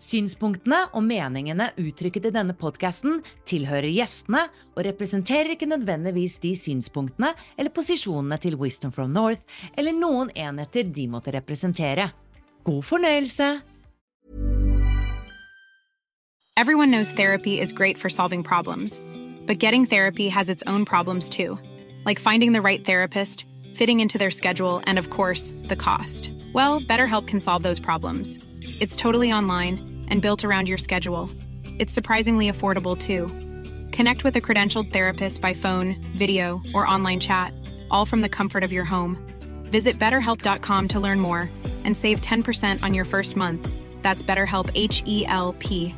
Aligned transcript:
Synspunktene 0.00 0.86
og 0.96 1.02
meningene 1.04 1.66
uttrykket 1.76 2.30
i 2.30 2.32
denne 2.32 2.54
podkasten 2.56 3.18
tilhører 3.48 3.90
gjestene 3.92 4.46
og 4.72 4.84
representerer 4.86 5.52
ikke 5.52 5.68
nødvendigvis 5.68 6.38
de 6.40 6.54
synspunktene 6.56 7.34
eller 7.58 7.74
posisjonene 7.76 8.38
til 8.40 8.56
Wisdom 8.56 8.94
from 8.96 9.12
North 9.12 9.44
eller 9.76 9.92
noen 9.92 10.32
enheter 10.32 10.88
de 10.88 11.04
måtte 11.08 11.34
representere. 11.36 12.10
God 12.64 12.82
fornøyelse! 12.82 13.60
Everyone 16.56 16.90
knows 16.90 17.12
therapy 17.12 17.60
is 17.60 17.72
great 17.72 17.98
for 17.98 18.08
solving 18.08 18.42
problems, 18.42 19.00
but 19.46 19.58
getting 19.58 19.84
therapy 19.86 20.28
has 20.28 20.48
its 20.48 20.62
own 20.66 20.84
problems 20.84 21.28
too, 21.28 21.58
like 22.06 22.18
finding 22.18 22.52
the 22.52 22.62
right 22.62 22.84
therapist, 22.84 23.46
fitting 23.74 24.00
into 24.00 24.18
their 24.18 24.30
schedule, 24.30 24.82
and 24.84 24.98
of 24.98 25.10
course, 25.10 25.54
the 25.68 25.76
cost. 25.76 26.32
Well, 26.54 26.80
BetterHelp 26.80 27.26
can 27.26 27.40
solve 27.40 27.62
those 27.62 27.80
problems. 27.80 28.38
It's 28.80 28.96
totally 28.96 29.32
online 29.32 29.89
and 30.10 30.20
built 30.20 30.44
around 30.44 30.68
your 30.68 30.78
schedule. 30.78 31.30
It's 31.78 31.92
surprisingly 31.92 32.50
affordable 32.50 32.96
too. 32.96 33.28
Connect 33.92 34.22
with 34.24 34.36
a 34.36 34.40
credentialed 34.40 34.92
therapist 34.92 35.40
by 35.40 35.54
phone, 35.54 35.96
video, 36.16 36.60
or 36.74 36.86
online 36.86 37.20
chat, 37.20 37.54
all 37.90 38.04
from 38.04 38.20
the 38.20 38.28
comfort 38.28 38.62
of 38.62 38.72
your 38.72 38.84
home. 38.84 39.16
Visit 39.64 39.98
betterhelp.com 39.98 40.88
to 40.88 41.00
learn 41.00 41.20
more 41.20 41.50
and 41.84 41.96
save 41.96 42.20
10% 42.20 42.82
on 42.82 42.92
your 42.92 43.04
first 43.04 43.36
month. 43.36 43.66
That's 44.02 44.22
BetterHelp 44.22 44.70
H 44.74 45.02
E 45.06 45.24
L 45.26 45.54
P. 45.58 45.94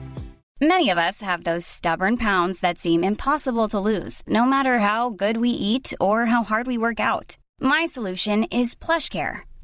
Many 0.60 0.90
of 0.90 0.98
us 0.98 1.20
have 1.20 1.42
those 1.42 1.66
stubborn 1.66 2.16
pounds 2.16 2.60
that 2.60 2.78
seem 2.78 3.02
impossible 3.02 3.68
to 3.70 3.80
lose, 3.80 4.22
no 4.28 4.44
matter 4.44 4.78
how 4.78 5.10
good 5.10 5.36
we 5.38 5.50
eat 5.50 5.92
or 6.00 6.27
how 6.27 6.44
hard 6.44 6.68
we 6.68 6.78
work 6.78 7.00
out. 7.00 7.36
My 7.60 7.86
solution 7.86 8.44
is 8.44 8.77
PlushCare. 8.77 9.40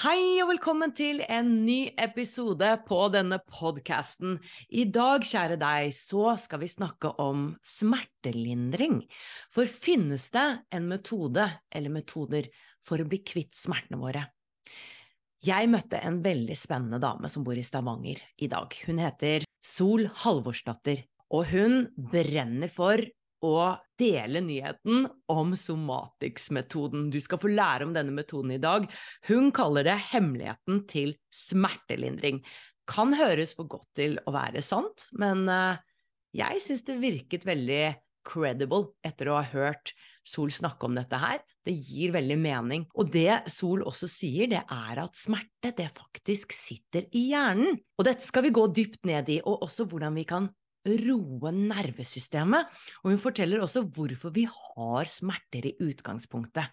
Hei 0.00 0.40
og 0.40 0.48
velkommen 0.48 0.94
til 0.96 1.18
en 1.28 1.50
ny 1.66 1.90
episode 2.00 2.64
på 2.86 2.96
denne 3.12 3.36
podkasten. 3.44 4.38
I 4.72 4.86
dag, 4.88 5.20
kjære 5.20 5.58
deg, 5.60 5.90
så 5.92 6.32
skal 6.40 6.62
vi 6.62 6.70
snakke 6.72 7.10
om 7.20 7.50
smertelindring. 7.60 9.02
For 9.52 9.68
finnes 9.68 10.30
det 10.32 10.46
en 10.72 10.88
metode 10.88 11.44
eller 11.68 11.92
metoder 11.92 12.48
for 12.80 13.04
å 13.04 13.06
bli 13.10 13.20
kvitt 13.20 13.52
smertene 13.52 14.00
våre? 14.00 14.24
Jeg 15.44 15.68
møtte 15.68 16.00
en 16.00 16.22
veldig 16.24 16.56
spennende 16.56 17.02
dame 17.04 17.28
som 17.28 17.44
bor 17.44 17.60
i 17.60 17.68
Stavanger 17.68 18.24
i 18.40 18.48
dag. 18.48 18.72
Hun 18.88 18.96
heter 19.04 19.44
Sol 19.60 20.08
Halvorsdatter, 20.24 21.04
og 21.36 21.52
hun 21.52 21.82
brenner 21.92 22.72
for 22.72 23.04
å 23.42 23.74
dele 23.98 24.42
nyheten 24.44 25.06
om 25.30 25.54
somatics-metoden. 25.58 27.08
Du 27.12 27.18
skal 27.22 27.40
få 27.42 27.50
lære 27.52 27.88
om 27.88 27.94
denne 27.94 28.14
metoden 28.14 28.54
i 28.54 28.60
dag. 28.62 28.86
Hun 29.28 29.50
kaller 29.54 29.86
det 29.86 29.98
hemmeligheten 30.12 30.84
til 30.90 31.16
smertelindring. 31.34 32.42
Kan 32.90 33.14
høres 33.18 33.54
for 33.58 33.70
godt 33.70 33.90
til 33.98 34.18
å 34.26 34.34
være 34.34 34.62
sant, 34.64 35.08
men 35.18 35.44
uh, 35.50 35.78
jeg 36.34 36.62
syns 36.64 36.86
det 36.86 37.02
virket 37.02 37.46
veldig 37.46 37.84
credible 38.26 38.92
etter 39.04 39.30
å 39.30 39.38
ha 39.40 39.46
hørt 39.52 39.94
Sol 40.22 40.52
snakke 40.54 40.86
om 40.86 40.94
dette 40.94 41.18
her. 41.18 41.40
Det 41.66 41.72
gir 41.74 42.12
veldig 42.14 42.36
mening. 42.38 42.84
Og 42.94 43.08
det 43.10 43.40
Sol 43.50 43.82
også 43.82 44.06
sier, 44.10 44.46
det 44.52 44.60
er 44.62 45.00
at 45.02 45.18
smerte, 45.18 45.72
det 45.74 45.88
faktisk 45.96 46.54
sitter 46.54 47.08
i 47.10 47.24
hjernen. 47.32 47.80
Og 47.98 48.06
dette 48.06 48.22
skal 48.22 48.46
vi 48.46 48.52
gå 48.54 48.68
dypt 48.70 49.02
ned 49.08 49.32
i, 49.34 49.40
og 49.42 49.66
også 49.66 49.88
hvordan 49.90 50.14
vi 50.14 50.26
kan 50.30 50.46
roe 50.86 51.52
nervesystemet, 51.56 52.70
og 53.02 53.12
hun 53.12 53.20
forteller 53.22 53.62
også 53.62 53.84
hvorfor 53.94 54.34
vi 54.34 54.46
har 54.50 55.10
smerter 55.10 55.70
i 55.70 55.76
utgangspunktet. 55.82 56.70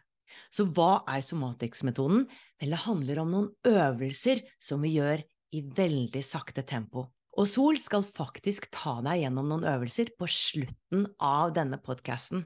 Så 0.54 0.68
hva 0.70 1.02
er 1.10 1.24
somatics-metoden? 1.26 2.28
Vel, 2.62 2.74
det 2.74 2.84
handler 2.86 3.24
om 3.24 3.32
noen 3.34 3.50
øvelser 3.66 4.44
som 4.62 4.84
vi 4.86 4.96
gjør 4.98 5.24
i 5.58 5.64
veldig 5.66 6.22
sakte 6.26 6.62
tempo. 6.68 7.08
Og 7.40 7.48
Sol 7.48 7.78
skal 7.80 8.04
faktisk 8.04 8.66
ta 8.76 8.98
deg 9.06 9.22
gjennom 9.22 9.48
noen 9.48 9.64
øvelser 9.70 10.10
på 10.20 10.28
slutten 10.28 11.06
av 11.24 11.54
denne 11.56 11.78
podkasten. 11.80 12.42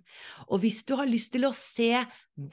Og 0.54 0.62
hvis 0.62 0.84
du 0.86 0.94
har 1.00 1.09
lyst 1.09 1.31
til 1.34 1.48
å 1.48 1.54
se 1.58 2.04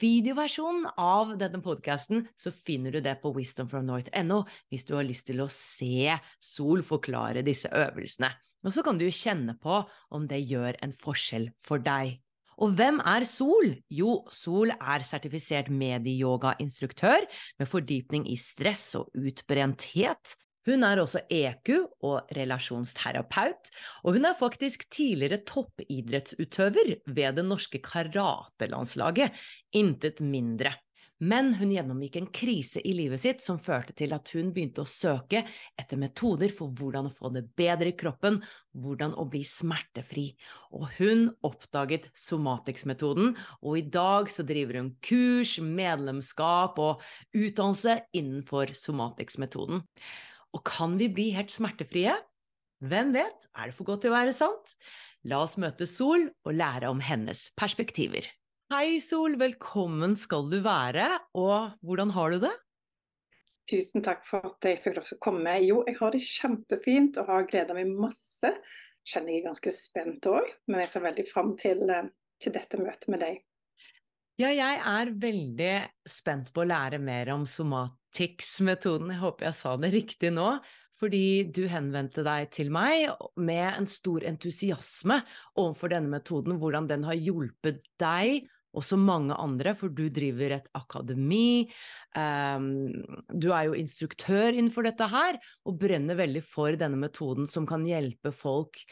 videoversjonen 0.01 0.87
av 0.97 1.35
denne 1.37 1.61
podkasten, 1.61 2.25
så 2.33 2.49
finner 2.49 2.97
du 2.97 3.01
det 3.05 3.19
på 3.21 3.29
wisdomfromnorth.no 3.35 4.41
hvis 4.73 4.87
du 4.89 4.95
har 4.97 5.05
lyst 5.05 5.29
til 5.29 5.45
å 5.45 5.51
se 5.53 6.17
Sol 6.41 6.81
forklare 6.87 7.45
disse 7.45 7.69
øvelsene. 7.69 8.33
Og 8.65 8.73
så 8.73 8.81
kan 8.85 8.97
du 8.97 9.05
kjenne 9.13 9.53
på 9.61 9.83
om 10.09 10.25
det 10.29 10.41
gjør 10.41 10.81
en 10.81 10.97
forskjell 10.97 11.51
for 11.61 11.81
deg. 11.81 12.17
Og 12.61 12.73
hvem 12.77 13.03
er 13.05 13.25
Sol? 13.29 13.75
Jo, 13.89 14.23
Sol 14.33 14.73
er 14.73 15.05
sertifisert 15.05 15.69
medieyogainstruktør 15.69 17.25
med 17.61 17.69
fordypning 17.69 18.25
i 18.29 18.37
stress 18.41 18.95
og 18.97 19.13
utbrenthet. 19.13 20.39
Hun 20.67 20.85
er 20.85 21.01
også 21.01 21.23
EQ 21.33 21.71
og 22.05 22.29
relasjonsterapeut, 22.37 23.71
og 24.05 24.17
hun 24.17 24.29
er 24.29 24.37
faktisk 24.37 24.85
tidligere 24.93 25.41
toppidrettsutøver 25.47 26.95
ved 27.07 27.39
det 27.39 27.47
norske 27.47 27.81
karatelandslaget, 27.81 29.33
intet 29.73 30.21
mindre. 30.21 30.75
Men 31.21 31.51
hun 31.53 31.69
gjennomgikk 31.69 32.15
en 32.17 32.29
krise 32.33 32.81
i 32.81 32.95
livet 32.97 33.21
sitt 33.21 33.43
som 33.45 33.59
førte 33.61 33.93
til 33.97 34.13
at 34.15 34.31
hun 34.33 34.49
begynte 34.55 34.81
å 34.81 34.89
søke 34.89 35.43
etter 35.77 35.99
metoder 36.01 36.49
for 36.49 36.73
hvordan 36.73 37.11
å 37.11 37.13
få 37.13 37.29
det 37.35 37.43
bedre 37.57 37.91
i 37.91 37.97
kroppen, 37.97 38.39
hvordan 38.73 39.13
å 39.13 39.27
bli 39.29 39.43
smertefri. 39.45 40.31
Og 40.73 40.87
hun 40.97 41.27
oppdaget 41.45 42.09
Somatics-metoden, 42.17 43.35
og 43.61 43.77
i 43.77 43.85
dag 43.85 44.33
så 44.33 44.45
driver 44.49 44.81
hun 44.81 44.95
kurs, 45.05 45.59
medlemskap 45.61 46.81
og 46.81 47.05
utdannelse 47.37 47.99
innenfor 48.17 48.73
Somatics-metoden. 48.81 49.85
Og 50.51 50.63
kan 50.67 50.97
vi 50.99 51.07
bli 51.11 51.29
helt 51.35 51.51
smertefrie? 51.53 52.17
Hvem 52.83 53.13
vet, 53.15 53.47
er 53.55 53.69
det 53.69 53.77
for 53.77 53.87
godt 53.87 54.03
til 54.03 54.11
å 54.11 54.17
være 54.17 54.33
sant? 54.35 54.75
La 55.29 55.39
oss 55.45 55.55
møte 55.61 55.85
Sol 55.87 56.27
og 56.27 56.55
lære 56.57 56.89
om 56.91 56.99
hennes 57.05 57.47
perspektiver. 57.59 58.25
Hei, 58.73 58.99
Sol. 59.03 59.37
Velkommen 59.39 60.17
skal 60.19 60.49
du 60.51 60.57
være. 60.65 61.07
Og 61.37 61.77
hvordan 61.85 62.11
har 62.15 62.33
du 62.33 62.41
det? 62.47 62.53
Tusen 63.71 64.03
takk 64.03 64.25
for 64.27 64.43
at 64.49 64.67
jeg 64.67 64.81
fikk 64.83 64.97
lov 64.97 65.07
til 65.07 65.19
å 65.19 65.23
komme. 65.23 65.53
Jo, 65.63 65.81
jeg 65.87 65.99
har 66.01 66.15
det 66.15 66.23
kjempefint 66.25 67.19
og 67.21 67.29
har 67.31 67.47
gleda 67.47 67.77
meg 67.77 67.91
masse. 67.93 68.51
Kjenner 69.07 69.35
jeg 69.35 69.43
er 69.43 69.47
ganske 69.51 69.73
spent 69.75 70.27
òg, 70.29 70.49
men 70.67 70.83
jeg 70.83 70.91
ser 70.91 71.05
veldig 71.05 71.25
fram 71.29 71.55
til, 71.59 71.85
eh, 71.89 72.09
til 72.41 72.55
dette 72.57 72.81
møtet 72.81 73.07
med 73.13 73.23
deg. 73.23 73.39
Ja, 74.41 74.49
jeg 74.49 74.77
er 74.79 75.09
veldig 75.21 75.73
spent 76.09 76.47
på 76.53 76.63
å 76.63 76.69
lære 76.71 76.97
mer 77.03 77.29
om 77.33 77.43
somatics-metoden. 77.45 79.11
Jeg 79.13 79.21
håper 79.21 79.47
jeg 79.49 79.57
sa 79.59 79.73
det 79.77 79.91
riktig 79.93 80.31
nå. 80.33 80.55
Fordi 80.97 81.49
du 81.49 81.63
henvendte 81.69 82.23
deg 82.25 82.49
til 82.53 82.71
meg 82.73 83.09
med 83.41 83.67
en 83.67 83.87
stor 83.89 84.25
entusiasme 84.29 85.19
overfor 85.57 85.93
denne 85.93 86.09
metoden, 86.13 86.57
hvordan 86.61 86.89
den 86.89 87.05
har 87.05 87.17
hjulpet 87.17 87.81
deg 88.01 88.49
og 88.77 88.85
så 88.87 88.95
mange 88.95 89.35
andre, 89.35 89.73
for 89.75 89.91
du 89.91 90.05
driver 90.13 90.55
et 90.55 90.69
akademi. 90.77 91.67
Um, 92.15 92.93
du 93.33 93.49
er 93.51 93.67
jo 93.67 93.77
instruktør 93.77 94.53
innenfor 94.53 94.87
dette 94.87 95.09
her, 95.11 95.41
og 95.67 95.81
brenner 95.81 96.17
veldig 96.21 96.45
for 96.47 96.77
denne 96.79 97.01
metoden 97.01 97.49
som 97.49 97.67
kan 97.67 97.83
hjelpe 97.89 98.31
folk 98.31 98.85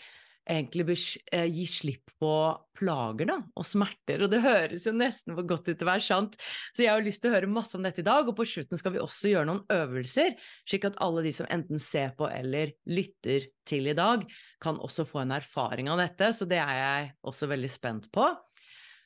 egentlig 0.50 0.98
eh, 1.31 1.46
gi 1.46 1.66
slipp 1.69 2.12
på 2.19 2.31
plager 2.80 3.30
da, 3.30 3.38
og 3.56 3.68
smerter. 3.68 4.24
Og 4.25 4.31
det 4.31 4.42
høres 4.44 4.88
jo 4.88 4.94
nesten 4.96 5.38
for 5.38 5.48
godt 5.48 5.69
ut 5.69 5.75
til 5.75 5.86
å 5.86 5.92
være 5.92 6.06
sant. 6.06 6.36
Så 6.74 6.84
jeg 6.84 6.92
har 6.94 7.06
lyst 7.06 7.24
til 7.24 7.31
å 7.31 7.38
høre 7.38 7.51
masse 7.51 7.78
om 7.78 7.86
dette 7.86 8.04
i 8.04 8.07
dag, 8.07 8.28
og 8.28 8.38
på 8.38 8.48
slutten 8.50 8.80
skal 8.80 8.96
vi 8.96 9.04
også 9.04 9.34
gjøre 9.34 9.50
noen 9.50 9.63
øvelser, 9.74 10.36
slik 10.68 10.90
at 10.90 11.00
alle 11.04 11.24
de 11.25 11.34
som 11.36 11.50
enten 11.54 11.81
ser 11.84 12.13
på 12.18 12.28
eller 12.31 12.74
lytter 12.90 13.50
til 13.69 13.92
i 13.92 13.98
dag, 13.98 14.25
kan 14.63 14.81
også 14.81 15.06
få 15.07 15.24
en 15.24 15.38
erfaring 15.38 15.92
av 15.92 16.01
dette. 16.01 16.34
Så 16.36 16.50
det 16.50 16.62
er 16.62 16.75
jeg 16.81 17.10
også 17.30 17.50
veldig 17.51 17.72
spent 17.72 18.12
på. 18.16 18.28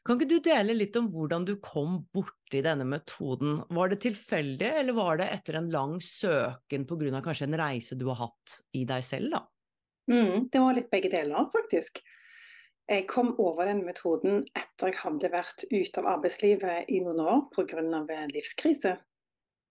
Kan 0.04 0.20
ikke 0.20 0.34
du 0.34 0.40
dele 0.44 0.74
litt 0.76 0.98
om 1.00 1.06
hvordan 1.14 1.46
du 1.48 1.54
kom 1.64 2.02
borti 2.12 2.60
denne 2.66 2.84
metoden? 2.88 3.62
Var 3.72 3.94
det 3.94 4.02
tilfeldig, 4.04 4.74
eller 4.82 4.98
var 4.98 5.22
det 5.22 5.30
etter 5.32 5.62
en 5.62 5.72
lang 5.72 5.96
søken 6.04 6.84
pga. 6.90 7.22
kanskje 7.24 7.48
en 7.48 7.60
reise 7.62 7.96
du 7.96 8.10
har 8.12 8.26
hatt 8.26 8.58
i 8.76 8.84
deg 8.90 9.06
selv, 9.08 9.32
da? 9.38 9.46
Mm, 10.12 10.50
det 10.52 10.60
var 10.60 10.76
litt 10.76 10.92
begge 10.92 11.12
deler, 11.14 11.48
faktisk. 11.54 12.02
Jeg 12.90 13.08
kom 13.08 13.32
over 13.40 13.70
den 13.70 13.86
metoden 13.88 14.42
etter 14.60 14.92
jeg 14.92 15.00
hadde 15.00 15.32
vært 15.32 15.64
ute 15.72 16.02
av 16.02 16.10
arbeidslivet 16.18 16.90
i 16.92 17.00
noen 17.06 17.22
år 17.24 17.44
pga. 17.56 17.84
livskrise. 18.34 18.98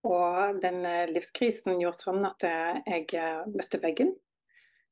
Og 0.02 0.58
den 0.62 0.82
eh, 0.88 1.10
livskrisen 1.12 1.78
gjorde 1.78 2.02
sånn 2.02 2.24
at 2.26 2.42
eh, 2.46 2.80
jeg 2.88 3.06
eh, 3.20 3.44
møtte 3.52 3.78
veggen, 3.82 4.14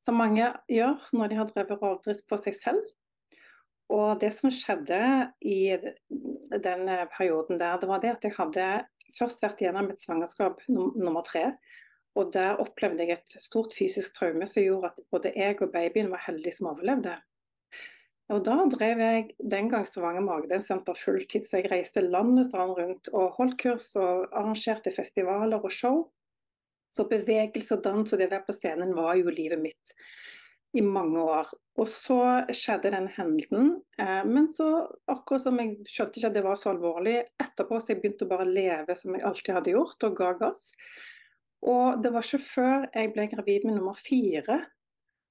som 0.04 0.20
mange 0.20 0.52
gjør 0.70 1.00
når 1.16 1.30
de 1.30 1.38
har 1.40 1.48
drevet 1.50 1.82
rovdrift 1.82 2.26
på 2.30 2.38
seg 2.38 2.58
selv. 2.58 2.84
Og 3.90 4.20
det 4.22 4.30
som 4.36 4.52
skjedde 4.54 5.00
i 5.42 5.74
den 6.62 6.84
perioden 7.10 7.58
der, 7.58 7.80
det 7.80 7.88
var 7.90 8.04
det 8.04 8.12
at 8.12 8.26
jeg 8.28 8.36
hadde 8.36 8.66
først 9.16 9.42
vært 9.42 9.64
gjennom 9.64 9.90
et 9.90 9.98
svangerskap 9.98 10.62
nummer 10.70 11.26
tre. 11.26 11.56
Og 12.18 12.32
der 12.34 12.58
opplevde 12.62 13.06
jeg 13.06 13.20
et 13.20 13.42
stort 13.42 13.74
fysisk 13.78 14.16
traume 14.16 14.48
som 14.50 14.64
gjorde 14.64 14.90
at 14.90 15.02
både 15.12 15.34
jeg 15.36 15.58
og 15.62 15.72
babyen 15.74 16.10
var 16.10 16.24
heldige 16.26 16.56
som 16.56 16.70
overlevde. 16.72 17.14
Og 18.30 18.44
da 18.46 18.56
drev 18.70 19.00
jeg 19.02 19.22
den 19.52 19.68
gang 19.70 19.86
Stavanger 19.86 20.22
Magedalssenter 20.22 20.94
fulltid, 20.94 21.46
så 21.46 21.58
jeg 21.58 21.70
reiste 21.72 22.02
land 22.04 22.38
og 22.38 22.46
strand 22.46 22.76
rundt 22.78 23.10
og 23.10 23.34
holdt 23.38 23.56
kurs 23.62 23.88
og 23.98 24.28
arrangerte 24.30 24.92
festivaler 24.94 25.58
og 25.58 25.74
show. 25.74 26.04
Så 26.94 27.06
bevegelse 27.10 27.76
og 27.76 27.82
dans 27.86 28.12
og 28.12 28.18
det 28.18 28.28
å 28.30 28.34
være 28.34 28.46
på 28.46 28.54
scenen 28.54 28.94
var 28.94 29.16
jo 29.18 29.34
livet 29.34 29.62
mitt 29.62 29.94
i 30.78 30.82
mange 30.86 31.22
år. 31.22 31.50
Og 31.80 31.88
så 31.90 32.20
skjedde 32.54 32.92
den 32.94 33.08
hendelsen. 33.14 33.72
Eh, 33.98 34.22
men 34.26 34.46
så, 34.50 34.68
akkurat 35.10 35.42
som 35.42 35.58
jeg 35.58 35.78
skjønte 35.90 36.20
ikke 36.20 36.30
at 36.30 36.36
det 36.36 36.44
var 36.46 36.58
så 36.60 36.70
alvorlig, 36.74 37.16
etterpå 37.42 37.80
så 37.80 37.94
jeg 37.94 38.02
begynte 38.02 38.26
å 38.28 38.30
bare 38.30 38.46
leve 38.46 38.96
som 38.98 39.16
jeg 39.16 39.26
alltid 39.26 39.56
hadde 39.56 39.74
gjort, 39.74 40.06
og 40.06 40.18
ga 40.18 40.30
gass. 40.44 40.70
Og 41.68 42.00
det 42.02 42.12
var 42.14 42.24
ikke 42.24 42.40
før 42.40 42.84
jeg 42.94 43.12
ble 43.14 43.26
gravid 43.30 43.66
med 43.68 43.76
nummer 43.76 43.96
fire 43.96 44.62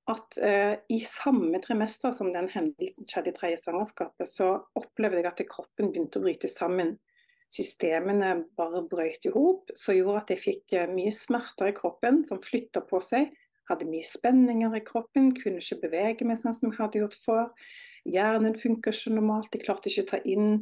at 0.09 0.37
eh, 0.41 0.75
i 0.89 0.99
samme 1.05 1.59
trimester 1.61 2.13
som 2.15 2.31
den 2.33 2.49
hendelsen 2.49 3.07
skjedde 3.09 3.31
i 3.31 3.35
tredje 3.37 3.59
svangerskapet, 3.63 4.29
så 4.29 4.55
opplevde 4.77 5.21
jeg 5.21 5.29
at 5.29 5.43
kroppen 5.49 5.91
begynte 5.91 6.21
å 6.21 6.25
bryte 6.25 6.49
sammen. 6.49 6.95
Systemene 7.53 8.35
bare 8.57 8.83
brøt 8.89 9.25
i 9.25 9.33
hop, 9.33 9.71
som 9.77 9.97
gjorde 9.97 10.23
at 10.23 10.33
jeg 10.33 10.43
fikk 10.43 10.75
eh, 10.77 10.89
mye 10.89 11.13
smerter 11.13 11.71
i 11.71 11.77
kroppen 11.77 12.23
som 12.29 12.41
flytta 12.41 12.83
på 12.89 13.01
seg. 13.05 13.29
Hadde 13.69 13.89
mye 13.89 14.05
spenninger 14.05 14.75
i 14.77 14.83
kroppen, 14.85 15.31
kunne 15.37 15.61
ikke 15.61 15.83
bevege 15.83 16.25
meg 16.25 16.41
sånn 16.41 16.57
som 16.57 16.71
jeg 16.71 16.79
hadde 16.79 17.03
gjort 17.03 17.17
før. 17.21 17.49
Hjernen 18.09 18.57
funker 18.57 18.95
ikke 18.95 19.13
normalt, 19.13 19.53
jeg 19.53 19.65
klarte 19.65 19.91
ikke 19.91 20.07
å 20.07 20.11
ta 20.15 20.21
inn 20.25 20.55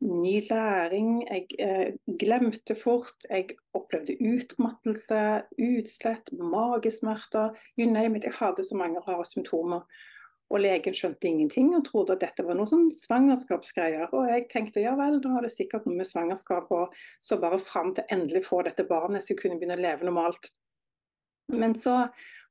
ny 0.00 0.40
læring. 0.48 1.22
Jeg 1.28 1.46
eh, 1.58 1.94
glemte 2.20 2.74
fort. 2.74 3.26
Jeg 3.30 3.56
opplevde 3.74 4.16
utmattelse, 4.20 5.42
utslett, 5.58 6.32
magesmerter. 6.32 7.54
You 7.78 7.90
name 7.90 8.16
it. 8.16 8.24
Jeg 8.24 8.38
hadde 8.38 8.64
så 8.64 8.76
mange 8.76 9.00
rare 9.00 9.24
symptomer. 9.24 9.86
Og 10.52 10.60
legen 10.60 10.94
skjønte 10.94 11.26
ingenting 11.26 11.72
og 11.74 11.86
trodde 11.86 12.14
at 12.14 12.22
dette 12.22 12.44
var 12.46 12.58
noe 12.58 12.68
sånn 12.68 12.90
svangerskapsgreier. 12.94 14.10
Og 14.12 14.28
jeg 14.28 14.48
tenkte 14.52 14.84
ja 14.84 14.92
vel, 14.98 15.16
da 15.24 15.32
har 15.36 15.46
det 15.46 15.54
sikkert 15.54 15.88
noe 15.88 15.96
med 15.98 16.08
svangerskap 16.08 16.68
og 16.74 16.92
så 17.22 17.40
bare 17.42 17.58
fram 17.62 17.94
til 17.96 18.06
endelig 18.12 18.44
få 18.46 18.60
dette 18.66 18.84
barnet 18.86 19.30
jeg 19.30 19.40
kunne 19.40 19.56
begynne 19.58 19.78
å 19.78 19.84
leve 19.86 20.06
normalt. 20.06 20.52
Men 21.52 21.74
så 21.80 22.04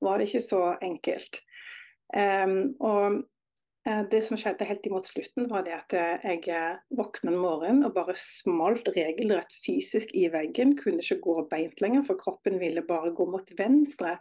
var 0.04 0.19
det 0.19 0.28
ikke 0.30 0.44
så 0.45 0.63
enkelt. 0.81 1.40
Um, 2.13 2.74
og 2.84 3.24
det 3.83 4.21
som 4.24 4.38
skjedde 4.39 4.63
helt 4.63 4.85
imot 4.88 5.07
slutten, 5.09 5.50
var 5.51 5.65
det 5.68 5.74
at 5.75 5.94
eh, 6.00 6.24
jeg 6.24 6.45
eh, 6.56 6.77
våkna 6.95 7.33
en 7.33 7.39
morgen 7.41 7.81
og 7.83 7.91
bare 7.97 8.13
smalt 8.15 8.88
regelrett 8.95 9.51
fysisk 9.59 10.13
i 10.15 10.30
veggen. 10.31 10.77
Kunne 10.80 11.03
ikke 11.03 11.19
gå 11.25 11.35
beint 11.51 11.83
lenger, 11.83 12.06
for 12.07 12.19
kroppen 12.19 12.62
ville 12.62 12.85
bare 12.88 13.12
gå 13.15 13.25
mot 13.27 13.50
venstre. 13.59 14.15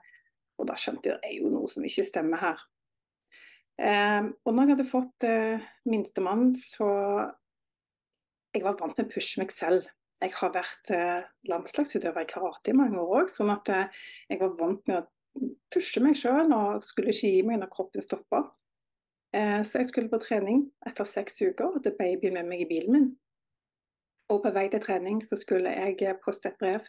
Og 0.58 0.66
da 0.66 0.74
skjønte 0.78 1.12
jeg 1.12 1.14
at 1.14 1.22
det 1.22 1.30
er 1.30 1.36
jo 1.38 1.52
noe 1.52 1.70
som 1.70 1.86
ikke 1.86 2.06
stemmer 2.08 2.42
her. 2.42 2.64
og 3.82 4.50
når 4.52 4.62
jeg 4.62 4.70
hadde 4.74 4.84
fått 4.84 5.24
minstemann, 5.88 6.52
så 6.54 6.88
Jeg 8.52 8.66
var 8.66 8.76
vant 8.76 8.98
med 8.98 9.06
å 9.06 9.12
pushe 9.14 9.40
meg 9.40 9.50
selv. 9.56 9.86
Jeg 10.20 10.34
har 10.36 10.50
vært 10.52 10.90
landslagsutøver 11.48 12.20
i 12.20 12.28
karate 12.28 12.70
i 12.70 12.76
mange 12.76 13.00
år 13.00 13.22
òg, 13.22 13.30
sånn 13.32 13.48
at 13.50 13.70
jeg 13.72 14.38
var 14.42 14.52
vant 14.58 14.82
med 14.90 14.98
å 15.00 15.46
pushe 15.72 16.02
meg 16.04 16.18
sjøl 16.20 16.52
og 16.52 16.84
skulle 16.84 17.14
ikke 17.14 17.30
gi 17.32 17.40
meg 17.48 17.62
når 17.62 17.72
kroppen 17.72 18.04
stoppa. 18.04 18.42
Eh, 19.32 19.62
så 19.64 19.80
jeg 19.80 19.88
skulle 19.88 20.12
på 20.12 20.20
trening 20.20 20.66
etter 20.86 21.08
seks 21.08 21.40
uker, 21.40 21.76
hadde 21.76 21.94
babyen 21.96 22.36
med 22.36 22.50
meg 22.50 22.64
i 22.64 22.68
bilen 22.68 22.96
min. 22.96 23.06
Og 24.32 24.42
på 24.44 24.52
vei 24.52 24.66
til 24.72 24.82
trening 24.84 25.22
så 25.24 25.38
skulle 25.40 25.72
jeg 25.72 25.96
eh, 26.04 26.18
poste 26.24 26.52
et 26.52 26.60
brev. 26.60 26.84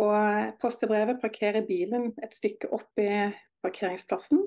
Og 0.00 0.14
eh, 0.16 0.54
poste 0.62 0.88
brevet, 0.88 1.20
parkere 1.20 1.64
bilen 1.66 2.12
et 2.24 2.36
stykke 2.36 2.70
opp 2.72 3.02
i 3.02 3.10
parkeringsplassen. 3.64 4.40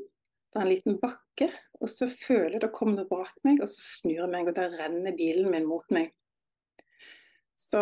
Det 0.53 0.59
er 0.59 0.65
en 0.65 0.69
liten 0.69 0.99
bakke, 1.01 1.47
og 1.81 1.89
så 1.89 2.07
føler 2.09 2.57
jeg 2.57 2.65
det 2.65 2.73
kommer 2.75 2.99
noe 2.99 3.09
bak 3.09 3.33
meg, 3.45 3.61
og 3.61 3.69
så 3.69 3.81
snur 3.81 4.19
jeg 4.19 4.29
meg, 4.33 4.49
og 4.49 4.57
der 4.57 4.75
renner 4.77 5.15
bilen 5.17 5.49
min 5.53 5.65
mot 5.65 5.85
meg. 5.93 6.11
Så 7.57 7.81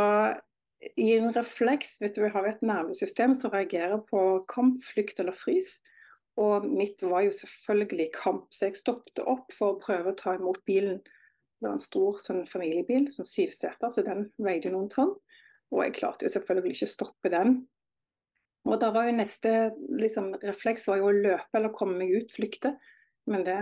i 0.96 1.12
en 1.18 1.32
refleks, 1.36 1.98
vet 2.02 2.16
du, 2.16 2.24
vi 2.24 2.32
har 2.32 2.48
et 2.48 2.64
nervesystem 2.66 3.36
som 3.38 3.52
reagerer 3.54 4.00
på 4.08 4.22
kamp, 4.52 4.80
flukt 4.84 5.20
eller 5.20 5.36
frys. 5.36 5.82
Og 6.40 6.66
mitt 6.66 7.02
var 7.04 7.26
jo 7.26 7.34
selvfølgelig 7.36 8.08
kamp, 8.16 8.48
så 8.56 8.70
jeg 8.70 8.80
stoppet 8.80 9.20
opp 9.28 9.52
for 9.56 9.74
å 9.74 9.82
prøve 9.82 10.14
å 10.14 10.18
ta 10.18 10.36
imot 10.38 10.62
bilen. 10.68 11.02
Det 11.04 11.68
var 11.68 11.76
en 11.76 11.84
stor 11.84 12.22
sånn, 12.24 12.46
familiebil, 12.50 13.10
sånn 13.14 13.28
syvseter, 13.28 13.92
så 13.92 14.04
den 14.06 14.30
veide 14.42 14.72
noen 14.74 14.90
tonn. 14.94 15.12
Og 15.72 15.84
jeg 15.86 15.98
klarte 16.00 16.26
jo 16.26 16.34
selvfølgelig 16.34 16.78
ikke 16.78 16.90
å 16.90 16.94
stoppe 16.96 17.32
den. 17.32 17.60
Og 18.68 18.78
da 18.82 18.92
var 18.94 19.08
jo 19.08 19.18
neste 19.18 19.52
liksom, 20.00 20.34
refleks 20.44 20.88
var 20.90 21.02
jo 21.02 21.10
å 21.10 21.16
løpe 21.16 21.58
eller 21.58 21.74
komme 21.76 21.98
meg 22.02 22.14
ut, 22.16 22.34
flykte. 22.34 22.76
Men 23.30 23.46
det 23.46 23.58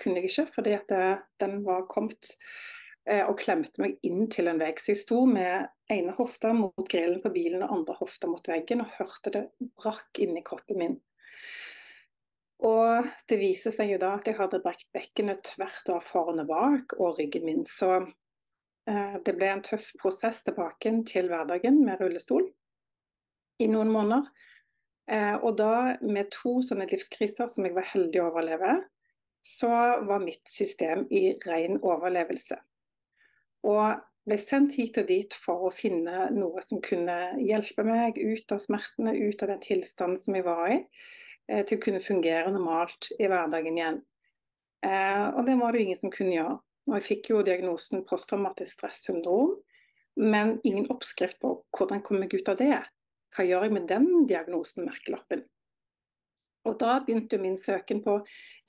kunne 0.00 0.20
jeg 0.20 0.30
ikke, 0.30 0.46
fordi 0.54 0.74
at 0.76 0.88
det, 0.90 1.06
den 1.42 1.60
var 1.66 1.86
kommet 1.92 2.32
eh, 3.08 3.22
og 3.26 3.38
klemte 3.40 3.84
meg 3.84 3.98
inn 4.06 4.26
til 4.32 4.50
en 4.50 4.60
vegg. 4.60 4.80
Så 4.80 4.94
jeg 4.94 5.02
sto 5.04 5.22
med 5.28 5.68
ene 5.92 6.16
hofta 6.16 6.52
mot 6.56 6.84
grillen 6.88 7.20
på 7.22 7.32
bilen 7.34 7.64
og 7.64 7.78
andre 7.78 7.96
hofta 8.00 8.30
mot 8.30 8.48
veggen 8.48 8.84
og 8.84 8.92
hørte 8.98 9.34
det 9.34 9.46
brakk 9.80 10.22
inni 10.24 10.44
kroppen 10.46 10.80
min. 10.80 11.00
Og 12.62 13.08
det 13.28 13.38
viser 13.40 13.74
seg 13.74 13.90
jo 13.90 14.00
da 14.02 14.14
at 14.18 14.28
jeg 14.28 14.38
hadde 14.38 14.62
brekt 14.62 14.86
bekkenet 14.94 15.42
tvert 15.48 15.88
av 15.90 16.02
foran 16.06 16.44
og 16.44 16.50
bak, 16.50 16.94
og 17.02 17.18
ryggen 17.18 17.46
min. 17.48 17.64
Så 17.66 17.90
eh, 17.98 19.16
det 19.24 19.34
ble 19.38 19.50
en 19.50 19.64
tøff 19.66 19.90
prosess 19.98 20.44
tilbake 20.46 20.94
til 21.10 21.30
hverdagen 21.32 21.80
med 21.82 22.02
rullestol 22.02 22.46
i 23.62 23.68
noen 23.70 23.90
måneder. 23.90 24.30
Eh, 25.10 25.34
og 25.42 25.56
da 25.58 25.98
med 26.06 26.30
to 26.34 26.60
sånne 26.62 26.86
livskriser 26.90 27.50
som 27.50 27.66
jeg 27.66 27.74
var 27.74 27.88
heldig 27.90 28.22
å 28.22 28.28
overleve, 28.30 28.76
så 29.42 29.72
var 30.06 30.22
mitt 30.22 30.46
system 30.46 31.08
i 31.10 31.32
ren 31.42 31.80
overlevelse. 31.82 32.60
Og 33.66 33.98
ble 34.22 34.38
sendt 34.38 34.76
hit 34.78 35.00
og 35.02 35.08
dit 35.10 35.34
for 35.34 35.66
å 35.66 35.74
finne 35.74 36.28
noe 36.34 36.62
som 36.62 36.78
kunne 36.84 37.16
hjelpe 37.42 37.82
meg 37.86 38.20
ut 38.22 38.54
av 38.54 38.62
smertene, 38.62 39.16
ut 39.18 39.42
av 39.42 39.50
den 39.50 39.62
tilstanden 39.64 40.20
som 40.22 40.38
jeg 40.38 40.46
var 40.46 40.68
i. 40.70 40.78
Eh, 41.50 41.64
til 41.66 41.78
å 41.78 41.82
kunne 41.82 42.02
fungere 42.02 42.52
normalt 42.54 43.10
i 43.18 43.26
hverdagen 43.26 43.78
igjen. 43.78 44.00
Eh, 44.86 45.26
og 45.34 45.46
det 45.46 45.56
var 45.58 45.74
det 45.74 45.84
ingen 45.84 45.98
som 45.98 46.12
kunne 46.14 46.36
gjøre. 46.36 46.58
Og 46.88 46.96
jeg 46.98 47.06
fikk 47.06 47.30
jo 47.32 47.44
diagnosen 47.46 48.04
posttraumatisk 48.06 48.78
stressyndrom, 48.78 49.56
men 50.18 50.56
ingen 50.66 50.88
oppskrift 50.92 51.40
på 51.42 51.54
hvordan 51.76 52.02
komme 52.04 52.24
meg 52.24 52.34
ut 52.34 52.50
av 52.50 52.58
det. 52.60 52.78
Hva 53.32 53.46
gjør 53.46 53.66
jeg 53.66 53.74
med 53.74 53.88
den 53.90 54.08
diagnosen, 54.28 54.86
merkelappen? 54.86 55.44
Og 56.68 56.76
da 56.78 56.98
begynte 57.02 57.40
min 57.42 57.56
søken 57.58 58.02
på 58.04 58.20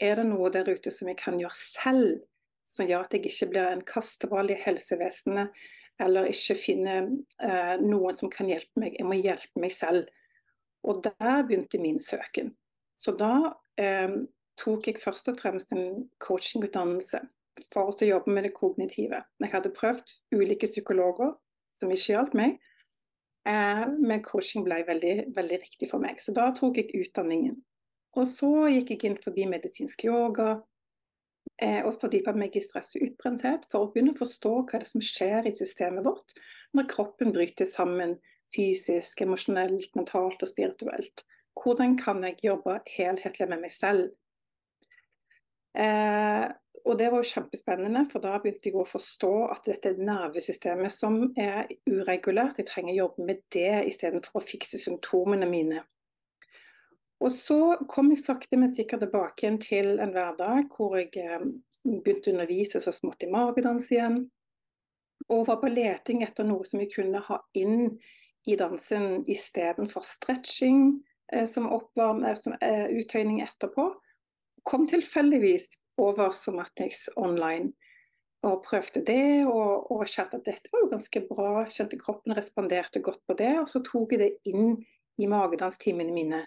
er 0.02 0.18
det 0.18 0.26
noe 0.30 0.50
der 0.54 0.70
ute 0.70 0.94
som 0.94 1.10
jeg 1.10 1.20
kan 1.20 1.38
gjøre 1.42 1.58
selv, 1.58 2.24
som 2.66 2.88
gjør 2.90 3.06
at 3.06 3.14
jeg 3.14 3.28
ikke 3.30 3.50
blir 3.52 3.70
en 3.70 3.86
kasteball 3.86 4.50
i 4.54 4.58
helsevesenet, 4.58 5.54
eller 6.02 6.30
ikke 6.32 6.56
finner 6.58 7.12
eh, 7.44 7.76
noen 7.84 8.18
som 8.18 8.32
kan 8.34 8.50
hjelpe 8.50 8.82
meg. 8.82 8.96
Jeg 8.98 9.10
må 9.10 9.20
hjelpe 9.20 9.62
meg 9.62 9.76
selv. 9.76 10.10
Og 10.84 11.04
der 11.06 11.46
begynte 11.46 11.82
min 11.82 12.02
søken. 12.02 12.54
Så 13.00 13.16
da 13.18 13.54
eh, 13.82 14.20
tok 14.60 14.88
jeg 14.88 15.02
først 15.02 15.32
og 15.32 15.40
fremst 15.40 15.74
en 15.76 16.06
coachingutdannelse 16.24 17.22
for 17.74 17.94
å 17.94 18.08
jobbe 18.08 18.34
med 18.34 18.48
det 18.48 18.54
kognitive. 18.56 19.24
Jeg 19.42 19.54
hadde 19.54 19.74
prøvd 19.76 20.14
ulike 20.36 20.70
psykologer 20.70 21.34
som 21.80 21.92
ikke 21.94 22.16
hjalp 22.16 22.36
meg, 22.38 22.58
eh, 23.50 23.86
men 24.00 24.24
coaching 24.26 24.66
ble 24.66 24.84
veldig, 24.88 25.16
veldig 25.36 25.62
riktig 25.66 25.90
for 25.92 26.04
meg. 26.04 26.22
Så 26.22 26.36
da 26.36 26.50
tok 26.56 26.80
jeg 26.82 26.94
utdanningen. 27.04 27.58
Og 28.18 28.30
så 28.30 28.52
gikk 28.70 28.94
jeg 28.94 29.10
inn 29.10 29.18
forbi 29.22 29.48
medisinsk 29.50 30.06
yoga 30.06 30.52
eh, 31.58 31.82
og 31.82 31.98
fordypa 32.02 32.36
meg 32.38 32.54
i 32.56 32.62
stress 32.62 32.94
og 32.98 33.08
utbrenthet 33.08 33.66
for 33.72 33.86
å 33.86 33.90
begynne 33.94 34.14
å 34.14 34.20
forstå 34.20 34.54
hva 34.60 34.78
det 34.78 34.86
er 34.86 34.92
som 34.92 35.06
skjer 35.06 35.50
i 35.50 35.56
systemet 35.56 36.06
vårt 36.06 36.36
når 36.78 36.92
kroppen 36.94 37.34
bryter 37.34 37.70
sammen 37.70 38.20
fysisk, 38.54 39.24
emosjonelt, 39.26 39.90
mentalt 39.98 40.46
og 40.46 40.52
spirituelt. 40.52 41.24
Hvordan 41.60 41.96
kan 42.00 42.24
jeg 42.26 42.42
jobbe 42.44 42.80
helhetlig 42.96 43.48
med 43.50 43.64
meg 43.64 43.74
selv? 43.74 44.12
Eh, 45.78 46.50
og 46.84 46.98
det 47.00 47.08
var 47.12 47.22
jo 47.24 47.30
kjempespennende, 47.30 48.04
for 48.12 48.24
da 48.24 48.36
begynte 48.42 48.68
jeg 48.68 48.76
å 48.76 48.88
forstå 48.88 49.32
at 49.54 49.70
dette 49.70 49.94
er 49.94 50.02
nervesystemet 50.04 50.92
som 50.92 51.22
er 51.40 51.70
uregulert. 51.88 52.60
Jeg 52.60 52.68
trenger 52.68 52.92
å 52.94 53.02
jobbe 53.06 53.28
med 53.30 53.44
det 53.56 53.86
istedenfor 53.88 54.42
å 54.42 54.44
fikse 54.44 54.82
symptomene 54.82 55.48
mine. 55.48 55.84
Og 57.24 57.32
så 57.32 57.78
kom 57.88 58.12
jeg 58.12 58.24
sakte, 58.26 58.60
men 58.60 58.74
sikkert 58.76 59.06
tilbake 59.06 59.46
igjen 59.46 59.62
til 59.64 59.94
en 60.04 60.12
hverdag 60.12 60.68
hvor 60.76 60.98
jeg 61.00 61.14
eh, 61.24 61.46
begynte 61.88 62.32
å 62.32 62.36
undervise 62.36 62.82
så 62.84 62.92
smått 62.92 63.24
i 63.24 63.32
magedans 63.32 63.88
igjen. 63.94 64.26
Og 65.32 65.48
var 65.48 65.62
på 65.62 65.72
leting 65.72 66.26
etter 66.26 66.44
noe 66.44 66.68
som 66.68 66.84
jeg 66.84 66.92
kunne 66.92 67.24
ha 67.24 67.40
inn 67.56 67.94
i 68.44 68.58
dansen 68.60 69.22
istedenfor 69.32 70.04
stretching 70.04 70.98
som, 71.46 71.70
oppvarm, 71.72 72.24
eh, 72.24 72.36
som 72.40 72.56
eh, 72.62 72.90
uttøyning 73.00 73.42
etterpå. 73.46 73.90
Kom 74.68 74.88
tilfeldigvis 74.88 75.74
over 76.02 76.32
Somatics 76.32 77.10
online 77.16 77.74
og 78.44 78.64
prøvde 78.66 79.04
det, 79.08 79.46
og, 79.48 79.92
og 79.92 80.04
kjente 80.10 80.40
at 80.40 80.48
dette 80.48 80.72
var 80.74 80.84
jo 80.84 80.92
ganske 80.92 81.22
bra. 81.30 81.64
Kjente 81.72 82.00
kroppen 82.00 82.36
responderte 82.36 83.00
godt 83.04 83.22
på 83.28 83.38
det, 83.40 83.54
og 83.62 83.70
så 83.72 83.80
tok 83.86 84.16
jeg 84.16 84.20
det 84.20 84.32
inn 84.52 84.76
i 85.22 85.30
magedanstimene 85.32 86.12
mine. 86.16 86.42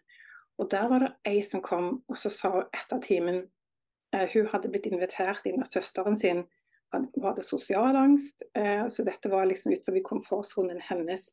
Og 0.61 0.69
der 0.73 0.89
var 0.91 1.05
det 1.05 1.13
ei 1.29 1.41
som 1.45 1.63
kom, 1.65 2.03
og 2.09 2.21
så 2.21 2.33
sa 2.33 2.53
etter 2.75 3.01
timen 3.05 3.43
eh, 4.13 4.29
Hun 4.33 4.49
hadde 4.53 4.71
blitt 4.73 4.89
invitert 4.89 5.49
inn 5.49 5.61
av 5.65 5.71
søsteren 5.71 6.21
sin. 6.21 6.45
Hun 6.93 7.25
hadde 7.25 7.45
sosial 7.45 7.97
angst, 7.99 8.45
eh, 8.57 8.87
så 8.93 9.05
dette 9.05 9.33
var 9.33 9.49
liksom 9.49 9.73
utenfor 9.73 10.01
komfortsonen 10.05 10.81
hennes. 10.91 11.31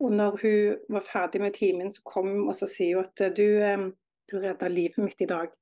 Og 0.00 0.12
når 0.16 0.38
hun 0.40 0.94
var 0.96 1.04
ferdig 1.04 1.40
med 1.42 1.56
timen, 1.56 1.90
så 1.92 2.02
kom 2.08 2.30
hun 2.30 2.48
og 2.48 2.56
så 2.56 2.68
sier 2.70 3.00
hun 3.00 3.08
at 3.08 3.36
du, 3.36 3.46
um, 3.60 3.90
du 4.30 4.38
redda 4.40 4.70
livet 4.72 5.02
mitt 5.04 5.20
i 5.20 5.28
dag. 5.28 5.52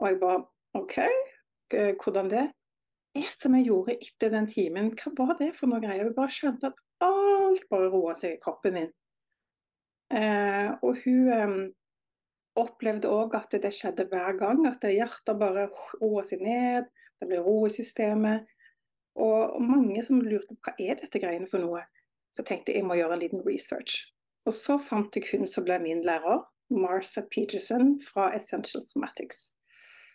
Og 0.00 0.08
jeg 0.08 0.18
bare 0.22 0.44
OK, 0.78 0.96
hvordan 2.02 2.30
det? 2.30 2.46
Det 3.14 3.26
som 3.34 3.54
jeg 3.58 3.66
gjorde 3.66 3.96
etter 3.98 4.30
den 4.30 4.46
timen, 4.50 4.92
hva 4.94 5.12
var 5.18 5.36
det 5.38 5.50
for 5.58 5.70
noe 5.70 5.82
greier? 5.82 6.06
Jeg 6.06 6.16
bare 6.16 6.34
skjønte 6.34 6.70
at 6.70 6.82
alt 7.02 7.66
bare 7.70 7.90
roa 7.90 8.14
seg 8.18 8.36
i 8.36 8.40
kroppen 8.42 8.76
min. 8.76 8.90
Eh, 10.14 10.70
og 10.82 10.98
hun 11.04 11.30
eh, 11.34 11.56
opplevde 12.60 13.10
òg 13.10 13.34
at 13.38 13.54
det 13.62 13.72
skjedde 13.74 14.06
hver 14.10 14.38
gang. 14.38 14.62
At 14.70 14.86
hjertet 14.86 15.38
bare 15.40 15.68
roa 16.00 16.24
seg 16.26 16.42
ned, 16.46 16.90
det 17.20 17.30
ble 17.30 17.42
ro 17.44 17.56
i 17.66 17.74
systemet. 17.74 18.46
Og 19.20 19.58
mange 19.62 20.02
som 20.06 20.22
lurte 20.22 20.54
på 20.54 20.70
hva 20.70 20.76
er 20.78 21.00
dette 21.02 21.22
greiene 21.22 21.50
for 21.50 21.62
noe. 21.62 21.82
Så 22.30 22.44
tenkte 22.46 22.72
jeg 22.72 22.82
jeg 22.82 22.88
må 22.88 22.96
gjøre 22.98 23.16
en 23.16 23.22
liten 23.24 23.44
research. 23.46 24.04
Og 24.46 24.54
så 24.56 24.78
fant 24.80 25.16
jeg 25.16 25.28
hun 25.32 25.48
som 25.50 25.66
ble 25.66 25.78
min 25.82 26.02
lærer, 26.06 26.44
Martha 26.70 27.24
Peterson 27.26 27.96
fra 28.02 28.30
Essential 28.36 28.84
Somatics. 28.86 29.50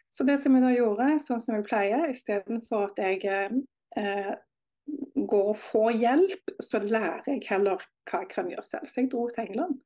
Så 0.10 0.24
det 0.24 0.38
som 0.39 0.55
jeg 0.55 0.63
da 0.63 0.72
gjorde, 0.72 1.10
sånn 1.19 1.41
som 1.43 1.57
jeg 1.57 1.65
pleier, 1.67 2.05
istedenfor 2.07 2.88
at 2.88 3.01
jeg 3.03 3.19
eh, 4.00 4.31
går 5.27 5.50
og 5.51 5.60
får 5.60 5.91
hjelp, 6.00 6.55
så 6.63 6.79
lærer 6.79 7.27
jeg 7.34 7.43
heller 7.50 7.84
hva 8.07 8.22
jeg 8.24 8.31
kan 8.31 8.50
gjøre 8.51 8.63
selv. 8.63 8.88
Så 8.88 9.03
jeg 9.03 9.12
dro 9.12 9.25
til 9.27 9.43
England, 9.50 9.81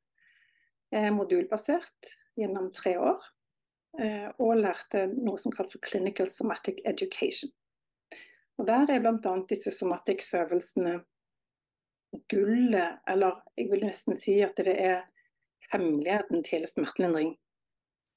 eh, 0.94 1.10
modulbasert 1.16 2.14
gjennom 2.38 2.70
tre 2.76 2.94
år. 3.02 3.26
Eh, 3.98 4.28
og 4.38 4.60
lærte 4.62 5.08
noe 5.10 5.40
som 5.42 5.52
kalles 5.52 5.74
for 5.74 5.82
clinical 5.82 6.30
somatic 6.30 6.78
education. 6.86 7.50
Og 8.60 8.68
Der 8.68 8.92
er 8.92 9.00
bl.a. 9.02 9.34
disse 9.50 9.72
somatics-øvelsene 9.72 11.00
gullet, 12.32 13.00
eller 13.10 13.42
jeg 13.58 13.70
vil 13.72 13.86
nesten 13.86 14.18
si 14.18 14.40
at 14.46 14.58
det 14.58 14.76
er 14.76 15.06
hemmeligheten 15.74 16.44
til 16.46 16.66
smertelindring. 16.70 17.36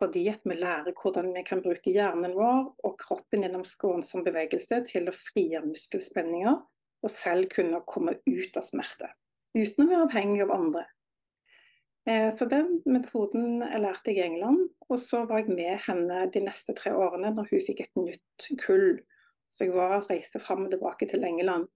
Fordi 0.02 0.24
at 0.32 0.42
vi 0.48 0.56
lærer 0.58 0.94
hvordan 0.98 1.30
vi 1.34 1.44
kan 1.46 1.62
bruke 1.62 1.92
hjernen 1.94 2.34
vår 2.34 2.72
og 2.82 2.96
kroppen 2.98 3.44
gjennom 3.44 3.64
skånsom 3.66 4.24
bevegelse 4.26 4.80
til 4.88 5.06
å 5.10 5.14
frigjøre 5.14 5.68
muskelspenninger, 5.68 6.56
og 7.02 7.10
selv 7.10 7.50
kunne 7.52 7.82
komme 7.86 8.16
ut 8.26 8.58
av 8.58 8.66
smerte. 8.66 9.10
Uten 9.54 9.84
å 9.84 9.88
være 9.90 10.08
avhengig 10.08 10.42
av 10.44 10.54
andre. 10.54 10.84
Eh, 12.08 12.30
så 12.34 12.48
den 12.50 12.80
metoden 12.88 13.60
lærte 13.60 14.10
jeg 14.10 14.18
i 14.18 14.26
England, 14.26 14.64
og 14.88 14.98
så 14.98 15.22
var 15.28 15.42
jeg 15.42 15.54
med 15.54 15.82
henne 15.86 16.24
de 16.34 16.42
neste 16.42 16.74
tre 16.78 16.94
årene 16.94 17.30
når 17.36 17.50
hun 17.50 17.64
fikk 17.66 17.84
et 17.84 18.00
nytt 18.00 18.48
kull. 18.64 19.02
Så 19.52 19.68
jeg 19.68 19.76
var 19.76 20.06
reiste 20.08 20.40
fram 20.42 20.64
og 20.66 20.72
tilbake 20.72 21.06
til 21.10 21.26
England. 21.28 21.68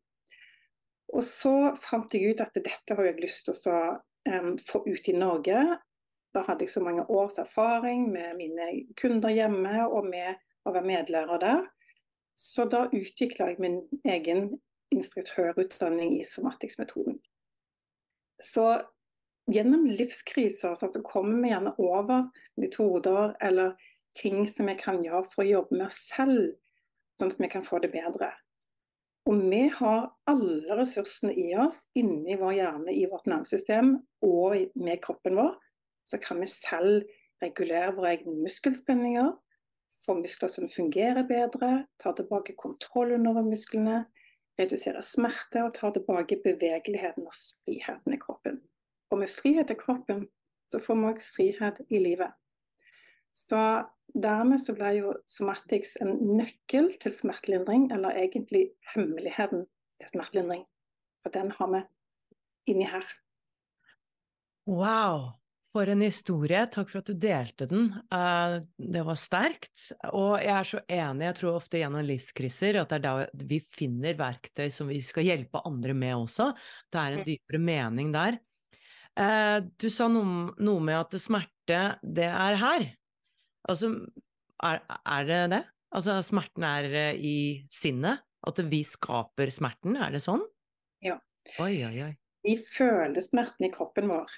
Og 1.14 1.22
så 1.24 1.72
fant 1.78 2.14
jeg 2.14 2.34
ut 2.34 2.42
at 2.42 2.56
dette 2.56 2.96
har 2.98 3.06
jeg 3.06 3.20
lyst 3.22 3.46
til 3.46 3.70
å 3.72 3.78
um, 4.28 4.56
få 4.58 4.82
ut 4.88 5.08
i 5.08 5.14
Norge. 5.16 5.62
Da 6.34 6.42
hadde 6.48 6.66
jeg 6.66 6.74
så 6.74 6.82
mange 6.84 7.06
års 7.12 7.38
erfaring 7.40 8.08
med 8.12 8.36
mine 8.40 8.68
kunder 8.98 9.32
hjemme 9.32 9.86
og 9.86 10.08
med 10.10 10.34
å 10.66 10.74
være 10.74 10.88
medlærer 10.90 11.42
der. 11.42 11.62
Så 12.36 12.66
da 12.68 12.84
utvikla 12.92 13.52
jeg 13.52 13.62
min 13.62 13.78
egen 14.04 14.50
instruktørutdanning 14.92 16.18
i 16.18 16.24
somatics-metoden. 16.26 17.16
Så 18.42 18.66
gjennom 19.52 19.86
livskriser 19.86 20.74
så 20.76 20.90
kommer 21.06 21.40
vi 21.42 21.52
gjerne 21.54 21.72
over 21.80 22.26
metoder 22.60 23.36
eller 23.40 23.78
ting 24.16 24.44
som 24.48 24.68
vi 24.68 24.76
kan 24.80 25.00
gjøre 25.04 25.24
for 25.30 25.44
å 25.44 25.48
jobbe 25.48 25.78
med 25.78 25.86
oss 25.88 26.02
selv, 26.10 26.56
sånn 27.16 27.32
at 27.32 27.40
vi 27.40 27.50
kan 27.52 27.64
få 27.64 27.80
det 27.84 27.92
bedre. 27.94 28.32
Og 29.26 29.40
vi 29.50 29.64
har 29.74 30.04
alle 30.30 30.76
ressursene 30.78 31.32
i 31.34 31.48
oss, 31.58 31.88
inni 31.98 32.36
vår 32.38 32.52
hjerne, 32.60 32.92
i 32.94 33.08
vårt 33.10 33.26
nervesystem 33.26 33.96
og 34.22 34.54
med 34.78 35.00
kroppen 35.02 35.34
vår. 35.38 35.56
Så 36.06 36.20
kan 36.22 36.38
vi 36.38 36.46
selv 36.50 37.08
regulere 37.42 37.90
våre 37.96 38.12
egne 38.14 38.36
muskelspenninger, 38.44 39.32
få 40.04 40.14
muskler 40.20 40.50
som 40.50 40.68
fungerer 40.70 41.26
bedre, 41.26 41.86
ta 41.98 42.12
tilbake 42.14 42.54
kontrollen 42.58 43.26
over 43.26 43.42
musklene, 43.46 44.04
redusere 44.60 45.02
smerte 45.04 45.64
og 45.66 45.74
ta 45.74 45.90
tilbake 45.92 46.38
bevegeligheten 46.44 47.26
og 47.26 47.34
friheten 47.34 48.14
i 48.14 48.20
kroppen. 48.22 48.62
Og 49.10 49.20
med 49.20 49.30
frihet 49.30 49.70
i 49.70 49.78
kroppen, 49.78 50.28
så 50.70 50.78
får 50.82 50.98
vi 51.00 51.10
òg 51.10 51.20
frihet 51.22 51.82
i 51.90 52.00
livet. 52.02 52.30
Så 53.36 53.58
dermed 54.22 54.62
så 54.62 54.74
ble 54.76 54.92
jo 54.98 55.14
somatics 55.28 55.96
en 56.02 56.14
nøkkel 56.38 56.92
til 57.02 57.14
smertelindring, 57.14 57.90
eller 57.94 58.16
egentlig 58.16 58.70
hemmeligheten 58.94 59.66
til 60.00 60.12
smertelindring. 60.12 60.66
For 61.22 61.34
den 61.34 61.52
har 61.56 61.72
vi 61.72 61.82
inni 62.72 62.88
her. 62.90 63.08
Wow! 64.66 65.34
For 65.76 65.90
en 65.92 66.00
historie. 66.00 66.62
Takk 66.72 66.88
for 66.88 67.02
at 67.02 67.10
du 67.10 67.18
delte 67.20 67.66
den. 67.68 67.90
Eh, 67.92 68.54
det 68.80 69.02
var 69.04 69.18
sterkt. 69.20 69.90
Og 70.08 70.38
jeg 70.40 70.54
er 70.54 70.68
så 70.70 70.80
enig, 70.88 71.26
jeg 71.26 71.36
tror 71.40 71.58
ofte 71.58 71.82
gjennom 71.82 72.06
livskriser 72.06 72.78
at 72.80 72.94
det 72.94 73.00
er 73.02 73.04
da 73.04 73.44
vi 73.50 73.58
finner 73.60 74.16
verktøy 74.16 74.70
som 74.72 74.88
vi 74.88 75.02
skal 75.04 75.26
hjelpe 75.28 75.60
andre 75.68 75.92
med 75.92 76.16
også. 76.16 76.48
Det 76.88 77.02
er 77.02 77.18
en 77.18 77.20
mm. 77.20 77.26
dypere 77.28 77.60
mening 77.60 78.14
der. 78.14 78.38
Eh, 79.20 79.58
du 79.76 79.88
sa 79.92 80.08
noe, 80.12 80.54
noe, 80.56 80.80
med 80.84 80.96
at 81.02 81.18
smerte, 81.20 81.82
det 82.00 82.30
er 82.30 82.58
her. 82.62 82.88
Altså, 83.66 83.92
er, 84.62 84.82
er, 85.04 85.26
det 85.28 85.40
det? 85.52 85.62
Altså, 85.92 86.20
smerten 86.26 86.66
er 86.66 86.88
eh, 86.90 87.18
i 87.18 87.36
sinnet? 87.72 88.22
At 88.46 88.60
vi 88.70 88.84
skaper 88.86 89.50
smerten, 89.50 89.96
er 89.98 90.12
det 90.14 90.22
sånn? 90.22 90.44
Ja. 91.02 91.16
Oi, 91.62 91.80
oi, 91.88 91.94
oi. 92.04 92.12
Vi 92.46 92.54
føler 92.62 93.24
smerten 93.24 93.66
i 93.66 93.72
kroppen 93.74 94.06
vår. 94.10 94.34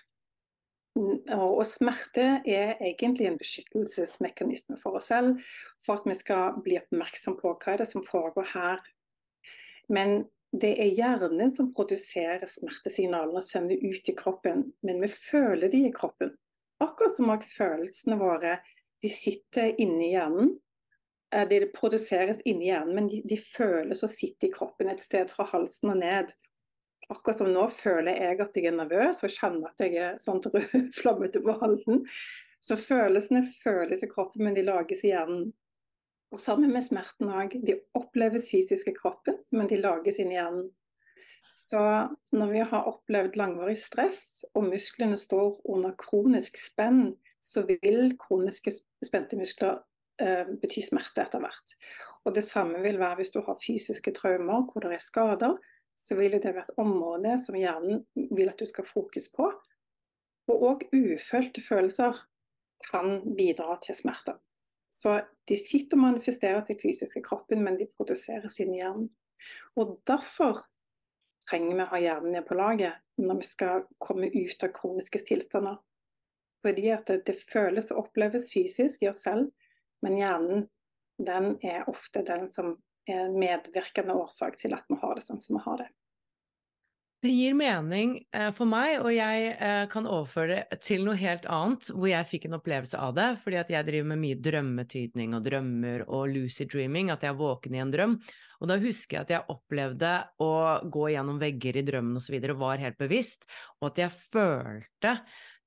Og 0.99 1.61
smerte 1.69 2.41
er 2.49 2.79
egentlig 2.81 3.29
en 3.29 3.37
beskyttelsesmekanisme 3.39 4.79
for 4.81 4.99
oss 4.99 5.11
selv, 5.13 5.45
for 5.85 6.01
at 6.01 6.09
vi 6.09 6.17
skal 6.19 6.57
bli 6.65 6.79
oppmerksom 6.81 7.37
på 7.39 7.53
hva 7.53 7.75
er 7.75 7.85
det 7.85 7.91
som 7.91 8.07
foregår 8.07 8.49
her. 8.55 8.81
Men 9.93 10.25
det 10.57 10.73
er 10.81 10.97
hjernen 10.97 11.53
som 11.55 11.71
produserer 11.77 12.49
smertesignalene 12.49 13.43
og 13.43 13.45
sender 13.45 13.77
ut 13.85 14.09
i 14.09 14.17
kroppen, 14.17 14.71
men 14.81 15.03
vi 15.05 15.13
føler 15.13 15.69
de 15.73 15.85
i 15.87 15.95
kroppen. 15.95 16.33
Akkurat 16.81 17.17
som 17.19 17.31
at 17.35 17.45
følelsene 17.45 18.17
våre 18.21 18.57
de 19.03 19.11
sitter 19.13 19.75
inni 19.81 20.13
hjernen. 20.13 20.57
Eh, 21.35 21.49
de 21.49 21.67
produseres 21.75 22.41
inni 22.45 22.71
hjernen, 22.71 22.95
men 22.95 23.09
de, 23.11 23.23
de 23.29 23.39
føles 23.41 24.03
og 24.03 24.13
sitter 24.13 24.49
i 24.49 24.53
kroppen 24.55 24.91
et 24.93 25.03
sted 25.05 25.31
fra 25.33 25.47
halsen 25.53 25.93
og 25.93 26.01
ned. 26.03 26.35
Akkurat 27.09 27.41
som 27.41 27.53
nå 27.53 27.65
føler 27.73 28.19
jeg 28.21 28.41
at 28.45 28.57
jeg 28.57 28.69
er 28.69 28.77
nervøs 28.77 29.23
og 29.25 29.33
kjenner 29.33 29.71
at 29.71 29.85
jeg 29.85 29.97
er 30.03 30.19
sånn 30.21 30.43
flammete 30.99 31.43
på 31.45 31.57
halsen. 31.63 32.05
Så 32.65 32.77
følelsene 32.81 33.45
føles 33.63 34.03
i 34.03 34.11
kroppen, 34.11 34.45
men 34.45 34.57
de 34.57 34.67
lages 34.67 35.05
i 35.07 35.13
hjernen. 35.15 35.53
Og 36.35 36.41
sammen 36.43 36.73
med 36.75 36.85
smerten 36.85 37.31
òg. 37.33 37.55
De 37.65 37.79
oppleves 37.97 38.51
fysisk 38.51 38.91
i 38.91 38.97
kroppen, 38.97 39.39
men 39.55 39.71
de 39.71 39.79
lages 39.81 40.19
inn 40.21 40.35
i 40.35 40.37
hjernen. 40.37 40.67
Så 41.69 41.81
når 42.33 42.53
vi 42.53 42.61
har 42.71 42.89
opplevd 42.89 43.37
langvarig 43.37 43.77
stress, 43.81 44.45
og 44.57 44.69
musklene 44.71 45.17
står 45.21 45.59
under 45.69 45.93
kronisk 46.01 46.57
spenn 46.61 47.11
så 47.41 47.65
vil 47.69 48.15
kroniske 48.21 48.73
spente 49.05 49.39
muskler 49.39 49.81
eh, 50.23 50.49
bety 50.61 50.83
smerte 50.85 51.25
etter 51.25 51.43
hvert. 51.43 51.77
Og 52.27 52.35
Det 52.35 52.45
samme 52.45 52.81
vil 52.85 52.99
være 53.01 53.21
hvis 53.21 53.33
du 53.35 53.41
har 53.47 53.61
fysiske 53.61 54.13
traumer 54.17 54.67
hvor 54.69 54.85
det 54.85 54.97
er 54.97 55.05
skader. 55.05 55.59
Så 55.99 56.15
vil 56.15 56.37
det 56.39 56.55
være 56.55 56.65
et 56.69 56.79
område 56.79 57.35
som 57.43 57.57
hjernen 57.59 58.05
vil 58.15 58.49
at 58.49 58.61
du 58.61 58.67
skal 58.67 58.87
fokus 58.87 59.29
på. 59.35 59.49
Og 60.49 60.63
òg 60.71 60.85
ufølte 60.95 61.61
følelser 61.61 62.17
kan 62.87 63.23
bidra 63.37 63.79
til 63.83 63.97
smerter. 63.99 64.39
Så 64.95 65.21
de 65.49 65.57
sitter 65.59 65.99
og 65.99 66.03
manifesterer 66.03 66.65
til 66.67 66.79
fysiske 66.83 67.23
kroppen, 67.23 67.63
men 67.65 67.77
de 67.79 67.87
produserer 67.97 68.49
sin 68.49 68.73
hjerne. 68.75 69.09
Og 69.77 69.99
derfor 70.07 70.65
trenger 71.49 71.77
vi 71.77 71.85
å 71.85 71.91
ha 71.93 72.01
hjernen 72.03 72.35
ned 72.35 72.47
på 72.49 72.57
laget 72.59 72.99
når 73.19 73.41
vi 73.41 73.47
skal 73.47 73.85
komme 74.03 74.31
ut 74.33 74.65
av 74.65 74.73
kroniske 74.75 75.21
tilstander. 75.29 75.79
Fordi 76.65 76.91
at 76.95 77.07
det, 77.11 77.23
det 77.29 77.39
føles 77.39 77.93
og 77.93 78.07
oppleves 78.07 78.51
fysisk 78.53 79.05
i 79.05 79.11
oss 79.13 79.23
selv, 79.27 79.51
men 80.03 80.19
hjernen 80.19 80.67
den 81.19 81.57
er 81.67 81.89
ofte 81.91 82.23
den 82.27 82.49
som 82.55 82.77
er 83.09 83.31
medvirkende 83.33 84.15
årsak 84.15 84.59
til 84.61 84.75
at 84.77 84.87
vi 84.91 84.99
har 85.01 85.17
det 85.19 85.27
sånn 85.27 85.41
som 85.43 85.59
vi 85.59 85.65
har 85.65 85.83
det. 85.83 85.89
Det 87.19 87.33
gir 87.35 87.55
mening 87.59 88.13
eh, 88.31 88.53
for 88.55 88.71
meg, 88.71 89.01
og 89.03 89.11
jeg 89.11 89.47
eh, 89.57 89.85
kan 89.91 90.07
overføre 90.07 90.61
det 90.71 90.79
til 90.87 91.03
noe 91.03 91.19
helt 91.19 91.49
annet, 91.51 91.89
hvor 91.91 92.07
jeg 92.07 92.29
fikk 92.31 92.45
en 92.47 92.55
opplevelse 92.61 93.01
av 93.03 93.17
det, 93.17 93.27
fordi 93.43 93.59
at 93.59 93.73
jeg 93.75 93.87
driver 93.89 94.13
med 94.13 94.21
mye 94.23 94.37
drømmetydning 94.39 95.35
og 95.35 95.43
drømmer 95.49 96.05
og 96.07 96.29
lucid 96.31 96.71
dreaming, 96.71 97.11
at 97.11 97.27
jeg 97.27 97.35
er 97.35 97.41
våken 97.41 97.75
i 97.75 97.83
en 97.83 97.91
drøm. 97.91 98.15
Og 98.63 98.71
da 98.71 98.79
husker 98.79 99.17
jeg 99.17 99.27
at 99.27 99.35
jeg 99.35 99.51
opplevde 99.51 100.13
å 100.47 100.53
gå 100.95 101.09
gjennom 101.17 101.43
vegger 101.43 101.81
i 101.81 101.85
drømmen 101.91 102.23
osv. 102.23 102.39
Og, 102.39 102.49
og 102.55 102.63
var 102.63 102.87
helt 102.87 103.03
bevisst, 103.03 103.51
og 103.81 103.91
at 103.91 104.01
jeg 104.05 104.19
følte 104.31 105.17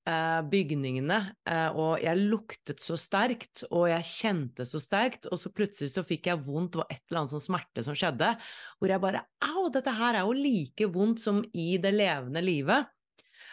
bygningene, 0.01 1.17
eh, 1.46 1.75
og 1.77 2.01
jeg 2.01 2.17
luktet 2.17 2.81
så 2.81 2.98
sterkt, 2.98 3.63
og 3.70 3.86
jeg 3.91 4.08
kjente 4.10 4.65
så 4.65 4.81
sterkt, 4.81 5.27
og 5.29 5.38
så 5.38 5.51
plutselig 5.53 5.91
så 5.93 6.03
fikk 6.08 6.31
jeg 6.31 6.41
vondt, 6.46 6.74
det 6.74 6.81
var 6.81 6.89
et 6.89 7.03
eller 7.05 7.22
annet 7.22 7.34
sånn 7.36 7.43
smerte 7.46 7.84
som 7.86 7.98
skjedde, 7.98 8.31
hvor 8.79 8.93
jeg 8.93 9.03
bare 9.03 9.22
Au, 9.51 9.67
dette 9.74 9.93
her 9.93 10.17
er 10.17 10.25
jo 10.25 10.34
like 10.38 10.89
vondt 10.93 11.22
som 11.22 11.43
i 11.53 11.75
det 11.81 11.93
levende 11.93 12.41
livet. 12.41 12.89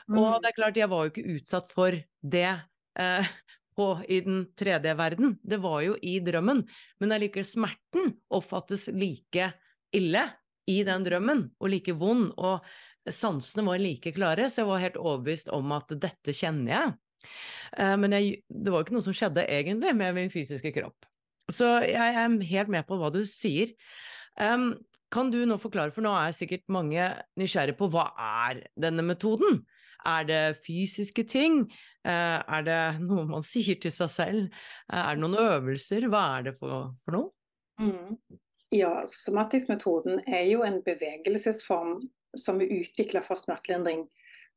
Mm. 0.08 0.18
Og 0.22 0.40
det 0.40 0.50
er 0.50 0.56
klart, 0.56 0.80
jeg 0.80 0.88
var 0.88 1.04
jo 1.04 1.12
ikke 1.12 1.36
utsatt 1.36 1.72
for 1.76 2.00
det 2.24 2.48
eh, 2.48 3.30
på, 3.78 3.92
i 4.08 4.20
den 4.24 4.42
tredje 4.58 4.96
verden, 4.98 5.36
det 5.44 5.60
var 5.62 5.82
jo 5.84 5.94
i 6.02 6.18
drømmen, 6.24 6.64
men 6.98 7.14
allikevel 7.14 7.46
smerten 7.46 8.14
oppfattes 8.34 8.88
like 8.96 9.52
ille 9.94 10.24
i 10.68 10.80
den 10.84 11.04
drømmen, 11.06 11.44
og 11.60 11.70
like 11.72 11.94
vond. 11.96 12.32
og 12.36 12.64
sansene 13.14 13.64
var 13.66 13.80
like 13.82 14.12
klare, 14.16 14.48
så 14.50 14.62
jeg 14.62 14.70
var 14.70 14.82
helt 14.84 14.98
overbevist 15.00 15.52
om 15.54 15.72
at 15.76 15.92
dette 16.00 16.34
kjenner 16.36 16.72
jeg. 16.74 16.96
Eh, 17.76 17.94
men 18.00 18.16
jeg, 18.16 18.42
det 18.48 18.74
var 18.74 18.84
ikke 18.84 18.96
noe 18.96 19.06
som 19.06 19.16
skjedde 19.16 19.46
egentlig 19.46 19.94
med 19.98 20.16
min 20.16 20.32
fysiske 20.32 20.72
kropp. 20.76 21.08
Så 21.52 21.78
jeg 21.86 21.96
er 22.20 22.38
helt 22.50 22.72
med 22.72 22.86
på 22.88 22.98
hva 23.00 23.10
du 23.12 23.22
sier. 23.28 23.72
Um, 24.38 24.74
kan 25.10 25.30
du 25.32 25.40
nå 25.48 25.56
forklare, 25.60 25.92
for 25.94 26.04
nå 26.04 26.12
er 26.12 26.34
sikkert 26.36 26.66
mange 26.72 27.06
nysgjerrige 27.40 27.78
på 27.78 27.88
hva 27.92 28.10
er 28.20 28.66
denne 28.76 29.04
metoden? 29.06 29.62
Er 30.06 30.26
det 30.28 30.42
fysiske 30.60 31.24
ting? 31.28 31.62
Uh, 32.06 32.38
er 32.44 32.66
det 32.66 32.82
noe 33.00 33.24
man 33.28 33.46
sier 33.46 33.80
til 33.80 33.94
seg 33.94 34.12
selv? 34.12 34.60
Uh, 34.92 35.00
er 35.00 35.16
det 35.16 35.24
noen 35.24 35.40
øvelser? 35.40 36.06
Hva 36.12 36.26
er 36.36 36.50
det 36.50 36.54
for, 36.60 36.92
for 37.04 37.16
noe? 37.16 37.32
Mm. 37.80 38.38
Ja, 38.74 38.92
somatisk-metoden 39.08 40.20
er 40.28 40.44
jo 40.50 40.60
en 40.66 40.82
bevegelsesform 40.84 42.02
som 42.40 42.60
vi 42.60 42.70
utvikla 42.80 43.22
for 43.26 43.40
smertelindring. 43.40 44.06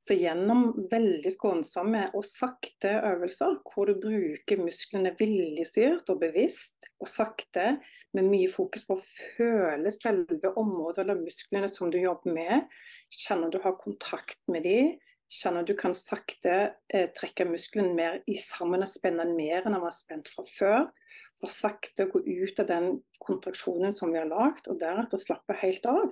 Så 0.01 0.15
gjennom 0.17 0.71
veldig 0.89 1.29
skånsomme 1.29 2.07
og 2.17 2.23
sakte 2.25 2.95
øvelser, 3.05 3.59
hvor 3.69 3.85
du 3.85 3.99
bruker 4.01 4.57
musklene 4.57 5.11
viljestyrt 5.19 6.09
og 6.09 6.23
bevisst, 6.23 6.87
og 6.97 7.09
sakte, 7.09 7.75
med 8.17 8.25
mye 8.25 8.49
fokus 8.49 8.87
på 8.87 8.97
å 8.97 9.03
føle 9.03 9.93
selve 9.93 10.55
området 10.57 11.03
eller 11.03 11.21
musklene 11.21 11.69
som 11.69 11.93
du 11.93 11.99
jobber 12.01 12.33
med, 12.33 12.65
kjenner 13.13 13.53
du 13.53 13.59
har 13.61 13.77
kontakt 13.77 14.41
med 14.49 14.65
dem, 14.65 14.95
kjenner 15.31 15.69
du 15.69 15.75
kan 15.77 15.93
sakte 15.95 16.55
eh, 16.91 17.07
trekke 17.15 17.45
musklene 17.47 17.93
mer 17.95 18.19
i 18.25 18.39
sammen 18.41 18.81
og 18.81 18.89
spenne 18.89 19.29
mer 19.29 19.61
enn 19.61 19.77
den 19.77 19.85
var 19.85 19.93
spent 19.95 20.33
fra 20.33 20.49
før. 20.49 20.89
For 21.37 21.53
sakte 21.53 22.07
å 22.07 22.11
gå 22.11 22.25
ut 22.25 22.59
av 22.61 22.73
den 22.73 22.91
kontraksjonen 23.21 23.93
som 23.97 24.09
vi 24.09 24.19
har 24.19 24.29
lagd, 24.29 24.65
og 24.65 24.81
deretter 24.81 25.21
slappe 25.21 25.61
helt 25.61 25.85
av. 25.89 26.09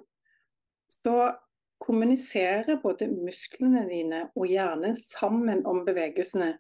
Så 0.89 1.15
kommuniserer 1.79 2.81
både 2.83 3.07
musklene 3.11 3.85
dine 3.89 4.25
og 4.35 4.49
hjernen 4.51 4.97
sammen 4.99 5.63
om 5.67 5.85
bevegelsene. 5.87 6.53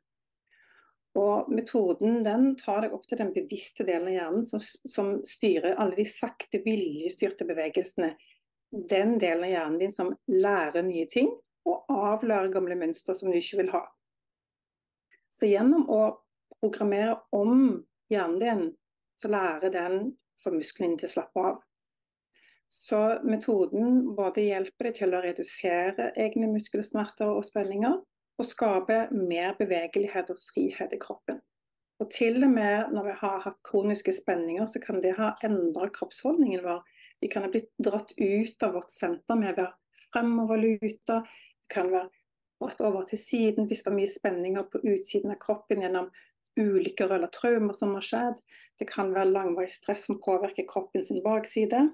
Og 1.19 1.49
Metoden 1.51 2.21
den 2.23 2.53
tar 2.59 2.85
deg 2.85 2.93
opp 2.95 3.07
til 3.09 3.19
den 3.19 3.33
bevisste 3.35 3.83
delen 3.83 4.07
av 4.11 4.15
hjernen 4.15 4.47
som, 4.47 4.61
som 4.61 5.11
styrer 5.27 5.77
alle 5.81 5.97
de 5.97 6.05
sakte, 6.07 6.61
viljestyrte 6.63 7.47
bevegelsene. 7.49 8.13
Den 8.69 9.17
delen 9.19 9.47
av 9.47 9.53
hjernen 9.53 9.79
din 9.81 9.95
som 9.95 10.13
lærer 10.29 10.85
nye 10.85 11.07
ting 11.09 11.31
og 11.67 11.89
avlærer 11.91 12.51
gamle 12.53 12.77
mønster 12.79 13.17
som 13.17 13.31
du 13.31 13.39
ikke 13.39 13.63
vil 13.63 13.73
ha. 13.73 13.83
Så 15.33 15.49
gjennom 15.49 15.89
å 15.91 16.03
programmere 16.59 17.17
om 17.35 17.81
hjernen 18.11 18.39
din, 18.41 18.63
så 19.19 19.31
lærer 19.33 19.73
den 19.73 20.13
for 20.39 20.55
musklene 20.55 20.97
til 20.99 21.09
å 21.09 21.13
slappe 21.17 21.43
av. 21.51 21.59
Så 22.69 22.99
metoden 23.25 24.15
både 24.15 24.45
hjelper 24.45 24.89
deg 24.89 24.97
til 24.99 25.13
å 25.17 25.21
redusere 25.23 26.11
egne 26.21 26.51
muskelsmerter 26.51 27.31
og 27.33 27.45
spenninger, 27.47 27.97
og 28.39 28.47
skape 28.47 29.07
mer 29.11 29.55
bevegelighet 29.59 30.29
og 30.31 30.37
frihet 30.39 30.93
i 30.95 30.99
kroppen. 31.01 31.41
Og 31.99 32.07
til 32.13 32.37
og 32.45 32.53
med 32.53 32.93
når 32.95 33.09
vi 33.09 33.15
har 33.19 33.41
hatt 33.43 33.57
kroniske 33.67 34.13
spenninger, 34.15 34.69
så 34.71 34.79
kan 34.79 35.01
det 35.03 35.17
ha 35.17 35.33
endra 35.43 35.89
kroppsholdningen 35.91 36.63
vår. 36.63 36.79
Vi 37.19 37.27
kan 37.31 37.43
ha 37.43 37.51
blitt 37.51 37.73
dratt 37.75 38.13
ut 38.15 38.63
av 38.63 38.77
vårt 38.77 38.93
senter 38.93 39.35
med 39.35 39.51
å 39.51 39.57
være 39.57 40.05
fremoverluta. 40.05 41.19
Vi 41.27 41.73
kan 41.75 41.91
være 41.91 42.07
dratt 42.61 42.83
over 42.87 43.07
til 43.09 43.19
siden 43.19 43.67
hvis 43.67 43.83
det 43.83 43.91
var 43.91 43.97
mye 43.97 44.13
spenninger 44.13 44.69
på 44.71 44.83
utsiden 44.93 45.35
av 45.35 45.41
kroppen 45.43 45.83
gjennom 45.83 46.07
ulykker 46.59 47.11
eller 47.15 47.31
traumer 47.35 47.75
som 47.75 47.91
har 47.97 48.05
skjedd. 48.05 48.39
Det 48.79 48.87
kan 48.87 49.11
være 49.15 49.33
langvarig 49.33 49.73
stress 49.75 50.05
som 50.07 50.21
påvirker 50.23 50.67
kroppen 50.71 51.03
sin 51.07 51.19
bakside. 51.25 51.89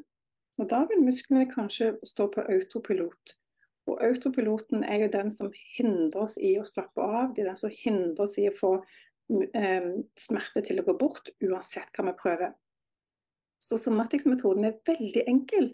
Og 0.60 0.70
da 0.72 0.84
vil 0.90 1.04
musklene 1.04 1.48
kanskje 1.52 1.96
stå 2.08 2.30
på 2.32 2.46
autopilot. 2.52 3.36
Og 3.92 4.02
autopiloten 4.02 4.84
er 4.84 5.04
jo 5.04 5.14
den 5.14 5.32
som 5.34 5.52
hindrer 5.78 6.26
oss 6.26 6.38
i 6.42 6.56
å 6.58 6.66
slappe 6.66 7.04
av. 7.04 7.34
Det 7.36 7.44
er 7.44 7.52
den 7.52 7.60
som 7.60 7.74
hindrer 7.74 8.26
oss 8.26 8.38
i 8.42 8.48
å 8.50 8.56
få 8.56 8.72
eh, 9.54 9.92
smerte 10.18 10.64
til 10.66 10.82
å 10.82 10.86
gå 10.88 10.96
bort, 11.00 11.30
uansett 11.44 11.92
hva 11.94 12.08
vi 12.10 12.16
prøver. 12.22 12.56
Så 13.62 13.78
somatics-metoden 13.82 14.66
er 14.70 14.80
veldig 14.88 15.26
enkel. 15.30 15.70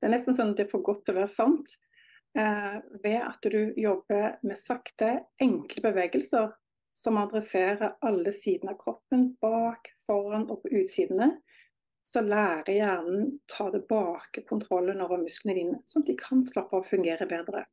Det 0.00 0.08
er 0.08 0.14
nesten 0.16 0.36
sånn 0.38 0.52
at 0.52 0.58
det 0.58 0.66
er 0.66 0.72
for 0.72 0.84
godt 0.86 1.04
til 1.06 1.14
å 1.14 1.22
være 1.22 1.34
sant. 1.34 1.76
Eh, 2.38 2.76
ved 3.04 3.20
at 3.20 3.46
du 3.52 3.74
jobber 3.78 4.40
med 4.42 4.58
sakte, 4.58 5.14
enkle 5.42 5.84
bevegelser 5.84 6.50
som 6.96 7.18
adresserer 7.20 7.98
alle 8.04 8.32
sidene 8.34 8.74
av 8.74 8.80
kroppen, 8.80 9.30
bak, 9.40 9.92
foran 10.02 10.48
og 10.50 10.64
på 10.64 10.72
utsidene 10.80 11.34
så 12.02 12.22
lærer 12.24 12.72
hjernen 12.74 13.28
ta 13.50 13.68
tilbake 13.70 14.42
kontrollen 14.48 15.00
over 15.04 15.22
musklene 15.22 15.54
dine, 15.58 15.78
sånn 15.86 16.02
at 16.02 16.10
de 16.10 16.16
kan 16.18 16.42
slappe 16.46 16.74
av 16.76 16.82
og 16.82 16.90
fungere 16.90 17.28
bedre. 17.30 17.64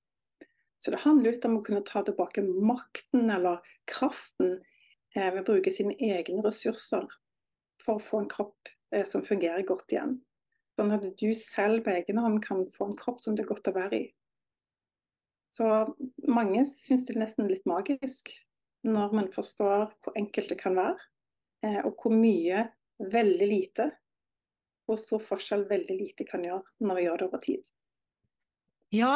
Så 0.79 0.93
det 0.93 1.01
handler 1.03 1.33
litt 1.33 1.45
om 1.47 1.57
å 1.57 1.63
kunne 1.65 1.83
ta 1.87 2.03
tilbake 2.05 2.43
makten 2.45 3.31
eller 3.33 3.63
kraften 3.89 4.59
eh, 5.15 5.27
ved 5.33 5.41
å 5.41 5.47
bruke 5.49 5.73
sine 5.73 5.97
egne 5.97 6.43
ressurser 6.45 7.09
for 7.83 7.97
å 7.97 8.03
få 8.03 8.21
en 8.21 8.29
kropp 8.31 8.71
eh, 8.95 9.03
som 9.07 9.25
fungerer 9.25 9.65
godt 9.67 9.91
igjen. 9.95 10.19
Sånn 10.79 10.93
at 10.95 11.03
du 11.19 11.27
selv 11.35 11.83
på 11.83 11.91
egen 11.97 12.21
hånd 12.21 12.39
kan 12.45 12.63
få 12.71 12.91
en 12.91 12.99
kropp 12.99 13.19
som 13.25 13.35
det 13.35 13.43
er 13.43 13.51
godt 13.51 13.67
å 13.67 13.75
være 13.75 13.99
i. 13.99 14.05
Så 15.51 15.65
mange 16.29 16.61
syns 16.69 17.07
det 17.07 17.17
er 17.17 17.23
nesten 17.25 17.49
litt 17.49 17.65
magisk 17.67 18.31
når 18.87 19.15
man 19.17 19.31
forstår 19.33 19.89
hvor 20.05 20.15
enkelt 20.15 20.53
det 20.53 20.59
kan 20.61 20.77
være, 20.77 21.01
eh, 21.65 21.81
og 21.83 21.97
hvor 21.99 22.15
mye 22.15 22.69
veldig 22.99 23.49
lite 23.49 23.89
hvor 24.89 24.97
stor 24.97 25.21
forskjell 25.21 25.67
veldig 25.69 25.99
lite 25.99 26.25
kan 26.25 26.43
gjøre 26.45 26.65
når 26.82 26.97
vi 26.97 27.06
gjør 27.06 27.21
det 27.21 27.30
over 27.30 27.43
tid. 27.43 27.71
Ja, 28.95 29.15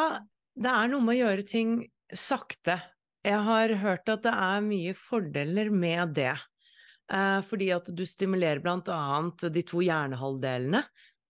det 0.54 0.70
er 0.70 0.90
noe 0.92 1.02
med 1.02 1.18
å 1.18 1.22
gjøre 1.24 1.46
ting 1.50 1.78
sakte. 2.14 2.78
Jeg 3.26 3.40
har 3.48 3.74
hørt 3.82 4.10
at 4.12 4.26
det 4.26 4.34
er 4.38 4.66
mye 4.66 4.94
fordeler 4.98 5.72
med 5.74 6.14
det. 6.20 6.36
Eh, 7.12 7.40
fordi 7.46 7.72
at 7.74 7.90
du 7.90 8.04
stimulerer 8.08 8.62
bl.a. 8.64 9.22
de 9.50 9.64
to 9.68 9.82
hjernehalvdelene 9.84 10.84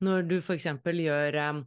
når 0.04 0.26
du 0.28 0.36
f.eks. 0.42 0.68
gjør 0.84 1.40
eh, 1.40 1.62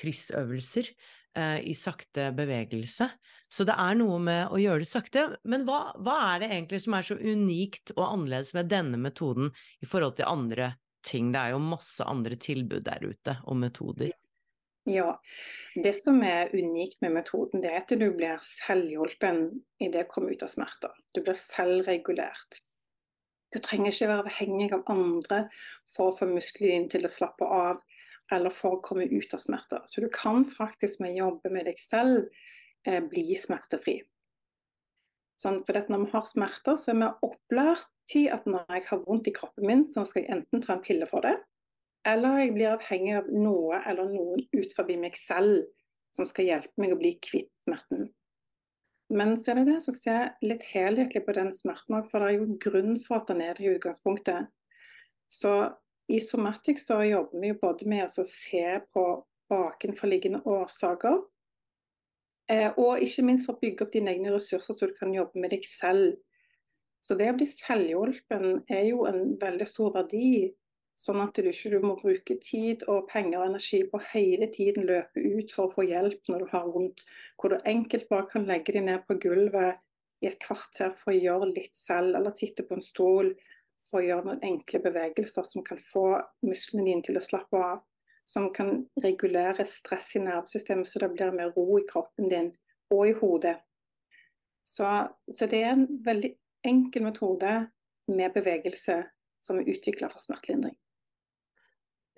kryssøvelser 0.00 0.88
eh, 0.88 1.58
i 1.68 1.74
sakte 1.76 2.30
bevegelse. 2.36 3.10
Så 3.52 3.66
det 3.68 3.76
er 3.76 3.98
noe 4.00 4.16
med 4.22 4.48
å 4.48 4.60
gjøre 4.60 4.86
det 4.86 4.88
sakte. 4.88 5.26
Men 5.44 5.66
hva, 5.68 5.90
hva, 6.00 6.16
er 6.32 6.42
det 6.42 6.52
egentlig 6.54 6.80
som 6.86 6.96
er 6.96 7.04
så 7.10 7.18
unikt 7.20 7.92
og 7.98 8.06
annerledes 8.06 8.54
med 8.56 8.72
denne 8.72 9.00
metoden 9.00 9.52
i 9.84 9.88
forhold 9.88 10.16
til 10.16 10.30
andre 10.30 10.72
ting. 11.04 11.32
Det 11.34 11.40
er 11.40 11.54
jo 11.54 11.62
masse 11.64 12.04
andre 12.08 12.38
tilbud 12.40 12.84
der 12.86 13.04
ute 13.04 13.38
og 13.44 13.58
metoder. 13.60 14.12
Ja. 14.88 15.20
Det 15.74 15.92
som 15.94 16.18
er 16.26 16.50
unikt 16.54 17.00
med 17.04 17.14
metoden, 17.14 17.62
det 17.62 17.70
er 17.70 17.84
at 17.84 17.94
du 17.94 18.08
blir 18.16 18.42
selvhjulpen 18.42 19.44
i 19.82 19.88
det 19.92 20.06
å 20.06 20.10
komme 20.10 20.34
ut 20.34 20.42
av 20.42 20.50
smerter. 20.50 20.94
Du 21.14 21.22
blir 21.22 21.38
selvregulert. 21.38 22.58
Du 23.52 23.60
trenger 23.60 23.92
ikke 23.92 24.08
være 24.08 24.24
avhengig 24.26 24.70
av 24.74 24.86
andre 24.90 25.42
for 25.92 26.08
å 26.08 26.16
få 26.16 26.28
musklene 26.30 26.72
dine 26.72 26.92
til 26.92 27.06
å 27.06 27.12
slappe 27.12 27.46
av, 27.46 27.82
eller 28.32 28.54
for 28.54 28.78
å 28.78 28.82
komme 28.84 29.06
ut 29.12 29.34
av 29.36 29.42
smerter. 29.42 29.84
Så 29.86 30.02
du 30.02 30.08
kan 30.12 30.46
faktisk 30.48 31.02
med 31.02 31.14
å 31.14 31.26
jobbe 31.26 31.52
med 31.52 31.68
deg 31.68 31.78
selv 31.78 32.24
eh, 32.88 33.02
bli 33.04 33.36
smertefri. 33.38 34.00
Sånn, 35.42 35.62
for 35.66 35.74
når 35.90 36.04
vi 36.04 36.12
har 36.12 36.26
smerter, 36.28 36.76
så 36.78 36.92
er 36.92 36.98
vi 37.00 37.08
opplært 37.26 37.88
til 38.06 38.28
at 38.30 38.44
når 38.46 38.68
jeg 38.76 38.86
har 38.90 39.02
vondt 39.06 39.30
i 39.30 39.34
kroppen 39.34 39.66
min, 39.66 39.84
så 39.88 40.04
skal 40.06 40.22
jeg 40.22 40.36
enten 40.36 40.62
ta 40.62 40.76
en 40.76 40.84
pille 40.84 41.08
for 41.10 41.26
det, 41.26 41.34
eller 42.06 42.42
jeg 42.42 42.54
blir 42.54 42.72
avhengig 42.72 43.14
av 43.18 43.30
noe 43.30 43.78
eller 43.88 44.10
noen 44.10 44.42
ut 44.54 44.74
forbi 44.76 44.98
meg 45.02 45.18
selv 45.18 45.64
som 46.14 46.26
skal 46.28 46.48
hjelpe 46.48 46.82
meg 46.82 46.94
å 46.94 46.98
bli 47.00 47.14
kvitt 47.22 47.50
smerten. 47.64 48.10
Men 49.12 49.34
ser 49.40 49.58
du 49.58 49.68
det 49.68 49.78
så 49.84 49.92
ser 49.94 50.18
jeg 50.18 50.52
litt 50.52 50.64
helhetlig 50.70 51.22
på 51.26 51.34
den 51.36 51.52
smerten 51.56 51.98
òg, 51.98 52.06
for 52.08 52.22
det 52.22 52.30
er 52.30 52.38
jo 52.38 52.58
grunn 52.62 52.94
for 53.02 53.20
at 53.20 53.28
den 53.32 53.42
er 53.44 53.58
der 53.58 53.66
i 53.66 53.74
utgangspunktet. 53.76 54.48
Så 55.28 55.52
i 56.12 56.20
somatic 56.24 56.80
så 56.82 57.00
jobber 57.04 57.42
vi 57.42 57.52
jo 57.52 57.58
både 57.60 57.88
med 57.88 58.06
å 58.06 58.24
se 58.28 58.64
på 58.92 59.04
bakenforliggende 59.52 60.42
årsaker, 60.48 61.20
og 62.50 63.02
ikke 63.04 63.24
minst 63.26 63.46
for 63.46 63.56
å 63.56 63.62
bygge 63.62 63.86
opp 63.86 63.92
dine 63.94 64.12
egne 64.12 64.32
ressurser, 64.34 64.74
så 64.74 64.88
du 64.88 64.96
kan 64.98 65.14
jobbe 65.14 65.38
med 65.40 65.54
deg 65.54 65.66
selv. 65.68 66.16
Så 67.02 67.14
det 67.18 67.30
å 67.30 67.36
bli 67.36 67.46
selvhjulpen 67.50 68.64
er 68.70 68.84
jo 68.90 69.06
en 69.10 69.36
veldig 69.40 69.66
stor 69.66 69.94
verdi 69.94 70.52
Sånn 71.02 71.22
at 71.22 71.34
du 71.34 71.48
ikke 71.48 71.80
må 71.82 71.94
bruke 71.98 72.36
tid 72.44 72.84
og 72.90 73.08
penger 73.10 73.40
og 73.40 73.48
energi 73.48 73.80
på 73.90 74.00
hele 74.12 74.48
tiden 74.52 74.84
løpe 74.86 75.22
ut 75.22 75.54
for 75.54 75.66
å 75.66 75.72
få 75.72 75.86
hjelp 75.88 76.28
når 76.30 76.44
du 76.44 76.52
har 76.52 76.68
vondt. 76.74 77.04
Hvor 77.40 77.54
du 77.54 77.68
enkelt 77.68 78.08
bare 78.12 78.28
kan 78.30 78.46
legge 78.46 78.76
deg 78.76 78.86
ned 78.86 79.06
på 79.08 79.16
gulvet 79.24 79.80
i 80.22 80.28
et 80.30 80.38
kvarter 80.42 80.92
for 80.94 81.10
å 81.10 81.18
gjøre 81.18 81.50
litt 81.50 81.74
selv, 81.78 82.14
eller 82.18 82.36
sitte 82.38 82.66
på 82.68 82.76
en 82.76 82.86
stol 82.86 83.32
for 83.82 83.98
å 83.98 84.04
gjøre 84.04 84.28
noen 84.28 84.44
enkle 84.46 84.82
bevegelser 84.84 85.48
som 85.48 85.64
kan 85.66 85.80
få 85.82 86.06
musklene 86.46 86.86
dine 86.86 87.02
til 87.08 87.18
å 87.18 87.24
slappe 87.24 87.58
av. 87.58 87.82
Som 88.28 88.52
kan 88.54 88.84
regulere 89.02 89.64
stress 89.68 90.14
i 90.16 90.22
nervesystemet 90.22 90.88
så 90.88 91.02
det 91.02 91.10
blir 91.14 91.34
mer 91.34 91.52
ro 91.56 91.78
i 91.80 91.86
kroppen 91.88 92.30
din 92.30 92.52
og 92.92 93.06
i 93.08 93.14
hodet. 93.18 93.56
Så, 94.64 94.86
så 95.34 95.48
det 95.50 95.62
er 95.64 95.74
en 95.74 95.88
veldig 96.04 96.30
enkel 96.66 97.08
metode 97.08 97.54
med 98.12 98.34
bevegelse 98.34 99.02
som 99.42 99.58
er 99.58 99.72
utvikla 99.72 100.08
for 100.12 100.22
smertelindring. 100.22 100.76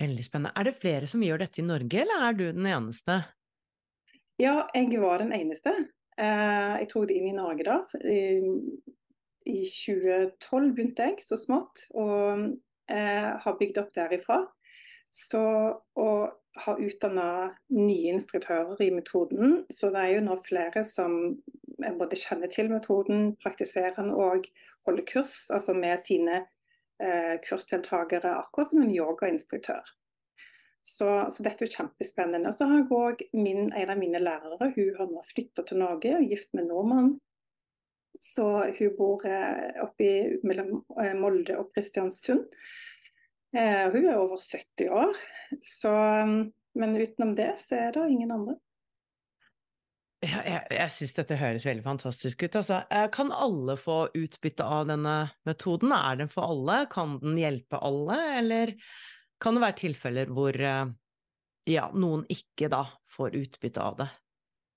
Veldig 0.01 0.25
spennende. 0.27 0.53
Er 0.59 0.69
det 0.69 0.77
flere 0.81 1.09
som 1.09 1.23
gjør 1.25 1.45
dette 1.45 1.63
i 1.63 1.67
Norge, 1.67 2.03
eller 2.03 2.29
er 2.29 2.37
du 2.37 2.45
den 2.51 2.67
eneste? 2.69 3.21
Ja, 4.43 4.67
jeg 4.75 4.99
var 5.01 5.23
den 5.23 5.33
eneste. 5.33 5.73
Eh, 6.19 6.75
jeg 6.83 6.91
tok 6.91 7.09
det 7.09 7.19
inn 7.19 7.31
i 7.31 7.37
Norge 7.37 7.67
da. 7.67 7.79
I 9.45 9.61
2012 9.69 10.75
begynte 10.75 11.09
jeg, 11.09 11.23
så 11.23 11.39
smått, 11.39 11.87
og 11.95 12.49
eh, 12.91 13.31
har 13.45 13.59
bygd 13.61 13.81
opp 13.85 13.95
derifra. 13.97 14.41
Så, 15.15 15.45
å 15.95 16.09
ha 16.65 16.75
utdanna 16.79 17.29
nye 17.75 18.15
instruktører 18.15 18.81
i 18.83 18.91
metoden. 18.95 19.61
Så 19.71 19.91
det 19.95 20.03
er 20.03 20.13
jo 20.17 20.25
nå 20.27 20.37
flere 20.43 20.85
som 20.87 21.17
både 21.99 22.19
kjenner 22.19 22.51
til 22.51 22.71
metoden, 22.71 23.33
praktiserer 23.43 23.97
den 23.99 24.13
og 24.15 24.47
holder 24.87 25.07
kurs 25.11 25.37
altså 25.55 25.75
med 25.75 26.03
sine 26.03 26.45
eh, 27.03 27.35
kursdeltakere, 27.47 28.37
akkurat 28.45 28.71
som 28.71 28.85
en 28.85 28.95
yogainstruktør. 28.95 29.83
Så, 30.85 31.09
så, 31.33 31.43
dette 31.43 31.65
er 31.65 31.71
jo 31.71 31.77
kjempespennende. 31.79 32.51
Og 32.51 32.57
så 32.57 32.69
har 32.69 32.83
jeg 32.83 32.91
òg 32.93 33.23
en 33.33 33.93
av 33.95 34.01
mine 34.01 34.21
lærere, 34.21 34.73
hun 34.77 34.99
har 34.99 35.09
nå 35.11 35.23
flytta 35.25 35.65
til 35.65 35.81
Norge 35.81 36.13
og 36.19 36.27
gift 36.29 36.53
med 36.55 36.69
nordmann. 36.69 37.15
Så 38.23 38.47
hun 38.79 38.97
bor 38.99 39.25
eh, 39.27 39.79
oppe 39.83 40.11
mellom 40.47 40.83
eh, 41.03 41.15
Molde 41.19 41.57
og 41.59 41.73
Kristiansund. 41.75 42.53
Eh, 43.55 43.87
hun 43.93 44.09
er 44.11 44.19
over 44.19 44.41
70 44.41 44.91
år. 44.91 45.17
Så, 45.63 45.93
men 46.75 46.97
utenom 46.99 47.35
det 47.39 47.53
så 47.63 47.87
er 47.87 47.95
det 47.95 48.09
ingen 48.11 48.35
andre. 48.35 48.57
Ja, 50.25 50.41
jeg 50.47 50.61
jeg 50.73 50.93
syns 50.95 51.13
dette 51.19 51.37
høres 51.37 51.67
veldig 51.69 51.85
fantastisk 51.85 52.47
ut. 52.47 52.57
Altså, 52.57 52.81
eh, 52.91 53.07
kan 53.13 53.33
alle 53.35 53.77
få 53.77 54.07
utbytte 54.17 54.65
av 54.65 54.89
denne 54.89 55.17
metoden? 55.47 55.93
Er 55.93 56.17
den 56.23 56.33
for 56.33 56.49
alle? 56.49 56.85
Kan 56.91 57.19
den 57.23 57.37
hjelpe 57.39 57.81
alle, 57.85 58.19
eller 58.41 58.75
kan 59.43 59.55
det 59.57 59.65
være 59.67 59.81
tilfeller 59.83 60.33
hvor 60.33 60.57
eh, 60.57 60.87
ja, 61.71 61.89
noen 61.93 62.25
ikke 62.33 62.71
da 62.73 62.87
får 63.13 63.37
utbytte 63.43 63.85
av 63.85 64.01
det? 64.01 64.09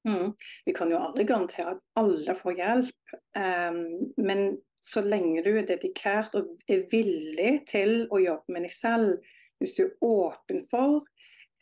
Mm. 0.08 0.32
Vi 0.66 0.74
kan 0.74 0.92
jo 0.92 1.02
aldri 1.04 1.26
garantere 1.28 1.76
at 1.76 1.84
alle 2.00 2.36
får 2.38 2.56
hjelp, 2.62 3.16
um, 3.36 3.82
men 4.24 4.44
så 4.84 5.02
lenge 5.04 5.44
du 5.44 5.52
er 5.58 5.68
dedikert 5.68 6.36
og 6.38 6.54
er 6.70 6.86
villig 6.92 7.66
til 7.68 8.06
å 8.14 8.22
jobbe 8.24 8.56
med 8.56 8.68
deg 8.68 8.74
selv, 8.74 9.26
hvis 9.60 9.76
du 9.76 9.84
er 9.88 10.06
åpen 10.06 10.62
for 10.70 11.02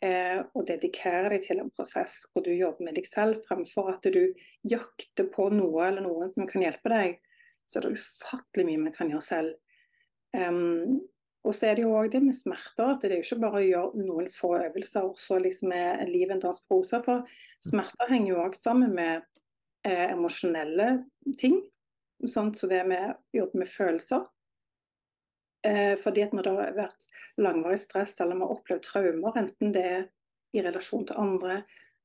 eh, 0.04 0.42
og 0.52 0.66
dedikere 0.68 1.32
deg 1.32 1.46
til 1.46 1.62
en 1.62 1.72
prosess 1.74 2.18
hvor 2.30 2.44
du 2.44 2.52
jobber 2.52 2.86
med 2.86 2.98
deg 2.98 3.08
selv, 3.08 3.40
fremfor 3.48 3.94
at 3.94 4.06
du 4.12 4.36
jakter 4.68 5.30
på 5.32 5.48
noe 5.54 5.88
eller 5.88 6.04
noen 6.04 6.32
som 6.36 6.46
kan 6.50 6.62
hjelpe 6.66 6.92
deg, 6.92 7.18
så 7.66 7.80
er 7.80 7.88
det 7.88 7.98
ufattelig 7.98 8.66
mye 8.68 8.84
man 8.84 8.94
kan 8.94 9.10
gjøre 9.10 9.26
selv. 9.26 9.56
Um, 10.36 11.00
og 11.46 11.54
så 11.54 11.68
er 11.68 11.78
det 11.78 11.84
jo 11.84 11.94
òg 11.94 12.10
det 12.10 12.20
med 12.24 12.34
smerter, 12.34 12.90
at 12.90 13.02
det 13.02 13.12
er 13.12 13.20
jo 13.20 13.26
ikke 13.26 13.42
bare 13.44 13.60
å 13.60 13.66
gjøre 13.66 14.04
noen 14.06 14.28
få 14.30 14.56
øvelser, 14.58 15.06
og 15.06 15.18
så 15.20 15.38
liksom 15.38 15.74
er 15.76 16.02
livet 16.10 16.34
en 16.34 16.42
dans 16.42 16.58
på 16.66 16.80
roser. 16.80 17.04
For 17.06 17.22
smerter 17.62 18.10
henger 18.10 18.32
jo 18.32 18.40
òg 18.42 18.58
sammen 18.58 18.96
med 18.96 19.22
eh, 19.86 20.08
emosjonelle 20.10 20.88
ting. 21.38 21.60
Sånn, 22.26 22.50
så 22.56 22.66
det 22.70 22.82
med 22.88 23.14
å 23.38 23.46
med 23.54 23.70
følelser. 23.70 24.26
Eh, 25.66 25.94
fordi 26.02 26.26
at 26.26 26.34
når 26.34 26.46
det 26.46 26.54
har 26.56 26.76
vært 26.80 27.08
langvarig 27.40 27.78
stress 27.82 28.18
eller 28.20 28.38
man 28.38 28.48
har 28.48 28.58
opplevd 28.58 28.86
traumer, 28.86 29.38
enten 29.38 29.74
det 29.74 29.86
er 29.86 30.04
i 30.56 30.62
relasjon 30.64 31.06
til 31.08 31.20
andre 31.20 31.62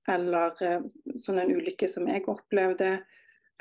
eller 0.09 0.63
eh, 0.65 0.81
sånn 1.21 1.41
en 1.41 1.53
ulykke 1.53 1.89
som 1.89 2.07
jeg 2.09 2.25
opplevde, 2.29 2.95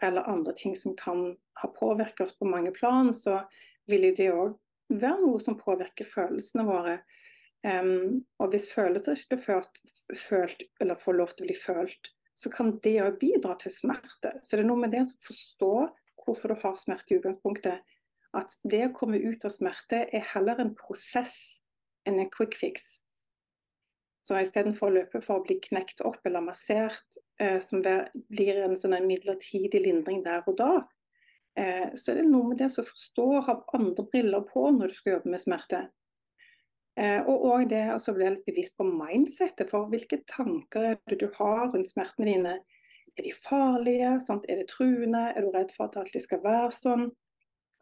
eller 0.01 0.29
andre 0.29 0.55
ting 0.57 0.77
som 0.77 0.95
kan 0.97 1.35
ha 1.61 1.69
påvirket 1.77 2.25
oss 2.25 2.39
på 2.39 2.49
mange 2.49 2.73
plan, 2.73 3.13
så 3.13 3.43
vil 3.91 4.09
jo 4.09 4.17
det 4.17 4.29
òg 4.33 4.55
være 4.91 5.21
noe 5.23 5.41
som 5.43 5.59
påvirker 5.59 6.09
følelsene 6.09 6.67
våre. 6.69 7.01
Um, 7.61 8.23
og 8.41 8.55
hvis 8.55 8.71
følelser 8.73 9.19
ikke 9.19 9.35
blir 9.35 9.45
følt, 9.45 9.81
følt, 10.17 10.65
eller 10.81 10.99
får 10.99 11.19
lov 11.19 11.35
til 11.35 11.45
å 11.45 11.51
bli 11.51 11.57
følt, 11.61 12.13
så 12.41 12.53
kan 12.53 12.73
det 12.85 12.97
òg 13.05 13.19
bidra 13.21 13.57
til 13.61 13.73
smerte. 13.75 14.33
Så 14.41 14.57
det 14.57 14.65
er 14.65 14.71
noe 14.71 14.81
med 14.81 14.95
det 14.95 15.05
å 15.05 15.11
forstå 15.27 15.75
hvorfor 16.25 16.53
du 16.53 16.63
har 16.63 16.79
smerte 16.81 17.15
i 17.15 17.19
utgangspunktet 17.21 17.99
at 18.37 18.57
det 18.71 18.85
å 18.87 18.95
komme 18.95 19.19
ut 19.19 19.45
av 19.45 19.53
smerte 19.53 20.05
er 20.07 20.27
heller 20.33 20.63
en 20.63 20.75
prosess 20.79 21.61
enn 22.09 22.21
en 22.23 22.31
quick 22.33 22.57
fix. 22.57 23.01
Så 24.27 24.39
istedenfor 24.39 24.91
å 24.91 24.97
løpe 25.01 25.21
for 25.25 25.41
å 25.41 25.45
bli 25.45 25.57
knekt 25.65 26.03
opp 26.07 26.23
eller 26.29 26.45
massert, 26.45 27.19
eh, 27.41 27.59
som 27.65 27.83
blir 27.83 28.61
en 28.63 28.77
sånn 28.79 28.97
midlertidig 29.07 29.83
lindring 29.83 30.23
der 30.25 30.45
og 30.47 30.59
da, 30.61 30.71
eh, 31.59 31.89
så 31.95 32.13
er 32.13 32.21
det 32.21 32.29
noe 32.29 32.51
med 32.51 32.61
det 32.61 32.71
å 32.71 32.85
forstå 32.87 33.27
og 33.39 33.47
ha 33.49 33.57
andre 33.79 34.05
briller 34.13 34.45
på 34.47 34.69
når 34.75 34.93
du 34.93 34.99
skal 34.99 35.17
jobbe 35.17 35.33
med 35.35 35.43
smerte. 35.43 35.85
Eh, 37.01 37.21
og 37.23 37.47
òg 37.53 37.69
det 37.71 37.85
å 37.95 38.15
bli 38.17 38.29
litt 38.29 38.47
bevisst 38.49 38.77
på 38.77 38.85
mindsettet, 38.89 39.71
for 39.71 39.89
hvilke 39.93 40.21
tanker 40.29 40.93
er 40.93 40.99
det 41.09 41.21
du 41.23 41.29
har 41.39 41.71
rundt 41.71 41.91
smertene 41.91 42.29
dine. 42.29 42.57
Er 43.17 43.27
de 43.27 43.33
farlige? 43.35 44.17
Sant? 44.27 44.45
Er 44.49 44.61
det 44.61 44.71
truende? 44.73 45.31
Er 45.35 45.47
du 45.47 45.55
redd 45.55 45.73
for 45.75 45.87
at 45.87 45.97
det 45.97 46.05
alltid 46.05 46.27
skal 46.27 46.43
være 46.45 46.75
sånn? 46.75 47.09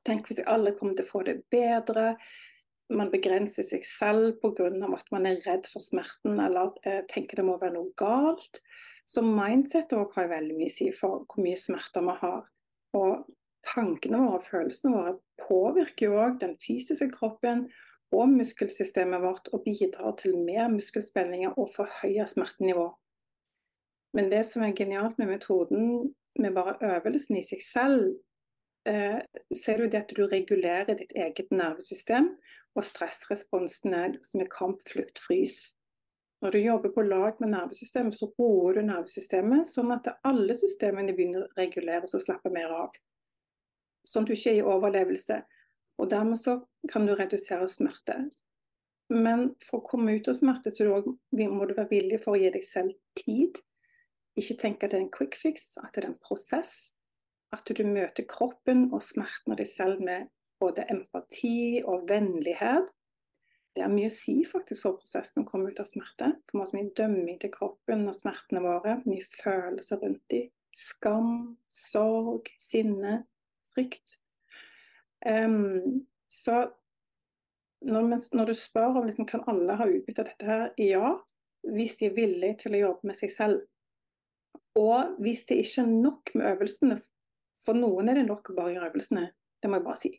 Tenk 0.07 0.29
hvis 0.29 0.45
alle 0.47 0.75
kommer 0.77 0.97
til 0.97 1.07
å 1.07 1.11
få 1.11 1.25
det 1.27 1.41
bedre. 1.53 2.13
Man 2.89 3.11
begrenser 3.13 3.67
seg 3.67 3.85
selv 3.85 4.39
pga. 4.41 4.71
at 4.97 5.11
man 5.13 5.27
er 5.27 5.43
redd 5.45 5.67
for 5.69 5.85
smerten 5.85 6.41
eller 6.41 6.73
eh, 6.85 7.03
tenker 7.09 7.37
det 7.37 7.45
må 7.45 7.59
være 7.61 7.75
noe 7.75 7.93
galt. 7.97 8.63
Så 9.05 9.25
mindset 9.25 9.93
har 9.93 10.31
veldig 10.31 10.57
mye 10.57 10.71
å 10.71 10.77
si 10.77 10.89
for 10.93 11.25
hvor 11.27 11.45
mye 11.45 11.57
smerter 11.57 12.05
vi 12.07 12.15
har. 12.23 12.47
Og 12.97 13.27
tankene 13.69 14.21
våre 14.23 14.39
og 14.41 14.47
følelsene 14.47 14.95
våre 14.95 15.15
påvirker 15.45 16.09
jo 16.09 16.19
òg 16.23 16.41
den 16.43 16.57
fysiske 16.63 17.11
kroppen 17.15 17.67
og 18.15 18.31
muskelsystemet 18.33 19.21
vårt 19.23 19.51
og 19.53 19.65
bidrar 19.67 20.15
til 20.21 20.39
mer 20.41 20.71
muskelspenninger 20.73 21.59
og 21.61 21.69
forhøya 21.75 22.27
smertenivå. 22.31 22.89
Men 24.17 24.31
det 24.33 24.47
som 24.49 24.65
er 24.65 24.77
genialt 24.77 25.19
med 25.19 25.29
metoden, 25.35 26.15
med 26.39 26.55
bare 26.55 26.79
øvelsen 26.81 27.37
i 27.37 27.45
seg 27.45 27.63
selv, 27.63 28.05
eh, 28.89 29.21
ser 29.55 29.77
du 29.77 29.85
det 29.85 30.05
at 30.05 30.15
du 30.17 30.25
regulerer 30.27 30.97
ditt 30.97 31.13
eget 31.13 31.51
nervesystem 31.51 32.31
og 32.75 32.85
stressresponsene 32.85 34.15
som 34.23 34.41
er 34.41 34.53
kamp, 34.53 34.81
flukt, 34.89 35.19
frys. 35.19 35.75
Når 36.41 36.51
du 36.51 36.59
jobber 36.59 36.93
på 36.95 37.03
lag 37.03 37.41
med 37.41 37.51
nervesystemet, 37.51 38.15
så 38.15 38.31
roer 38.39 38.79
du 38.79 38.83
nervesystemet 38.87 39.69
sånn 39.69 39.91
at 39.93 40.07
alle 40.25 40.55
systemene 40.55 41.13
begynner 41.13 41.45
å 41.45 41.55
reguleres 41.59 42.15
og 42.15 42.23
slappe 42.23 42.53
mer 42.55 42.71
av. 42.71 42.95
Sånn 44.09 44.25
at 44.25 44.31
du 44.31 44.37
ikke 44.37 44.53
er 44.55 44.61
i 44.61 44.67
overlevelse. 44.75 45.39
Og 45.99 46.11
dermed 46.11 46.39
så 46.41 46.59
kan 46.91 47.07
du 47.07 47.15
redusere 47.19 47.69
smerte. 47.71 48.19
Men 49.13 49.49
for 49.65 49.81
å 49.81 49.89
komme 49.89 50.19
ut 50.19 50.29
av 50.29 50.37
smerte, 50.37 50.73
så 50.73 50.85
må 50.85 51.67
du 51.67 51.75
være 51.75 51.89
villig 51.91 52.21
for 52.23 52.37
å 52.37 52.41
gi 52.41 52.53
deg 52.55 52.65
selv 52.65 52.97
tid. 53.19 53.61
Ikke 54.39 54.59
tenke 54.61 54.87
at 54.87 54.93
det 54.93 55.01
er 55.01 55.07
en 55.07 55.15
quick 55.15 55.39
fix, 55.41 55.73
at 55.81 55.95
det 55.95 56.05
er 56.05 56.11
en 56.13 56.21
prosess. 56.23 56.93
At 57.55 57.69
du 57.69 57.81
møter 57.89 58.29
kroppen 58.29 58.91
og 58.93 59.03
smerten 59.03 59.55
av 59.55 59.61
deg 59.61 59.71
selv 59.71 60.05
med 60.05 60.29
både 60.61 60.85
empati 60.93 61.81
og 61.87 62.05
vennlighet. 62.11 62.93
Det 63.75 63.85
er 63.87 63.93
mye 63.93 64.11
å 64.11 64.13
si 64.13 64.37
faktisk 64.47 64.85
for 64.85 64.99
prosessen 65.01 65.45
å 65.45 65.49
komme 65.49 65.71
ut 65.73 65.81
av 65.81 65.89
smerte. 65.89 66.33
For 66.49 66.59
vi 66.59 66.63
har 66.63 66.71
så 66.71 66.77
mye 66.77 66.95
dømming 66.99 67.41
til 67.41 67.53
kroppen 67.55 68.05
og 68.11 68.17
smertene 68.17 68.63
våre. 68.65 68.99
Mye 69.07 69.25
følelser 69.25 70.03
rundt 70.03 70.25
dem. 70.35 70.53
Skam, 70.79 71.57
sorg, 71.73 72.53
sinne, 72.61 73.23
frykt. 73.79 74.19
Um, 75.27 76.05
så 76.31 76.67
når, 77.87 78.21
når, 78.35 78.51
du 78.51 78.55
spør 78.59 79.01
om 79.01 79.07
liksom, 79.07 79.27
kan 79.29 79.45
alle 79.51 79.79
ha 79.79 79.89
utbytte 79.89 80.25
av 80.25 80.31
dette 80.33 80.49
her, 80.49 80.69
ja. 80.83 81.17
Hvis 81.69 81.97
de 81.99 82.07
er 82.09 82.15
villige 82.17 82.63
til 82.63 82.77
å 82.77 82.85
jobbe 82.85 83.11
med 83.11 83.19
seg 83.19 83.33
selv. 83.35 83.65
Og 84.79 85.19
hvis 85.23 85.43
det 85.49 85.59
ikke 85.63 85.83
er 85.83 85.91
nok 85.91 86.31
med 86.39 86.47
øvelsene, 86.53 86.99
for 87.59 87.75
noen 87.75 88.09
er 88.09 88.21
det 88.21 88.29
nok 88.29 88.53
å 88.53 88.55
bare 88.57 88.77
gjøre 88.77 88.91
øvelsene, 88.93 89.25
det 89.59 89.71
må 89.71 89.81
jeg 89.81 89.87
bare 89.89 90.01
si. 90.01 90.13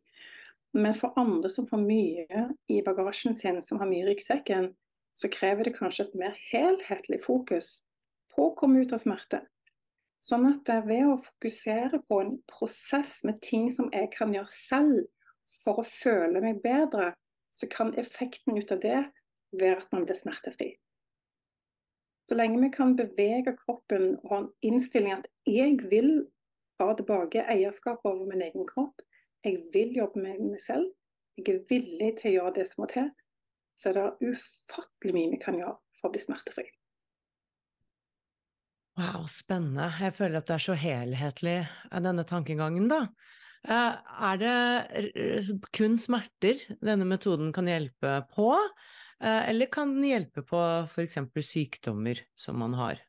Men 0.75 0.97
for 0.97 1.15
andre 1.17 1.49
som 1.49 1.67
har 1.71 1.81
mye 1.81 2.43
i 2.69 2.81
bagasjen 2.85 3.37
sin, 3.39 3.61
som 3.65 3.79
har 3.81 3.89
mye 3.89 4.03
i 4.03 4.09
ryggsekken, 4.09 4.67
så 5.15 5.31
krever 5.31 5.67
det 5.67 5.77
kanskje 5.79 6.09
et 6.09 6.19
mer 6.19 6.35
helhetlig 6.51 7.21
fokus 7.23 7.71
på 8.35 8.49
å 8.49 8.55
komme 8.59 8.83
ut 8.83 8.93
av 8.93 9.01
smerte. 9.01 9.41
Sånn 10.19 10.49
at 10.49 10.65
det 10.67 10.75
er 10.75 10.87
ved 10.87 11.07
å 11.07 11.19
fokusere 11.23 12.01
på 12.09 12.19
en 12.23 12.33
prosess 12.49 13.21
med 13.27 13.39
ting 13.45 13.69
som 13.71 13.87
jeg 13.95 14.11
kan 14.15 14.33
gjøre 14.35 14.51
selv 14.51 15.05
for 15.63 15.79
å 15.79 15.87
føle 15.87 16.41
meg 16.43 16.59
bedre, 16.63 17.13
så 17.55 17.69
kan 17.71 17.95
effekten 17.97 18.59
ut 18.59 18.71
av 18.75 18.81
det 18.83 18.99
være 19.55 19.79
at 19.81 19.93
man 19.95 20.05
blir 20.05 20.17
smertefri. 20.17 20.73
Så 22.29 22.37
lenge 22.37 22.59
vi 22.61 22.69
kan 22.69 22.93
bevege 22.97 23.55
kroppen 23.63 24.11
og 24.19 24.33
ha 24.33 24.41
en 24.43 24.51
innstilling 24.61 25.15
at 25.15 25.29
jeg 25.49 25.79
vil 25.89 26.11
ha 26.79 26.91
tilbake 26.95 27.47
eierskap 27.49 28.05
over 28.05 28.27
min 28.29 28.43
egen 28.45 28.67
kropp, 28.69 29.01
jeg 29.43 29.63
vil 29.73 29.95
jobbe 29.97 30.21
med 30.21 30.43
meg 30.43 30.61
selv, 30.61 30.91
jeg 31.39 31.55
er 31.55 31.63
villig 31.71 32.11
til 32.19 32.29
å 32.29 32.35
gjøre 32.35 32.55
det 32.59 32.67
som 32.69 32.83
må 32.83 32.89
til, 32.91 33.09
så 33.79 33.89
er 33.89 33.97
det 33.97 34.33
ufattelig 34.33 35.15
mye 35.15 35.31
vi 35.33 35.41
kan 35.41 35.57
gjøre 35.57 35.77
for 35.95 36.09
å 36.09 36.13
bli 36.13 36.21
smertefri. 36.21 36.67
Wow, 38.99 39.27
spennende. 39.31 39.85
Jeg 40.01 40.11
føler 40.17 40.41
at 40.41 40.49
det 40.49 40.55
er 40.57 40.63
så 40.63 40.75
helhetlig, 40.75 41.59
denne 42.03 42.25
tankegangen, 42.27 42.89
da. 42.91 43.05
Eh, 43.63 43.95
er 44.27 44.39
det 44.39 45.59
kun 45.75 45.95
smerter 45.99 46.59
denne 46.83 47.07
metoden 47.07 47.53
kan 47.55 47.67
hjelpe 47.69 48.17
på, 48.33 48.49
eh, 49.23 49.49
eller 49.51 49.71
kan 49.71 49.93
den 49.95 50.07
hjelpe 50.07 50.43
på 50.47 50.59
f.eks. 50.89 51.19
sykdommer 51.47 52.19
som 52.35 52.59
man 52.59 52.75
har? 52.75 52.99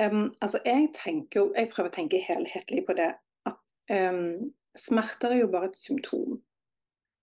Um, 0.00 0.34
altså 0.42 0.58
jeg, 0.64 0.90
tenker, 0.94 1.52
jeg 1.56 1.70
prøver 1.72 1.88
å 1.88 1.94
tenke 1.94 2.20
helhetlig 2.20 2.82
på 2.88 2.96
det. 2.98 3.12
At 3.48 3.62
um, 4.10 4.50
smerter 4.76 5.36
er 5.36 5.44
jo 5.44 5.52
bare 5.54 5.70
et 5.70 5.78
symptom. 5.78 6.40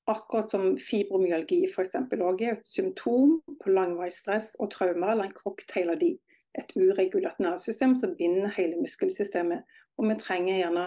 Akkurat 0.10 0.52
som 0.52 0.78
fibromyalgi 0.80 1.66
f.eks. 1.68 2.00
òg 2.16 2.48
er 2.48 2.56
et 2.58 2.68
symptom 2.68 3.42
på 3.60 3.76
langvarig 3.76 4.16
stress 4.16 4.54
og 4.60 4.72
traumer, 4.72 5.14
eller 5.14 5.30
en 5.30 5.36
cocktail 5.38 5.92
av 5.94 6.00
de. 6.00 6.16
Et 6.60 6.76
uregulert 6.78 7.40
nervesystem 7.42 7.96
som 7.98 8.16
binder 8.18 8.52
hele 8.58 8.78
muskelsystemet. 8.82 9.64
Og 9.98 10.08
vi 10.10 10.18
trenger 10.22 10.60
gjerne 10.60 10.86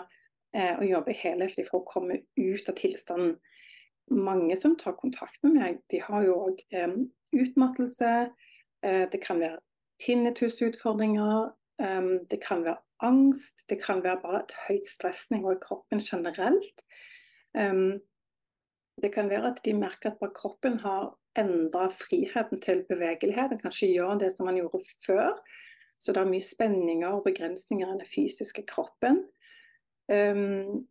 eh, 0.55 0.75
å 0.79 0.87
jobbe 0.87 1.15
helhetlig 1.17 1.67
for 1.69 1.83
å 1.83 1.89
komme 1.89 2.21
ut 2.39 2.71
av 2.71 2.79
tilstanden. 2.79 3.37
Mange 4.15 4.55
som 4.59 4.77
tar 4.79 4.95
kontakt 4.99 5.41
med 5.43 5.57
meg, 5.59 5.81
de 5.91 5.99
har 6.05 6.27
jo 6.27 6.37
òg 6.49 6.63
eh, 6.71 6.95
utmattelse. 7.35 8.13
Eh, 8.87 9.05
det 9.11 9.23
kan 9.25 9.43
være 9.43 9.59
tinnitusutfordringer. 10.05 11.51
Eh, 11.83 12.11
det 12.31 12.41
kan 12.47 12.63
være 12.67 12.79
angst. 13.07 13.67
Det 13.69 13.81
kan 13.83 14.05
være 14.05 14.23
bare 14.23 14.45
et 14.45 14.59
høyt 14.69 14.91
stressnivå 14.91 15.57
i 15.57 15.63
kroppen 15.63 16.03
generelt. 16.03 16.87
Eh, 17.59 17.75
det 19.03 19.13
kan 19.13 19.31
være 19.31 19.53
at 19.53 19.65
de 19.65 19.75
merker 19.77 20.15
at 20.15 20.21
bare 20.23 20.35
kroppen 20.35 20.79
har 20.81 21.17
endra 21.39 21.89
friheten 21.93 22.61
til 22.61 22.85
bevegelighet. 22.89 23.53
En 23.53 23.61
kan 23.61 23.73
ikke 23.75 23.95
gjøre 23.95 24.19
det 24.25 24.33
som 24.35 24.49
man 24.49 24.59
gjorde 24.61 24.83
før. 25.07 25.33
Så 25.99 26.13
det 26.13 26.21
er 26.23 26.31
mye 26.31 26.45
spenninger 26.45 27.09
og 27.09 27.25
begrensninger 27.25 27.89
i 27.89 27.99
den 27.99 28.09
fysiske 28.09 28.67
kroppen. 28.69 29.23
Um, 30.13 30.85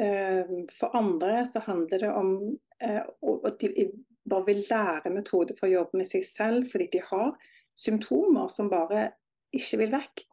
um, 0.00 0.60
for 0.78 0.96
andre 0.96 1.44
så 1.46 1.60
handler 1.66 1.98
det 1.98 2.12
om 2.12 2.30
uh, 2.84 3.02
at 3.44 3.60
de 3.60 3.90
bare 4.30 4.46
vil 4.46 4.64
lære 4.70 5.10
metoder 5.12 5.56
for 5.58 5.68
å 5.68 5.74
jobbe 5.74 5.98
med 6.00 6.08
seg 6.08 6.24
selv, 6.24 6.70
fordi 6.70 6.88
de 6.92 7.02
har 7.10 7.34
symptomer 7.76 8.48
som 8.48 8.70
bare 8.70 9.10
ikke 9.52 9.82
vil 9.82 9.92
vekk. 9.92 10.24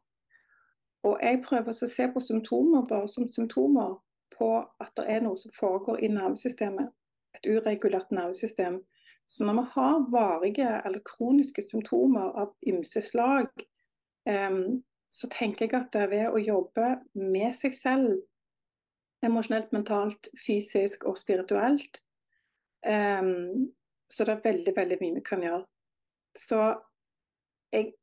Og 1.10 1.17
jeg 1.23 1.41
prøver 1.45 1.73
å 1.73 1.89
se 1.89 2.07
på 2.13 2.21
symptomer 2.21 2.86
bare 2.89 3.10
som 3.10 3.25
symptomer 3.27 3.97
på 4.38 4.51
at 4.81 4.93
det 4.97 5.07
er 5.10 5.23
noe 5.25 5.38
som 5.38 5.53
foregår 5.53 6.03
i 6.05 6.12
nervesystemet. 6.13 6.91
Et 7.38 7.47
uregulert 7.49 8.12
nervesystem. 8.13 8.81
Så 9.31 9.45
når 9.47 9.53
vi 9.53 9.67
har 9.73 10.11
varige 10.11 10.69
eller 10.85 10.99
kroniske 11.07 11.63
symptomer 11.69 12.33
av 12.41 12.49
ymse 12.67 12.99
slag, 13.01 13.47
um, 14.27 14.81
så 15.11 15.29
tenker 15.31 15.69
jeg 15.69 15.77
at 15.77 15.93
det 15.93 16.01
er 16.01 16.11
ved 16.11 16.35
å 16.35 16.41
jobbe 16.43 16.89
med 17.15 17.55
seg 17.55 17.77
selv, 17.77 18.17
emosjonelt, 19.23 19.71
mentalt, 19.71 20.27
fysisk 20.35 21.07
og 21.07 21.15
spirituelt, 21.21 22.01
um, 22.83 23.71
så 24.11 24.27
det 24.27 24.35
er 24.35 24.45
veldig, 24.49 24.75
veldig 24.75 24.99
mye 24.99 25.19
vi 25.21 25.25
kan 25.31 25.47
gjøre. 25.47 25.63
Så 26.35 26.61
jeg, 27.71 27.93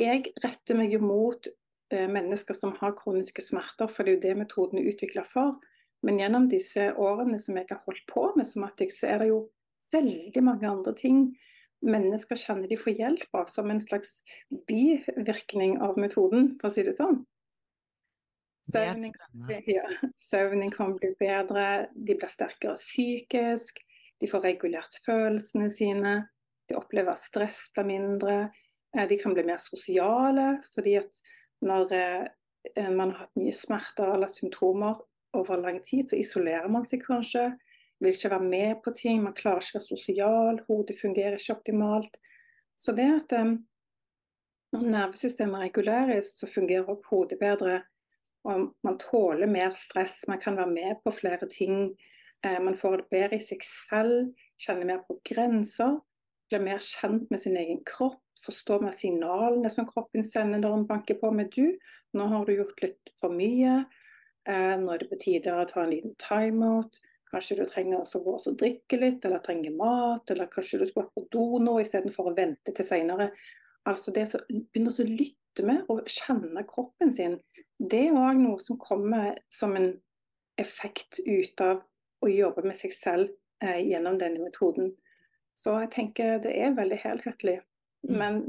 jeg 0.00 0.32
retter 0.40 0.78
meg 0.80 0.96
jo 0.96 1.04
mot 1.04 1.52
uh, 1.52 2.08
mennesker 2.16 2.56
som 2.56 2.72
har 2.80 2.96
kroniske 2.96 3.44
smerter, 3.44 3.92
for 3.92 4.08
det 4.08 4.14
er 4.14 4.16
jo 4.16 4.24
det 4.24 4.38
metoden 4.46 4.80
er 4.80 4.88
utvikla 4.94 5.28
for. 5.28 5.58
Men 6.00 6.16
gjennom 6.24 6.48
disse 6.48 6.94
årene 6.96 7.36
som 7.38 7.60
jeg 7.60 7.68
har 7.68 7.84
holdt 7.84 8.06
på 8.08 8.30
med 8.38 8.48
somatikk, 8.48 8.96
så 8.96 9.12
er 9.12 9.20
det 9.20 9.34
jo 9.36 9.42
veldig 9.92 10.42
mange 10.44 10.68
andre 10.68 10.94
ting 10.96 11.26
mennesker 11.82 12.38
kjenner 12.38 12.70
de 12.70 12.78
får 12.78 12.98
hjelp 12.98 13.38
av 13.38 13.48
som 13.50 13.70
en 13.70 13.80
slags 13.82 14.20
bivirkning 14.68 15.80
av 15.82 15.98
metoden, 16.00 16.54
for 16.60 16.70
å 16.70 16.76
si 16.76 16.84
det 16.86 16.94
sånn. 16.98 17.22
Ja, 19.66 19.88
søvning 20.22 20.70
kan 20.70 20.94
bli 20.94 21.10
bedre, 21.18 21.88
de 21.94 22.14
blir 22.14 22.30
sterkere 22.30 22.78
psykisk, 22.78 23.80
de 24.22 24.30
får 24.30 24.44
regulert 24.46 24.94
følelsene 25.02 25.70
sine, 25.74 26.12
de 26.70 26.78
opplever 26.78 27.16
at 27.16 27.24
stress 27.24 27.64
blir 27.74 27.88
mindre, 27.88 28.36
eh, 28.94 29.08
de 29.10 29.18
kan 29.18 29.34
bli 29.34 29.42
mer 29.48 29.58
sosiale. 29.58 30.62
fordi 30.74 30.96
at 31.00 31.18
når 31.62 31.92
eh, 31.98 32.90
man 32.90 33.10
har 33.10 33.26
hatt 33.26 33.34
mye 33.36 33.54
smerter 33.54 34.14
eller 34.14 34.30
symptomer 34.30 35.02
over 35.34 35.58
lang 35.58 35.82
tid, 35.82 36.08
så 36.08 36.16
isolerer 36.16 36.70
man 36.70 36.86
seg 36.86 37.02
kanskje 37.02 37.50
vil 38.02 38.14
ikke 38.14 38.30
være 38.34 38.48
med 38.50 38.80
på 38.84 38.92
ting, 38.96 39.22
man 39.22 39.36
klarer 39.36 39.62
ikke 39.62 39.78
å 39.78 39.80
være 39.80 39.88
sosial, 39.88 40.60
hodet 40.68 40.98
fungerer 40.98 41.38
ikke 41.38 41.56
optimalt. 41.56 42.18
Så 42.78 42.94
det 42.96 43.08
at 43.14 43.34
um, 43.38 43.56
når 44.72 44.88
nervesystemet 44.94 45.66
reguleres, 45.68 46.32
så 46.38 46.48
fungerer 46.50 46.88
også 46.88 47.10
hodet 47.10 47.38
bedre. 47.40 47.82
Og 48.48 48.72
man 48.82 48.98
tåler 48.98 49.46
mer 49.46 49.74
stress, 49.78 50.22
man 50.28 50.40
kan 50.42 50.56
være 50.56 50.72
med 50.72 51.02
på 51.04 51.12
flere 51.14 51.48
ting. 51.48 51.92
Eh, 52.42 52.58
man 52.62 52.74
får 52.74 52.96
det 52.96 53.10
bedre 53.10 53.38
i 53.38 53.44
seg 53.44 53.62
selv, 53.66 54.32
kjenner 54.58 54.88
mer 54.88 55.04
på 55.06 55.20
grenser. 55.28 56.00
Blir 56.50 56.64
mer 56.64 56.82
kjent 56.82 57.30
med 57.30 57.40
sin 57.40 57.56
egen 57.56 57.84
kropp, 57.86 58.18
forstår 58.42 58.82
mer 58.82 58.96
signalene 58.96 59.70
som 59.70 59.86
kroppen 59.88 60.24
sender 60.26 60.60
når 60.60 60.74
den 60.74 60.88
banker 60.88 61.20
på 61.20 61.30
med 61.36 61.52
du. 61.54 61.76
Nå 62.16 62.26
har 62.32 62.48
du 62.48 62.56
gjort 62.56 62.82
litt 62.82 63.14
for 63.20 63.32
mye. 63.32 63.84
Eh, 64.48 64.74
nå 64.80 64.90
er 64.90 65.04
det 65.04 65.10
på 65.12 65.20
tide 65.22 65.54
å 65.54 65.68
ta 65.68 65.84
en 65.84 65.92
liten 65.92 66.16
timeout. 66.20 66.98
Kanskje 67.32 67.56
du 67.62 67.64
trenger 67.64 68.02
å 68.02 68.22
gå 68.24 68.36
og 68.36 68.56
drikke 68.60 68.98
litt, 69.00 69.24
eller 69.24 69.40
trenger 69.44 69.72
mat, 69.76 70.30
eller 70.30 70.50
kanskje 70.52 70.82
du 70.82 70.86
skal 70.88 71.08
på 71.14 71.24
do 71.32 71.46
nå 71.64 71.78
istedenfor 71.80 72.28
å 72.28 72.36
vente 72.36 72.74
til 72.76 72.86
seinere. 72.86 73.30
Altså 73.88 74.12
det 74.14 74.26
å 74.36 74.42
begynne 74.48 74.92
å 74.92 75.06
lytte 75.08 75.64
med 75.66 75.88
og 75.92 76.04
kjenne 76.12 76.64
kroppen 76.68 77.12
sin, 77.14 77.38
det 77.80 78.06
er 78.08 78.18
òg 78.18 78.38
noe 78.38 78.60
som 78.62 78.78
kommer 78.80 79.40
som 79.52 79.74
en 79.78 79.94
effekt 80.60 81.22
ut 81.24 81.64
av 81.64 81.80
å 82.22 82.30
jobbe 82.30 82.66
med 82.66 82.76
seg 82.78 82.92
selv 82.94 83.32
eh, 83.64 83.80
gjennom 83.80 84.18
denne 84.20 84.44
metoden. 84.44 84.92
Så 85.56 85.74
jeg 85.82 85.90
tenker 85.96 86.38
det 86.44 86.52
er 86.60 86.76
veldig 86.76 87.00
helhetlig. 87.02 87.58
Mm. 88.06 88.18
Men 88.20 88.42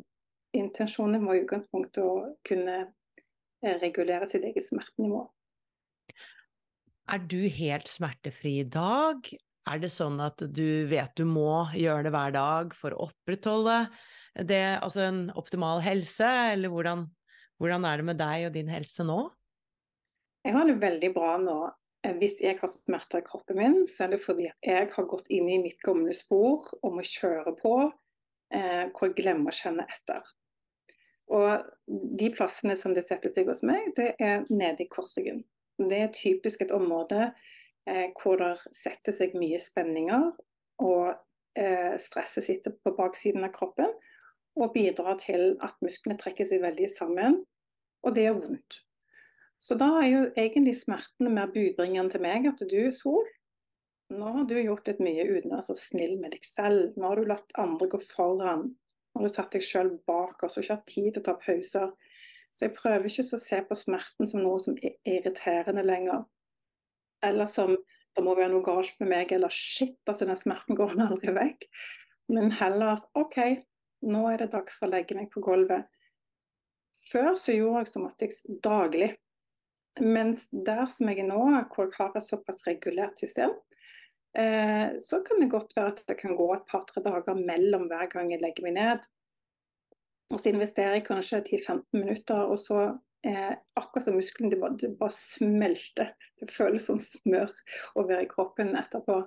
intensjonen 0.56 1.24
må 1.24 1.38
i 1.38 1.44
utgangspunktet 1.44 2.04
å 2.04 2.36
kunne 2.48 2.78
eh, 2.84 3.78
regulere 3.82 4.28
sitt 4.30 4.46
eget 4.48 4.68
smertenivå. 4.68 5.26
Er 7.12 7.20
du 7.20 7.42
helt 7.52 7.90
smertefri 7.92 8.62
i 8.62 8.68
dag? 8.68 9.28
Er 9.68 9.80
det 9.80 9.92
sånn 9.92 10.20
at 10.24 10.40
du 10.56 10.88
vet 10.88 11.12
du 11.20 11.26
må 11.28 11.66
gjøre 11.76 12.08
det 12.08 12.14
hver 12.16 12.36
dag 12.36 12.76
for 12.76 12.96
å 12.96 13.10
opprettholde 13.10 13.86
det, 14.34 14.80
altså 14.82 15.06
en 15.06 15.22
optimal 15.38 15.84
helse, 15.86 16.26
eller 16.26 16.72
hvordan, 16.74 17.06
hvordan 17.62 17.86
er 17.86 18.00
det 18.00 18.08
med 18.08 18.20
deg 18.20 18.48
og 18.48 18.56
din 18.56 18.72
helse 18.72 19.06
nå? 19.06 19.20
Jeg 20.44 20.56
har 20.56 20.68
det 20.68 20.80
veldig 20.82 21.12
bra 21.16 21.36
nå. 21.40 21.58
Eh, 22.04 22.16
hvis 22.20 22.40
jeg 22.44 22.58
har 22.60 22.72
smerter 22.72 23.22
i 23.22 23.28
kroppen 23.28 23.60
min, 23.60 23.78
så 23.88 24.08
er 24.08 24.16
det 24.16 24.24
fordi 24.24 24.50
jeg 24.50 24.90
har 24.96 25.10
gått 25.12 25.30
inn 25.32 25.52
i 25.52 25.62
mitt 25.62 25.80
gamle 25.86 26.16
spor 26.18 26.72
om 26.84 27.00
å 27.00 27.06
kjøre 27.08 27.54
på, 27.60 27.76
eh, 28.56 28.90
hvor 28.90 29.12
jeg 29.12 29.20
glemmer 29.22 29.54
å 29.54 29.60
kjenne 29.60 29.86
etter. 29.86 30.34
Og 31.34 31.64
de 31.88 32.34
plassene 32.34 32.76
som 32.80 32.96
det 32.96 33.06
setter 33.08 33.32
seg 33.32 33.48
hos 33.48 33.64
meg, 33.64 33.94
det 33.96 34.16
er 34.20 34.44
nede 34.50 34.84
i 34.84 34.90
korsryggen. 34.92 35.44
Det 35.82 36.00
er 36.00 36.14
typisk 36.14 36.62
et 36.62 36.74
område 36.76 37.32
eh, 37.90 38.10
hvor 38.20 38.40
det 38.42 38.56
setter 38.78 39.16
seg 39.16 39.36
mye 39.40 39.60
spenninger, 39.62 40.32
og 40.84 41.14
eh, 41.58 41.96
stresset 42.02 42.48
sitter 42.48 42.76
på 42.84 42.96
baksiden 42.98 43.46
av 43.46 43.54
kroppen 43.56 43.94
og 44.54 44.74
bidrar 44.76 45.18
til 45.22 45.56
at 45.66 45.78
musklene 45.82 46.18
trekker 46.22 46.46
seg 46.46 46.62
veldig 46.62 46.90
sammen, 46.92 47.40
og 48.06 48.16
det 48.16 48.28
gjør 48.28 48.42
vondt. 48.44 48.84
Så 49.64 49.78
da 49.80 49.88
er 50.02 50.10
jo 50.12 50.24
egentlig 50.36 50.76
smertene 50.78 51.32
mer 51.34 51.50
budbringeren 51.54 52.12
til 52.12 52.22
meg 52.22 52.46
at 52.50 52.62
du, 52.68 52.80
Sol, 52.94 53.26
nå 54.14 54.32
har 54.36 54.48
du 54.50 54.58
gjort 54.60 54.90
litt 54.90 55.00
mye 55.02 55.24
uten 55.26 55.54
å 55.54 55.58
være 55.58 55.68
så 55.70 55.76
snill 55.80 56.18
med 56.22 56.36
deg 56.36 56.44
selv. 56.46 56.98
Nå 57.00 57.08
har 57.08 57.20
du 57.20 57.30
latt 57.30 57.56
andre 57.62 57.88
gå 57.90 58.00
foran. 58.04 58.68
Nå 58.74 59.22
har 59.22 59.30
du 59.30 59.34
satt 59.34 59.56
deg 59.56 59.64
selv 59.66 60.02
bak 60.10 60.44
oss 60.46 60.58
og 60.58 60.66
ikke 60.66 60.76
hatt 60.76 60.92
tid 60.92 61.10
til 61.14 61.24
å 61.24 61.28
ta 61.30 61.38
pauser. 61.40 61.94
Så 62.54 62.68
jeg 62.68 62.76
prøver 62.78 63.10
ikke 63.10 63.26
å 63.26 63.42
se 63.42 63.60
på 63.66 63.78
smerten 63.78 64.30
som 64.30 64.44
noe 64.46 64.62
som 64.62 64.78
er 64.78 64.96
irriterende 65.10 65.84
lenger. 65.86 66.28
Eller 67.26 67.50
som 67.50 67.74
det 68.14 68.22
må 68.22 68.36
være 68.38 68.52
noe 68.54 68.66
galt 68.66 68.94
med 69.02 69.10
meg, 69.10 69.32
eller 69.34 69.54
shit, 69.54 69.98
altså 70.06 70.28
den 70.30 70.38
smerten 70.38 70.78
går 70.78 70.94
aldri 71.08 71.34
vekk. 71.34 71.66
Men 72.34 72.54
heller 72.60 73.02
OK, 73.20 73.40
nå 74.06 74.24
er 74.30 74.44
det 74.44 74.54
dags 74.54 74.78
for 74.78 74.88
å 74.88 74.94
legge 74.94 75.18
meg 75.18 75.32
på 75.34 75.42
gulvet. 75.44 75.90
Før 77.10 77.34
så 77.40 77.56
gjorde 77.56 77.84
jeg 77.84 77.94
somatics 77.94 78.44
daglig. 78.64 79.16
Mens 80.02 80.46
der 80.50 80.86
som 80.90 81.10
jeg 81.10 81.24
er 81.24 81.30
nå, 81.30 81.42
hvor 81.74 81.90
jeg 81.90 81.98
har 81.98 82.16
et 82.18 82.26
såpass 82.26 82.64
regulert 82.68 83.20
system, 83.22 83.54
eh, 84.38 84.94
så 85.02 85.22
kan 85.26 85.42
det 85.42 85.52
godt 85.54 85.76
være 85.78 85.94
at 85.94 86.02
det 86.10 86.18
kan 86.22 86.38
gå 86.38 86.48
et 86.54 86.66
par-tre 86.70 87.02
dager 87.06 87.38
mellom 87.38 87.90
hver 87.90 88.10
gang 88.14 88.32
jeg 88.34 88.42
legger 88.46 88.66
meg 88.68 88.78
ned. 88.78 89.10
Og 90.34 90.42
så 90.42 90.50
investerer 90.50 90.98
jeg 90.98 91.06
kanskje 91.06 91.44
10-15 91.44 91.84
minutter, 91.94 92.48
og 92.50 92.58
så 92.58 92.80
eh, 93.26 93.54
akkurat 93.78 94.08
som 94.08 94.18
musklene 94.18 94.58
bare, 94.58 94.78
det 94.82 94.96
bare, 94.98 95.14
smelter. 95.14 96.14
Det 96.42 96.50
føles 96.50 96.90
som 96.90 96.98
smør 97.02 97.54
over 98.02 98.18
i 98.18 98.30
kroppen 98.30 98.74
etterpå. 98.80 99.20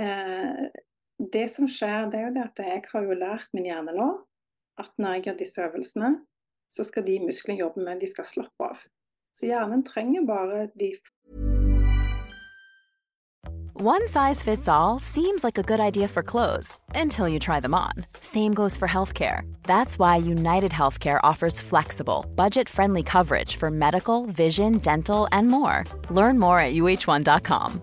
Eh, 0.00 0.64
det 1.34 1.44
som 1.52 1.68
skjer, 1.70 2.08
det 2.10 2.20
er 2.20 2.30
jo 2.30 2.36
det 2.38 2.46
at 2.48 2.62
jeg 2.64 2.86
har 2.90 3.04
jo 3.04 3.18
lært 3.18 3.52
min 3.54 3.68
hjerne 3.68 3.92
nå 3.94 4.08
at 4.80 4.90
når 4.98 5.16
jeg 5.16 5.24
gjør 5.24 5.36
disse 5.38 5.62
øvelsene, 5.62 6.08
så 6.66 6.84
skal 6.84 7.06
de 7.06 7.20
musklene 7.22 7.60
jobbe 7.60 7.84
med, 7.84 8.00
de 8.00 8.10
skal 8.10 8.26
slappe 8.26 8.70
av. 8.72 8.80
Så 9.34 9.46
hjernen 9.46 9.84
trenger 9.86 10.26
bare 10.26 10.64
de 10.78 10.94
One 13.76 14.06
size 14.06 14.40
fits 14.40 14.68
all 14.68 15.00
seems 15.00 15.42
like 15.42 15.58
a 15.58 15.62
good 15.64 15.80
idea 15.80 16.06
for 16.06 16.22
clothes 16.22 16.78
until 16.94 17.28
you 17.28 17.40
try 17.40 17.58
them 17.58 17.74
on. 17.74 17.90
Same 18.20 18.54
goes 18.54 18.76
for 18.76 18.86
healthcare. 18.86 19.52
That's 19.64 19.98
why 19.98 20.14
United 20.14 20.70
Healthcare 20.70 21.18
offers 21.24 21.58
flexible, 21.58 22.24
budget 22.36 22.68
friendly 22.68 23.02
coverage 23.02 23.56
for 23.56 23.72
medical, 23.72 24.26
vision, 24.26 24.78
dental, 24.78 25.26
and 25.32 25.48
more. 25.48 25.82
Learn 26.08 26.38
more 26.38 26.60
at 26.60 26.74
uh1.com. 26.74 27.80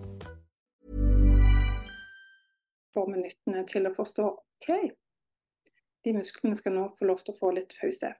Få 2.95 3.05
minuttene 3.11 3.67
til 3.67 3.83
å 3.83 3.91
forstå 3.91 4.29
OK, 4.31 4.71
de 6.05 6.15
musklene 6.15 6.55
skal 6.55 6.71
nå 6.71 6.87
få 6.95 7.11
lov 7.11 7.19
til 7.19 7.35
å 7.35 7.39
få 7.41 7.51
litt 7.59 7.75
pause. 7.81 8.13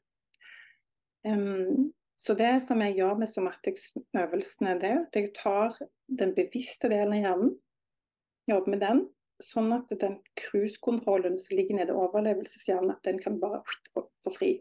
Um, 1.24 1.94
så 2.22 2.36
det 2.38 2.52
som 2.62 2.82
jeg 2.86 3.00
gjør 3.00 3.16
med 3.18 3.30
somatics-øvelsene, 3.32 4.76
er 4.78 5.00
at 5.08 5.18
jeg 5.18 5.32
tar 5.34 5.80
den 6.20 6.36
bevisste 6.38 6.92
delen 6.92 7.16
av 7.18 7.24
hjernen, 7.24 7.56
jobber 8.52 8.74
med 8.74 8.84
den, 8.84 9.00
sånn 9.42 9.74
at 9.74 9.90
den 10.04 10.20
cruisekontrollen 10.38 11.40
som 11.42 11.58
ligger 11.58 11.80
nede 11.80 11.96
i 11.96 11.98
overlevelseshjernen, 12.04 12.94
at 12.94 13.02
den 13.08 13.18
kan 13.24 13.40
bare 13.42 13.64
få, 13.96 14.06
fri. 14.36 14.52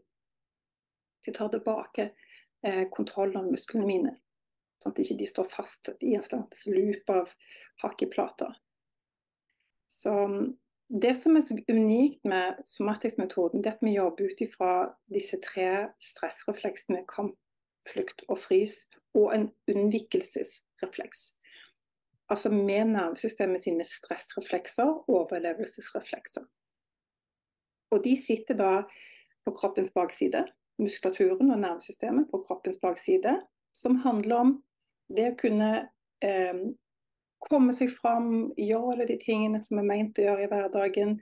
Jeg 1.27 1.37
tar 1.37 1.51
tilbake 1.53 2.07
eh, 2.65 2.87
kontrollen 2.95 3.43
av 3.43 3.51
musklene 3.53 3.85
mine, 3.85 4.15
sånn 4.81 4.95
at 4.95 5.03
de 5.03 5.05
ikke 5.05 5.29
står 5.29 5.51
fast 5.53 5.93
i 6.01 6.15
en 6.17 6.25
slags 6.25 6.65
loop 6.71 7.13
av 7.13 7.35
hakkeplater. 7.85 8.57
Så 9.91 10.17
det 10.89 11.13
som 11.21 11.37
er 11.37 11.45
så 11.45 11.59
unikt 11.69 12.25
med 12.25 12.65
somatisk-metoden, 12.65 13.61
det 13.61 13.75
er 13.75 13.77
at 13.77 13.85
vi 13.85 13.99
jobber 13.99 14.33
ut 14.33 14.43
ifra 14.49 14.73
disse 15.13 15.37
tre 15.45 15.91
stressrefleksene 16.01 17.05
kamp, 17.11 17.37
flukt 17.91 18.25
og 18.29 18.39
frys, 18.39 18.87
og 19.15 19.35
en 19.35 19.51
unnvikelsesrefleks. 19.71 21.33
Altså 22.31 22.51
med 22.55 22.93
nervesystemet 22.93 23.65
sine 23.65 23.85
stressreflekser 23.85 24.87
og 24.87 25.09
overlevelsesreflekser. 25.09 26.47
Og 27.91 28.05
de 28.05 28.15
sitter 28.17 28.55
da 28.55 28.73
på 29.45 29.55
kroppens 29.57 29.91
bakside, 29.91 30.45
muskulaturen 30.79 31.51
og 31.51 31.59
nervesystemet 31.59 32.29
på 32.31 32.43
kroppens 32.47 32.79
bakside, 32.83 33.35
som 33.75 33.99
handler 34.05 34.37
om 34.37 34.53
det 35.17 35.33
å 35.33 35.39
kunne 35.41 35.71
eh, 36.23 36.63
komme 37.51 37.75
seg 37.75 37.91
fram, 37.93 38.51
gjøre 38.59 38.95
alle 38.95 39.09
de 39.11 39.19
tingene 39.21 39.61
som 39.63 39.81
er 39.81 39.89
meint 39.89 40.19
å 40.19 40.27
gjøre 40.29 40.47
i 40.47 40.51
hverdagen, 40.53 41.17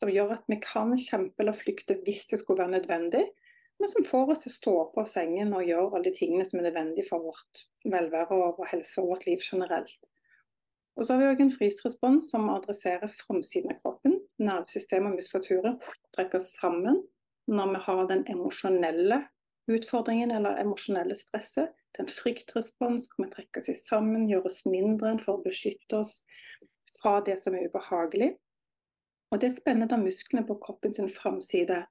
som 0.00 0.10
gjør 0.10 0.34
at 0.38 0.46
vi 0.48 0.58
kan 0.64 0.96
kjempe 0.98 1.44
eller 1.44 1.56
flykte 1.56 1.98
hvis 2.06 2.24
det 2.30 2.40
skulle 2.40 2.64
være 2.64 2.78
nødvendig, 2.78 3.26
men 3.80 3.88
som 3.88 4.04
får 4.04 4.32
oss 4.34 4.44
til 4.44 4.50
å 4.50 4.56
stå 4.58 4.76
på 4.94 5.04
sengen 5.08 5.54
og 5.56 5.64
gjøre 5.64 5.88
alle 5.88 6.06
de 6.10 6.14
tingene 6.16 6.44
som 6.44 6.60
er 6.60 6.68
nødvendige 6.68 7.08
for 7.08 7.24
vårt 7.24 7.62
velvære 7.88 8.36
og 8.36 8.58
vår 8.60 8.74
helse 8.74 9.00
og 9.00 9.14
vårt 9.14 9.26
liv 9.28 9.40
generelt. 9.40 9.96
Og 10.98 11.06
så 11.06 11.14
har 11.14 11.22
vi 11.22 11.28
òg 11.30 11.40
en 11.40 11.52
frysrespons 11.54 12.28
som 12.32 12.50
adresserer 12.52 13.08
framsiden 13.14 13.72
av 13.72 13.78
kroppen. 13.80 14.18
Nervesystemet 14.42 15.14
og 15.14 15.20
muskulaturen 15.22 15.78
trekker 16.12 16.42
sammen 16.44 17.00
når 17.48 17.70
vi 17.72 17.82
har 17.86 18.02
den 18.10 18.24
emosjonelle 18.28 19.22
utfordringen 19.70 20.34
eller 20.34 20.60
emosjonelle 20.60 21.16
stresset. 21.16 21.72
Det 21.90 22.02
er 22.02 22.06
en 22.06 22.12
fryktrespons 22.12 23.08
hvor 23.14 23.24
vi 23.24 23.30
trekker 23.32 23.64
oss 23.64 23.86
sammen, 23.86 24.28
gjør 24.28 24.50
oss 24.50 24.60
mindre 24.68 25.14
enn 25.14 25.22
for 25.22 25.38
å 25.38 25.44
beskytte 25.46 26.02
oss 26.02 26.20
fra 26.98 27.16
det 27.24 27.38
som 27.40 27.56
er 27.56 27.70
ubehagelig. 27.70 28.34
Og 29.30 29.40
det 29.40 29.50
er 29.50 29.56
spennende 29.56 29.88
da 29.90 29.98
musklene 30.00 30.44
på 30.46 30.58
kroppen 30.62 30.94
sin 30.94 31.10
framside 31.10 31.84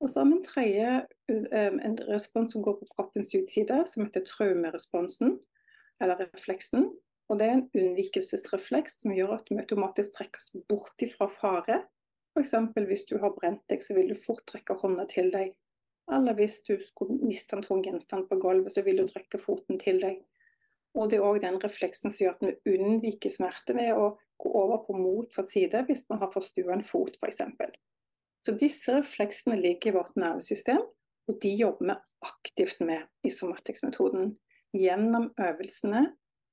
og 0.00 0.10
så 0.10 0.20
har 0.20 0.28
vi 0.28 0.36
en 0.36 0.44
tredje 0.44 0.88
um, 1.32 1.80
en 1.80 1.98
respons 2.10 2.52
som 2.52 2.62
går 2.64 2.78
på 2.80 2.88
kroppens 2.94 3.34
utside, 3.38 3.78
som 3.88 4.04
heter 4.04 4.24
traumeresponsen, 4.28 5.38
eller 6.02 6.20
refleksen. 6.20 6.90
Og 7.28 7.40
det 7.40 7.46
er 7.46 7.56
en 7.56 7.68
unnvikelsesrefleks 7.74 9.00
som 9.02 9.14
gjør 9.16 9.38
at 9.38 9.48
vi 9.50 9.58
automatisk 9.58 10.14
trekker 10.18 10.42
oss 10.42 10.52
bort 10.68 11.06
fra 11.16 11.28
fare. 11.32 11.78
F.eks. 12.36 12.52
hvis 12.76 13.06
du 13.08 13.16
har 13.22 13.32
brent 13.34 13.64
deg, 13.72 13.82
så 13.82 13.96
vil 13.96 14.12
du 14.12 14.20
fort 14.20 14.44
trekke 14.46 14.76
hånda 14.82 15.08
til 15.10 15.32
deg. 15.32 15.54
Eller 16.12 16.36
hvis 16.38 16.60
du 16.68 16.76
skulle 16.78 17.16
miste 17.24 17.56
en 17.56 17.64
tung 17.64 17.82
gjenstand 17.82 18.28
på 18.28 18.38
gulvet, 18.38 18.76
så 18.76 18.84
vil 18.86 19.00
du 19.00 19.08
trekke 19.08 19.40
foten 19.42 19.80
til 19.82 19.98
deg. 20.04 20.20
Og 20.94 21.10
det 21.10 21.18
er 21.18 21.26
òg 21.26 21.40
den 21.42 21.58
refleksen 21.60 22.12
som 22.12 22.26
gjør 22.26 22.36
at 22.36 22.44
vi 22.44 22.76
unnviker 22.76 23.32
smerte 23.32 23.74
ved 23.76 23.96
å 23.96 24.12
gå 24.40 24.52
over 24.52 24.84
på 24.86 24.96
motsatt 24.96 25.48
side 25.50 25.82
hvis 25.88 26.04
man 26.12 26.20
har 26.22 26.32
forstua 26.32 26.76
en 26.76 26.84
fot, 26.84 27.16
f.eks. 27.18 27.42
Så 28.46 28.52
disse 28.54 28.92
refleksene 28.94 29.56
ligger 29.58 29.90
i 29.90 29.94
vårt 29.96 30.14
nervesystem, 30.14 30.84
og 31.26 31.38
de 31.42 31.50
jobber 31.58 31.88
vi 31.88 31.94
aktivt 32.28 32.78
med 32.78 33.02
i 33.26 33.32
somatics-metoden. 33.34 34.36
Gjennom 34.76 35.32
øvelsene 35.40 36.04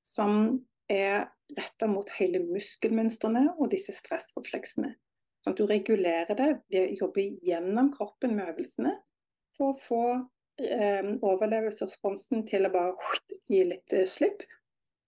som 0.01 0.63
er 0.89 1.27
retta 1.53 1.89
mot 1.91 2.09
hele 2.17 2.41
muskelmønstrene 2.47 3.45
og 3.59 3.69
disse 3.75 3.93
stressrefleksene. 3.93 4.95
Sånn 5.43 5.53
at 5.53 5.61
du 5.61 5.69
regulerer 5.69 6.33
det 6.39 6.49
ved 6.73 6.81
å 6.81 6.99
jobbe 7.03 7.27
gjennom 7.45 7.91
kroppen 7.93 8.33
med 8.39 8.55
øvelsene 8.55 8.95
for 9.53 9.69
å 9.69 9.77
få 9.77 10.03
eh, 10.63 11.13
overlevelsesresponsen 11.13 12.45
til 12.49 12.65
å 12.65 12.73
bare 12.73 13.17
gi 13.51 13.65
litt 13.69 13.93
eh, 13.93 14.09
slipp. 14.09 14.41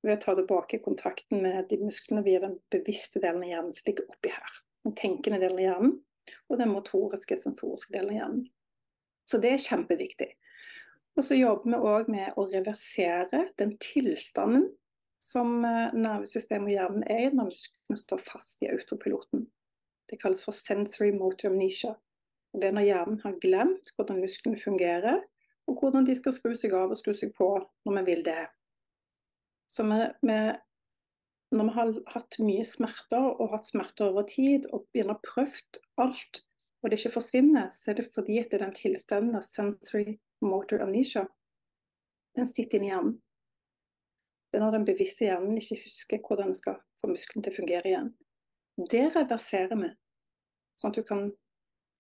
Ved 0.06 0.19
å 0.19 0.21
ta 0.21 0.38
tilbake 0.38 0.84
kontakten 0.86 1.41
med 1.41 1.65
de 1.71 1.82
musklene 1.82 2.21
via 2.28 2.45
den 2.45 2.60
bevisste 2.69 3.24
delen 3.24 3.41
av 3.41 3.56
hjernen 3.56 3.74
som 3.74 3.89
ligger 3.89 4.12
oppi 4.12 4.38
her. 4.38 4.60
Den 4.86 5.00
tenkende 5.00 5.41
delen 5.41 5.63
av 5.63 5.65
hjernen 5.65 5.95
og 6.50 6.60
den 6.62 6.72
motoriske, 6.74 7.38
sensoriske 7.40 7.94
delen 7.94 8.14
av 8.14 8.20
hjernen. 8.20 8.48
Så 9.26 9.40
det 9.42 9.56
er 9.56 9.64
kjempeviktig. 9.64 10.32
Og 11.16 11.24
så 11.24 11.38
jobber 11.38 11.72
vi 11.72 11.92
òg 11.92 12.10
med 12.12 12.40
å 12.40 12.46
reversere 12.52 13.46
den 13.60 13.76
tilstanden 13.82 14.68
som 15.22 15.64
eh, 15.66 15.94
nervesystemet 15.96 16.70
og 16.70 16.76
hjernen 16.76 17.06
er 17.10 17.28
i 17.28 17.32
når 17.34 17.50
musklene 17.50 18.00
står 18.00 18.22
fast 18.22 18.66
i 18.66 18.70
autopiloten. 18.74 19.46
Det 20.10 20.20
kalles 20.22 20.44
for 20.46 20.54
sensory 20.54 21.14
motor 21.16 21.50
amnesia. 21.50 21.96
Og 22.54 22.62
det 22.62 22.69
er 22.69 22.76
når 22.78 22.88
hjernen 22.88 23.21
har 23.23 23.40
glemt 23.42 23.90
hvordan 23.96 24.21
musklene 24.21 24.60
fungerer, 24.60 25.23
og 25.65 25.80
hvordan 25.82 26.06
de 26.06 26.13
skal 26.15 26.36
skru 26.36 26.54
seg 26.56 26.76
av 26.78 26.94
og 26.94 27.00
skru 27.00 27.15
seg 27.17 27.34
på 27.36 27.48
når 27.88 27.98
vi 27.98 28.04
vil 28.12 28.21
det. 28.28 28.44
Så 29.71 29.84
vi, 29.88 29.98
vi 30.30 30.38
når 31.56 31.69
vi 31.69 31.75
har 31.75 31.93
hatt 32.15 32.37
mye 32.43 32.65
smerter 32.67 33.27
og 33.29 33.53
hatt 33.53 33.69
smerter 33.69 34.10
over 34.10 34.27
tid 34.29 34.67
og 34.73 34.87
begynner 34.91 35.17
å 35.17 35.23
prøvd 35.23 35.79
alt, 36.03 36.41
og 36.83 36.91
det 36.91 36.99
ikke 36.99 37.15
forsvinner, 37.15 37.69
så 37.73 37.91
er 37.91 37.99
det 37.99 38.08
fordi 38.12 38.39
at 38.41 38.51
det 38.51 38.60
er 38.60 38.65
den 38.67 38.75
tilstanden 38.77 39.37
av 39.39 39.45
sensory 39.47 40.17
motor 40.45 40.83
amnesia. 40.85 41.25
Den 42.35 42.49
sitter 42.49 42.77
inni 42.77 42.91
hjernen. 42.91 43.15
Det 44.51 44.60
er 44.60 44.65
når 44.65 44.75
den 44.77 44.87
bevisste 44.87 45.25
hjernen 45.25 45.58
ikke 45.60 45.79
husker 45.81 46.21
hvordan 46.23 46.51
den 46.51 46.60
skal 46.60 46.77
få 46.99 47.10
muskelen 47.12 47.43
til 47.43 47.53
å 47.53 47.58
fungere 47.58 47.91
igjen. 47.91 48.12
Det 48.91 49.06
reverserer 49.15 49.79
vi, 49.79 49.89
sånn 50.79 50.93
at 50.93 50.99
du 50.99 51.08
kan 51.08 51.25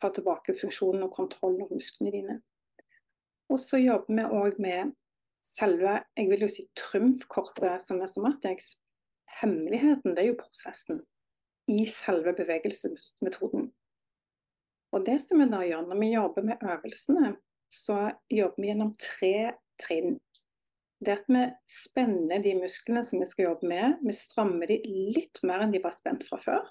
ta 0.03 0.11
tilbake 0.13 0.55
funksjonen 0.59 1.07
og 1.07 1.15
kontrollen 1.15 1.63
over 1.65 1.79
musklene 1.79 2.13
dine. 2.13 2.37
Og 3.51 3.59
så 3.61 3.79
jobber 3.79 4.11
vi 4.19 4.27
òg 4.39 4.59
med 4.61 4.93
selve 5.45 5.99
jeg 6.17 6.29
vil 6.31 6.45
jo 6.45 6.49
si 6.51 6.65
trumfkortet 6.77 7.83
som 7.83 8.01
er 8.03 8.11
somatics. 8.11 8.75
Hemmeligheten 9.39 10.15
det 10.15 10.23
er 10.23 10.31
jo 10.31 10.39
prosessen 10.39 11.01
i 11.71 11.85
selve 11.89 12.35
bevegelsesmetoden. 12.37 13.71
Og 14.95 15.05
det 15.05 15.17
som 15.23 15.41
vi 15.41 15.47
da 15.51 15.63
gjør 15.65 15.87
når 15.89 15.99
vi 15.99 16.11
jobber 16.13 16.45
med 16.47 16.61
øvelsene, 16.63 17.33
så 17.71 17.97
jobber 18.31 18.61
vi 18.61 18.69
gjennom 18.69 18.93
tre 19.01 19.35
trinn. 19.81 20.19
Det 21.05 21.17
at 21.19 21.27
vi 21.27 21.41
spenner 21.69 22.43
de 22.43 22.53
musklene 22.57 23.03
som 23.05 23.19
vi 23.19 23.27
skal 23.27 23.49
jobbe 23.49 23.67
med. 23.69 23.97
Vi 24.05 24.15
strammer 24.15 24.69
de 24.71 24.79
litt 24.85 25.41
mer 25.43 25.65
enn 25.65 25.73
de 25.73 25.81
var 25.83 25.95
spent 25.97 26.23
fra 26.29 26.39
før. 26.41 26.69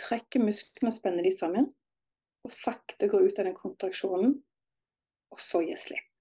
Trekker 0.00 0.42
musklene 0.42 0.88
og 0.90 0.96
spenner 0.96 1.26
de 1.26 1.34
sammen. 1.34 1.68
Og 2.46 2.54
sakte 2.54 3.10
går 3.10 3.28
ut 3.28 3.42
av 3.42 3.50
den 3.50 3.58
kontraksjonen. 3.58 4.38
Og 5.32 5.40
så 5.40 5.60
gir 5.66 5.78
slipp. 5.78 6.11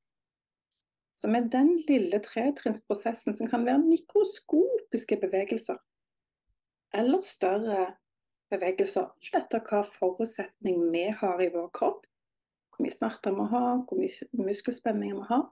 Så 1.22 1.30
med 1.30 1.52
den 1.54 1.76
lille 1.86 2.18
tretrinnsprosessen, 2.26 3.36
som 3.38 3.50
kan 3.50 3.66
være 3.66 3.84
mikroskopiske 3.84 5.20
bevegelser, 5.22 5.78
eller 6.98 7.22
større 7.22 7.92
bevegelser, 8.50 9.06
alt 9.06 9.38
etter 9.38 9.62
hva 9.68 9.84
forutsetning 9.86 10.82
vi 10.92 11.04
har 11.22 11.44
i 11.44 11.52
vår 11.54 11.70
kropp, 11.78 12.08
hvor 12.72 12.88
mye 12.88 12.96
smerter 12.96 13.36
vi 13.38 13.46
har, 13.54 13.84
hvor 13.86 14.02
mye 14.02 14.48
muskelspenning 14.48 15.14
vi 15.20 15.28
har, 15.30 15.46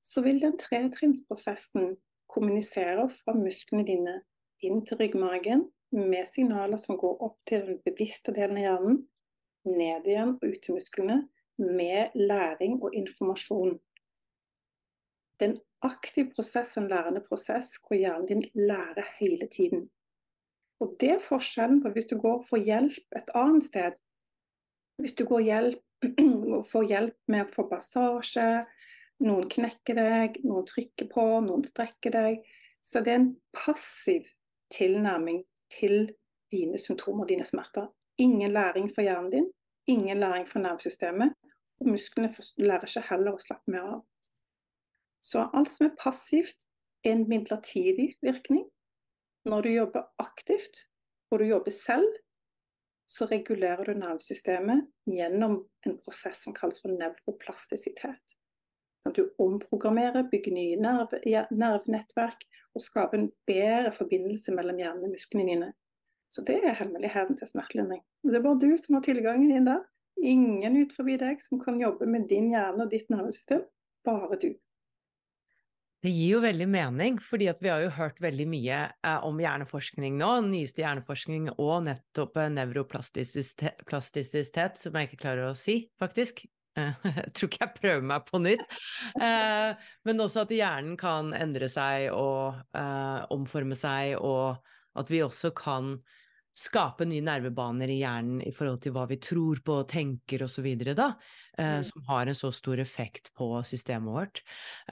så 0.00 0.22
vil 0.24 0.40
den 0.40 0.56
tretrinnsprosessen 0.58 1.96
kommunisere 2.32 3.08
fra 3.12 3.34
musklene 3.36 3.84
dine 3.84 4.20
inn 4.64 4.80
til 4.86 5.00
ryggmargen 5.02 5.66
med 5.92 6.24
signaler 6.30 6.80
som 6.80 6.96
går 6.96 7.20
opp 7.22 7.36
til 7.48 7.66
den 7.68 7.80
bevisste 7.84 8.32
delen 8.34 8.58
av 8.62 8.64
hjernen, 8.64 9.00
ned 9.66 10.06
igjen 10.08 10.36
og 10.38 10.46
ut 10.46 10.62
til 10.62 10.78
musklene, 10.78 11.24
med 11.58 12.14
læring 12.14 12.80
og 12.84 12.94
informasjon. 12.94 13.78
Det 15.36 15.46
er 15.46 15.52
en 15.52 15.60
aktiv 15.84 16.30
prosess, 16.34 16.76
en 16.76 16.88
lærende 16.88 17.20
prosess, 17.28 17.76
hvor 17.82 17.98
hjernen 17.98 18.26
din 18.26 18.44
lærer 18.54 19.04
hele 19.18 19.48
tiden. 19.52 19.90
Og 20.80 20.96
Det 21.00 21.10
er 21.10 21.22
forskjellen 21.24 21.82
på 21.82 21.92
hvis 21.92 22.08
du 22.10 22.18
går 22.20 22.38
og 22.38 22.44
får 22.44 22.64
hjelp 22.64 23.16
et 23.16 23.30
annet 23.34 23.64
sted. 23.64 23.92
Hvis 25.00 25.14
du 25.14 25.24
går 25.24 25.40
hjelp, 25.40 25.82
får 26.72 26.88
hjelp 26.88 27.16
med 27.28 27.44
å 27.44 27.52
få 27.52 27.64
passasje, 27.70 28.48
noen 29.24 29.48
knekker 29.48 29.96
deg, 29.96 30.40
noen 30.44 30.66
trykker 30.68 31.08
på, 31.12 31.24
noen 31.44 31.64
strekker 31.64 32.12
deg. 32.12 32.42
Så 32.84 33.00
det 33.00 33.12
er 33.12 33.20
en 33.22 33.32
passiv 33.56 34.28
tilnærming 34.72 35.42
til 35.72 36.10
dine 36.52 36.78
symptomer, 36.78 37.26
dine 37.26 37.44
smerter. 37.48 37.88
Ingen 38.20 38.52
læring 38.52 38.90
for 38.92 39.04
hjernen 39.04 39.32
din, 39.32 39.48
ingen 39.86 40.20
læring 40.20 40.46
for 40.48 40.64
nervesystemet. 40.64 41.32
Og 41.80 41.88
musklene 41.92 42.30
lærer 42.60 42.88
ikke 42.88 43.08
heller 43.10 43.36
å 43.36 43.42
slappe 43.42 43.72
mer 43.72 43.88
av. 43.96 44.04
Så 45.26 45.42
alt 45.58 45.72
som 45.74 45.88
er 45.88 45.96
passivt, 45.98 46.68
er 47.02 47.16
en 47.16 47.26
midlertidig 47.30 48.12
virkning. 48.22 48.66
Når 49.46 49.62
du 49.62 49.70
jobber 49.70 50.06
aktivt, 50.22 50.86
og 51.30 51.40
du 51.42 51.48
jobber 51.48 51.74
selv, 51.74 52.06
så 53.06 53.26
regulerer 53.30 53.86
du 53.86 53.94
nervesystemet 53.94 54.86
gjennom 55.10 55.60
en 55.86 55.96
prosess 56.02 56.42
som 56.42 56.54
kalles 56.54 56.80
for 56.82 56.94
nevroplastisitet. 56.94 58.36
Sånn 59.02 59.14
du 59.14 59.22
omprogrammerer, 59.42 60.26
bygger 60.30 60.54
nye 60.54 60.78
nerve, 60.82 61.20
nervenettverk 61.54 62.42
og 62.74 62.82
skaper 62.82 63.20
en 63.20 63.28
bedre 63.46 63.92
forbindelse 63.94 64.54
mellom 64.54 64.82
hjernen 64.82 65.06
og 65.06 65.14
musklene 65.14 65.46
dine. 65.52 65.70
Så 66.30 66.42
det 66.46 66.58
er 66.66 66.78
hemmeligheten 66.80 67.38
til 67.38 67.50
smertelindring. 67.50 68.02
Det 68.26 68.40
er 68.40 68.46
bare 68.46 68.62
du 68.62 68.72
som 68.82 68.98
har 68.98 69.06
tilgangen 69.06 69.54
inn 69.54 69.70
der. 69.70 69.84
Ingen 70.18 70.80
ut 70.82 70.94
forbi 70.96 71.14
deg 71.20 71.42
som 71.44 71.62
kan 71.62 71.78
jobbe 71.78 72.08
med 72.10 72.26
din 72.30 72.50
hjerne 72.50 72.86
og 72.86 72.90
ditt 72.90 73.10
nervesystem. 73.12 73.62
Bare 74.06 74.38
du. 74.42 74.50
Det 76.06 76.12
gir 76.14 76.36
jo 76.36 76.40
veldig 76.44 76.68
mening, 76.70 77.16
fordi 77.18 77.48
vi 77.58 77.70
har 77.72 77.80
jo 77.82 77.88
hørt 77.96 78.20
veldig 78.22 78.44
mye 78.46 78.76
eh, 78.94 79.24
om 79.26 79.40
hjerneforskning 79.42 80.14
nå, 80.20 80.28
nyeste 80.46 80.84
hjerneforskning 80.84 81.48
og 81.56 81.88
nettopp 81.88 82.36
eh, 82.38 82.52
nevroplastisitet, 82.54 84.78
som 84.78 84.94
jeg 84.94 85.08
ikke 85.08 85.18
klarer 85.24 85.48
å 85.48 85.56
si, 85.58 85.90
faktisk. 85.98 86.44
Jeg 86.76 87.32
tror 87.32 87.48
ikke 87.48 87.64
jeg 87.64 87.76
prøver 87.78 88.02
meg 88.04 88.26
på 88.28 88.36
nytt. 88.44 88.60
Eh, 89.16 89.72
men 90.04 90.20
også 90.20 90.44
at 90.44 90.52
hjernen 90.52 90.92
kan 91.00 91.32
endre 91.34 91.68
seg 91.72 92.12
og 92.12 92.52
eh, 92.76 93.24
omforme 93.32 93.72
seg, 93.74 94.20
og 94.20 94.60
at 95.00 95.08
vi 95.10 95.22
også 95.24 95.50
kan 95.56 95.96
skape 96.56 97.04
nye 97.04 97.20
nervebaner 97.24 97.90
i 97.92 97.98
hjernen 98.00 98.40
i 98.40 98.52
forhold 98.54 98.80
til 98.84 98.94
hva 98.96 99.04
vi 99.10 99.18
tror 99.20 99.60
på, 99.64 99.76
tenker 99.90 100.46
osv., 100.46 100.66
da, 100.88 101.10
eh, 101.58 101.76
mm. 101.76 101.84
som 101.84 102.06
har 102.08 102.30
en 102.30 102.38
så 102.38 102.50
stor 102.54 102.80
effekt 102.80 103.28
på 103.36 103.50
systemet 103.68 104.14
vårt. 104.14 104.42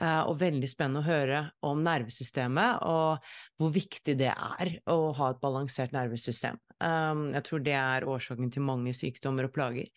Eh, 0.00 0.20
og 0.28 0.36
veldig 0.42 0.68
spennende 0.68 1.00
å 1.00 1.08
høre 1.08 1.40
om 1.64 1.80
nervesystemet, 1.84 2.84
og 2.84 3.24
hvor 3.60 3.72
viktig 3.74 4.16
det 4.20 4.32
er 4.34 4.74
å 4.92 5.14
ha 5.16 5.32
et 5.32 5.40
balansert 5.40 5.96
nervesystem. 5.96 6.60
Um, 6.84 7.30
jeg 7.32 7.46
tror 7.46 7.64
det 7.64 7.76
er 7.78 8.04
årsaken 8.10 8.50
til 8.52 8.64
mange 8.66 8.92
sykdommer 8.96 9.46
og 9.48 9.54
plager. 9.54 9.88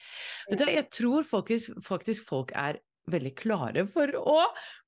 Du, 0.47 0.63
jeg 0.63 0.87
tror 0.93 1.25
faktisk, 1.27 1.73
faktisk, 1.83 2.23
folk 2.29 2.53
er 2.55 2.79
veldig 3.11 3.33
klare 3.39 3.83
for 3.89 4.11
å 4.19 4.39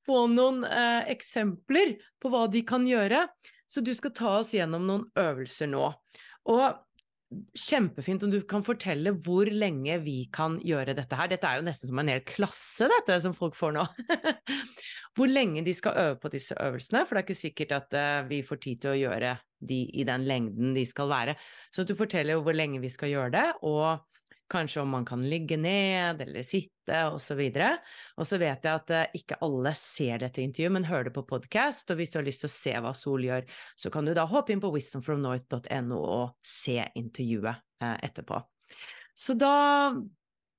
få 0.08 0.26
noen 0.32 0.64
eh, 0.68 1.10
eksempler 1.12 1.98
på 2.22 2.32
hva 2.32 2.46
de 2.52 2.64
kan 2.68 2.88
gjøre. 2.88 3.26
Så 3.70 3.84
du 3.86 3.92
skal 3.94 4.16
ta 4.18 4.32
oss 4.40 4.56
gjennom 4.56 4.88
noen 4.88 5.06
øvelser 5.20 5.70
nå. 5.70 5.92
Og 6.48 6.80
kjempefint 7.58 8.24
om 8.26 8.32
du 8.34 8.40
kan 8.50 8.64
fortelle 8.66 9.12
hvor 9.26 9.50
lenge 9.54 10.00
vi 10.02 10.24
kan 10.34 10.58
gjøre 10.66 10.96
dette 10.98 11.18
her. 11.18 11.30
Dette 11.30 11.46
er 11.46 11.60
jo 11.60 11.66
nesten 11.68 11.92
som 11.92 12.02
en 12.02 12.10
hel 12.10 12.24
klasse, 12.26 12.88
dette 12.90 13.20
som 13.22 13.36
folk 13.38 13.58
får 13.58 13.76
nå. 13.76 13.86
hvor 15.18 15.30
lenge 15.30 15.62
de 15.66 15.76
skal 15.78 15.98
øve 16.00 16.18
på 16.24 16.32
disse 16.34 16.58
øvelsene, 16.58 17.04
for 17.06 17.16
det 17.16 17.22
er 17.22 17.28
ikke 17.28 17.44
sikkert 17.44 17.76
at 17.78 17.98
uh, 17.98 18.30
vi 18.30 18.42
får 18.46 18.62
tid 18.66 18.82
til 18.82 18.94
å 18.94 19.00
gjøre 19.00 19.36
de 19.70 19.82
i 20.02 20.06
den 20.08 20.26
lengden 20.30 20.74
de 20.78 20.86
skal 20.88 21.10
være. 21.12 21.36
Så 21.76 21.86
du 21.86 21.94
forteller 22.00 22.42
hvor 22.42 22.56
lenge 22.56 22.82
vi 22.82 22.92
skal 22.94 23.14
gjøre 23.14 23.34
det, 23.36 23.48
og 23.68 24.00
Kanskje 24.50 24.82
om 24.82 24.89
man 24.89 25.06
kan 25.06 25.22
ligge 25.30 25.58
ned 25.62 26.22
eller 26.24 26.45
sitte 26.45 27.00
osv. 27.14 27.41
Og 28.18 28.28
så 28.28 28.39
vet 28.41 28.66
jeg 28.66 28.72
at 28.74 28.93
uh, 28.93 29.18
ikke 29.18 29.38
alle 29.45 29.74
ser 29.78 30.24
dette 30.24 30.41
intervjuet, 30.41 30.74
men 30.74 30.88
hører 30.89 31.10
det 31.10 31.16
på 31.16 31.26
podkast. 31.30 31.89
Og 31.91 32.00
hvis 32.00 32.14
du 32.14 32.20
har 32.20 32.26
lyst 32.26 32.45
til 32.45 32.50
å 32.50 32.54
se 32.56 32.76
hva 32.82 32.93
Sol 32.97 33.28
gjør, 33.28 33.45
så 33.78 33.91
kan 33.93 34.10
du 34.10 34.16
da 34.18 34.26
hoppe 34.30 34.56
inn 34.56 34.64
på 34.64 34.72
wisdomfromnorth.no 34.74 36.00
og 36.00 36.38
se 36.45 36.80
intervjuet 36.97 37.62
uh, 37.84 37.97
etterpå. 38.02 38.41
Så 39.20 39.36
da, 39.38 39.54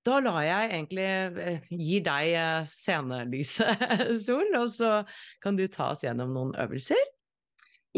da 0.06 0.18
lar 0.22 0.42
jeg 0.46 0.74
egentlig 0.76 1.08
uh, 1.36 1.70
gi 1.74 2.02
deg 2.06 2.66
scenelyset, 2.70 3.88
Sol, 4.26 4.54
og 4.60 4.68
så 4.70 5.00
kan 5.42 5.58
du 5.58 5.66
ta 5.66 5.92
oss 5.96 6.06
gjennom 6.06 6.36
noen 6.36 6.54
øvelser. 6.62 7.10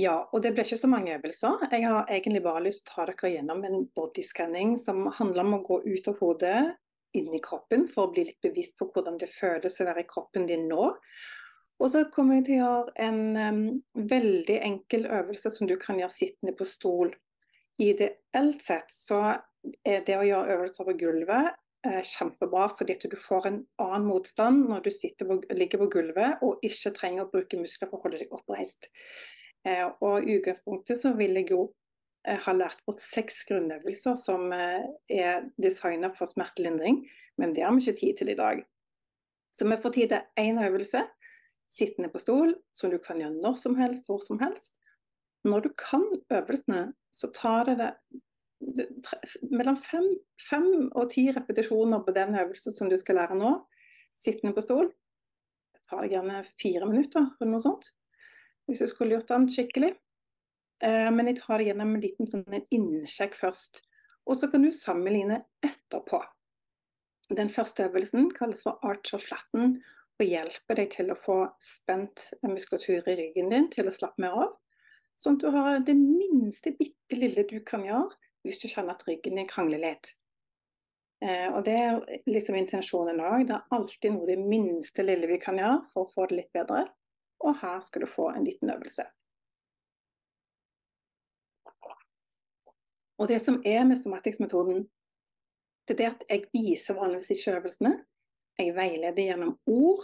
Ja, 0.01 0.14
og 0.32 0.40
det 0.40 0.55
ble 0.55 0.64
ikke 0.64 0.78
så 0.80 0.88
mange 0.88 1.12
øvelser. 1.18 1.66
Jeg 1.68 1.84
har 1.84 2.09
egentlig 2.09 2.40
bare 2.45 2.62
lyst 2.64 2.86
til 2.86 2.95
å 2.95 2.97
ta 2.97 3.05
dere 3.11 3.32
gjennom 3.34 3.61
en 3.68 3.82
bodyscanning 3.93 4.78
som 4.80 5.05
handler 5.18 5.45
om 5.45 5.59
å 5.59 5.64
gå 5.66 5.82
ut 5.84 6.09
av 6.09 6.22
hodet, 6.22 6.61
inn 7.12 7.28
i 7.36 7.43
kroppen, 7.45 7.84
for 7.90 8.09
å 8.09 8.12
bli 8.14 8.24
litt 8.24 8.40
bevisst 8.40 8.78
på 8.80 8.88
hvordan 8.88 9.18
det 9.20 9.28
føles 9.28 9.76
å 9.82 9.86
være 9.90 10.07
i 10.07 10.09
kroppen 10.09 10.47
din 10.49 10.64
nå. 10.70 10.86
Og 11.82 11.90
så 11.93 12.07
kommer 12.14 12.38
jeg 12.38 12.47
til 12.47 12.62
å 12.62 12.62
gjøre 12.62 12.95
en 13.05 13.20
um, 13.36 13.64
veldig 14.09 14.57
enkel 14.64 15.05
øvelse 15.11 15.53
som 15.53 15.68
du 15.68 15.74
kan 15.80 16.01
gjøre 16.01 16.14
sittende 16.14 16.55
på 16.57 16.64
stol. 16.68 17.12
Ideelt 17.82 18.64
sett 18.64 18.95
så 18.95 19.20
er 19.84 20.07
det 20.07 20.16
å 20.16 20.24
gjøre 20.24 20.57
øvelser 20.57 20.88
på 20.88 20.97
gulvet 21.03 21.51
eh, 21.86 22.01
kjempebra, 22.07 22.68
fordi 22.78 22.97
at 22.97 23.07
du 23.12 23.18
får 23.18 23.49
en 23.51 23.61
annen 23.82 24.09
motstand 24.09 24.64
når 24.70 24.86
du 24.86 24.90
på, 25.26 25.38
ligger 25.53 25.84
på 25.84 25.90
gulvet 25.99 26.43
og 26.47 26.64
ikke 26.64 26.95
trenger 26.97 27.26
å 27.26 27.30
bruke 27.34 27.61
muskler 27.61 27.90
for 27.90 28.01
å 28.01 28.07
holde 28.07 28.22
deg 28.22 28.34
oppreist. 28.34 28.88
Eh, 29.69 29.87
og 30.03 30.27
i 30.27 30.39
utgangspunktet 30.39 30.99
så 31.03 31.13
vil 31.19 31.37
jeg 31.39 31.53
jo 31.53 31.63
eh, 32.27 32.39
ha 32.45 32.55
lært 32.57 32.83
bort 32.87 33.03
seks 33.03 33.45
grunnøvelser 33.47 34.17
som 34.19 34.49
eh, 34.57 34.89
er 35.07 35.47
designet 35.63 36.15
for 36.17 36.31
smertelindring, 36.31 37.05
men 37.39 37.55
det 37.55 37.65
har 37.67 37.75
vi 37.77 37.85
ikke 37.85 38.01
tid 38.01 38.19
til 38.19 38.33
i 38.33 38.39
dag. 38.39 38.65
Så 39.53 39.69
vi 39.69 39.79
får 39.79 39.95
tid 39.95 40.15
til 40.15 40.41
én 40.41 40.59
øvelse, 40.65 41.05
sittende 41.73 42.11
på 42.13 42.21
stol, 42.21 42.57
som 42.75 42.91
du 42.93 42.99
kan 43.01 43.21
gjøre 43.21 43.39
når 43.39 43.61
som 43.61 43.77
helst, 43.79 44.09
hvor 44.09 44.21
som 44.25 44.41
helst. 44.43 44.81
Når 45.47 45.67
du 45.67 45.71
kan 45.79 46.05
øvelsene, 46.33 46.93
så 47.13 47.31
tar 47.35 47.69
det 47.69 47.79
det 47.79 47.93
mellom 49.51 49.77
fem, 49.77 50.05
fem, 50.39 50.69
og 50.95 51.11
ti 51.11 51.27
repetisjoner 51.35 52.03
på 52.07 52.15
den 52.15 52.37
øvelsen 52.39 52.75
som 52.75 52.91
du 52.91 52.97
skal 53.01 53.19
lære 53.19 53.39
nå, 53.39 53.57
sittende 54.19 54.55
på 54.55 54.63
stol. 54.65 54.93
Det 55.75 55.83
tar 55.89 56.07
gjerne 56.11 56.45
fire 56.47 56.87
minutter, 56.87 57.27
eller 57.41 57.57
noe 57.57 57.65
sånt 57.65 57.91
hvis 58.69 58.85
jeg 58.85 58.93
skulle 58.93 59.17
gjort 59.17 59.31
den 59.33 59.49
skikkelig. 59.51 59.93
Eh, 60.83 61.09
men 61.15 61.31
jeg 61.31 61.41
tar 61.41 61.59
det 61.59 61.71
gjennom 61.71 61.97
en 61.97 62.05
liten 62.05 62.31
sånn 62.31 62.63
innsjekk 62.75 63.37
først. 63.39 63.83
Og 64.27 64.39
så 64.39 64.49
kan 64.51 64.63
du 64.63 64.71
sammenligne 64.75 65.43
etterpå. 65.65 66.23
Den 67.33 67.51
første 67.51 67.87
øvelsen 67.89 68.31
kalles 68.35 68.63
for 68.67 68.79
Archer 68.87 69.23
flatten. 69.23 69.83
og 70.21 70.29
hjelper 70.29 70.77
deg 70.77 70.91
til 70.93 71.09
å 71.11 71.19
få 71.19 71.37
spent 71.59 72.29
muskulatur 72.47 73.09
i 73.11 73.15
ryggen 73.19 73.49
din 73.51 73.65
til 73.73 73.89
å 73.89 73.95
slappe 73.95 74.23
mer 74.23 74.37
av. 74.39 74.51
Sånn 75.19 75.39
at 75.39 75.43
du 75.43 75.49
har 75.51 75.79
det 75.83 75.97
minste 75.99 76.75
bitte 76.79 77.17
lille 77.17 77.43
du 77.49 77.57
kan 77.67 77.83
gjøre 77.83 78.13
hvis 78.45 78.61
du 78.63 78.69
kjenner 78.69 78.95
at 78.95 79.03
ryggen 79.09 79.41
din 79.41 79.49
krangler 79.51 79.83
litt. 79.83 80.13
Eh, 81.23 81.49
og 81.51 81.65
det 81.67 81.75
er 81.75 82.01
liksom 82.27 82.59
intensjonen 82.59 83.23
òg. 83.23 83.47
Det 83.49 83.57
er 83.57 83.75
alltid 83.75 84.15
noe 84.15 84.29
det 84.29 84.39
minste 84.39 85.03
lille 85.07 85.31
vi 85.31 85.41
kan 85.43 85.59
gjøre 85.59 85.81
for 85.91 86.05
å 86.05 86.13
få 86.13 86.29
det 86.31 86.39
litt 86.41 86.53
bedre. 86.55 86.85
Og 87.43 87.59
her 87.61 87.80
skal 87.86 88.05
du 88.05 88.07
få 88.07 88.28
en 88.30 88.45
liten 88.47 88.70
øvelse. 88.70 89.05
Og 93.18 93.28
det 93.28 93.38
som 93.43 93.62
er 93.66 93.84
med 93.86 93.97
somatics-metoden, 93.97 94.88
det 95.88 95.95
er 95.95 95.99
det 95.99 96.11
at 96.11 96.24
jeg 96.30 96.45
viser 96.53 96.95
vanligvis 96.99 97.30
ikke 97.30 97.57
øvelsene. 97.59 97.93
Jeg 98.59 98.74
veileder 98.74 99.22
gjennom 99.22 99.59
ord, 99.66 100.03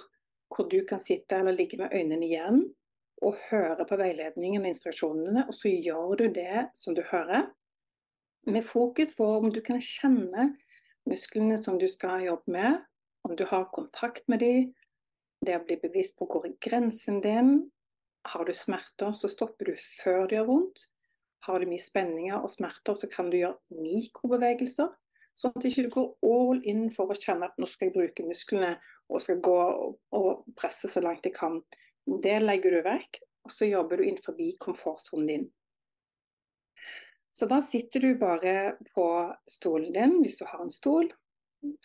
hvor 0.49 0.68
du 0.70 0.80
kan 0.89 1.01
sitte 1.01 1.36
eller 1.36 1.57
ligge 1.57 1.78
med 1.78 1.95
øynene 1.95 2.26
igjen 2.26 2.62
og 3.22 3.36
høre 3.51 3.86
på 3.89 3.97
veiledningen 3.99 4.62
og 4.62 4.68
instruksjonene, 4.70 5.45
og 5.49 5.55
så 5.55 5.68
gjør 5.68 6.14
du 6.20 6.26
det 6.34 6.68
som 6.78 6.95
du 6.95 7.03
hører. 7.11 7.51
Med 8.47 8.62
fokus 8.62 9.11
på 9.16 9.26
om 9.41 9.51
du 9.53 9.61
kan 9.61 9.80
kjenne 9.82 10.53
musklene 11.09 11.59
som 11.59 11.78
du 11.78 11.89
skal 11.91 12.24
jobbe 12.28 12.53
med, 12.53 12.78
om 13.24 13.36
du 13.36 13.45
har 13.51 13.70
kontakt 13.74 14.28
med 14.28 14.39
dem, 14.39 14.74
det 15.45 15.57
å 15.59 15.64
bli 15.64 15.78
bevisst 15.80 16.16
på 16.18 16.28
hvor 16.28 16.47
grensen 16.62 17.20
din. 17.24 17.53
Har 18.28 18.45
du 18.45 18.55
smerter, 18.57 19.12
så 19.16 19.30
stopper 19.30 19.70
du 19.70 19.74
før 19.78 20.26
det 20.28 20.39
gjør 20.39 20.49
vondt. 20.51 20.86
Har 21.47 21.62
du 21.62 21.70
mye 21.70 21.80
spenninger 21.80 22.41
og 22.41 22.51
smerter, 22.51 22.97
så 22.99 23.09
kan 23.11 23.30
du 23.30 23.39
gjøre 23.39 23.78
mikrobevegelser. 23.84 24.91
Sånn 25.39 25.55
at 25.55 25.62
du 25.62 25.68
ikke 25.70 25.93
går 25.95 26.09
all 26.26 26.64
in 26.66 26.89
for 26.91 27.12
å 27.12 27.16
kjenne 27.18 27.47
at 27.47 27.61
nå 27.61 27.68
skal 27.70 27.89
jeg 27.89 27.95
bruke 27.95 28.26
musklene 28.26 28.72
og 29.09 29.22
skal 29.22 29.39
gå 29.45 29.59
og 30.18 30.30
presse 30.59 30.91
så 30.91 31.03
langt 31.05 31.28
jeg 31.28 31.36
kan. 31.36 31.61
Det 32.09 32.41
legger 32.43 32.74
du 32.74 32.80
vekk, 32.84 33.20
og 33.47 33.55
så 33.55 33.68
jobber 33.68 34.01
du 34.01 34.09
inn 34.09 34.18
forbi 34.20 34.51
komfortsonen 34.61 35.30
din. 35.30 35.47
Så 37.39 37.47
da 37.47 37.61
sitter 37.62 38.03
du 38.03 38.18
bare 38.18 38.74
på 38.97 39.07
stolen 39.47 39.93
din, 39.95 40.18
hvis 40.24 40.41
du 40.41 40.45
har 40.49 40.64
en 40.64 40.74
stol. 40.74 41.07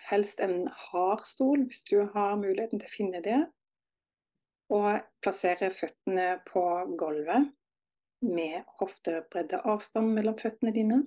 Helst 0.09 0.39
en 0.43 0.67
hard 0.67 1.25
stol, 1.25 1.65
hvis 1.67 1.83
du 1.89 2.03
har 2.13 2.37
muligheten 2.39 2.81
til 2.81 2.89
å 2.89 2.93
finne 2.93 3.21
det. 3.25 3.39
Og 4.73 5.01
plassere 5.23 5.71
føttene 5.73 6.37
på 6.47 6.63
gulvet 6.99 7.49
med 8.23 8.63
hoftebredde 8.79 9.59
avstand 9.67 10.13
mellom 10.15 10.37
føttene 10.39 10.73
dine. 10.75 11.01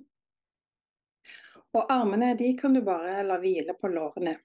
Og 1.75 1.91
armene 1.91 2.33
de 2.39 2.51
kan 2.59 2.75
du 2.75 2.81
bare 2.85 3.23
la 3.25 3.39
hvile 3.41 3.75
på 3.77 3.89
lårene. 3.91 4.37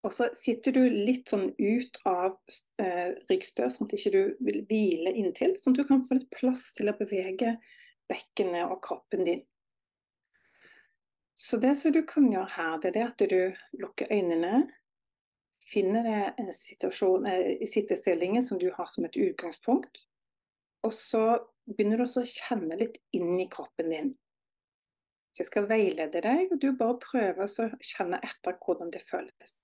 Og 0.00 0.14
så 0.16 0.30
sitter 0.36 0.72
du 0.72 0.80
litt 0.88 1.28
sånn 1.28 1.50
ut 1.58 1.98
av 2.08 2.38
eh, 2.80 3.12
ryggstø, 3.28 3.68
sånn 3.68 3.86
at 3.86 3.92
du 3.92 3.98
ikke 3.98 4.22
vil 4.46 4.62
hvile 4.70 5.12
inntil. 5.12 5.58
Sånn 5.60 5.76
at 5.76 5.82
du 5.82 5.88
kan 5.90 6.06
få 6.08 6.16
litt 6.16 6.30
plass 6.32 6.70
til 6.76 6.88
å 6.88 6.96
bevege 6.96 7.58
bekkenet 8.08 8.72
og 8.72 8.80
kroppen 8.86 9.26
din. 9.28 9.42
Så 11.40 11.56
det 11.56 11.74
som 11.74 11.92
du 11.92 12.02
kan 12.04 12.26
gjøre 12.28 12.52
her, 12.52 12.74
det 12.84 12.90
er 13.00 13.06
at 13.06 13.22
du 13.30 13.80
lukker 13.80 14.10
øynene. 14.12 14.66
Finner 15.70 16.34
en 16.36 16.50
situasjon 16.52 17.24
eh, 17.30 17.62
sittestillingen 17.64 18.44
som 18.44 18.58
du 18.60 18.66
har 18.76 18.90
som 18.92 19.06
et 19.08 19.16
utgangspunkt. 19.16 20.02
Og 20.84 20.92
så 20.92 21.22
begynner 21.64 21.96
du 21.96 22.04
også 22.04 22.26
å 22.26 22.28
kjenne 22.28 22.76
litt 22.76 22.98
inn 23.16 23.38
i 23.40 23.46
kroppen 23.48 23.88
din. 23.88 24.10
Så 25.32 25.40
jeg 25.40 25.48
skal 25.48 25.70
veilede 25.70 26.20
deg, 26.26 26.52
og 26.52 26.60
du 26.60 26.74
bare 26.76 26.98
prøver 27.00 27.40
å 27.46 27.70
kjenne 27.88 28.20
etter 28.26 28.60
hvordan 28.60 28.92
det 28.92 29.00
føles. 29.06 29.56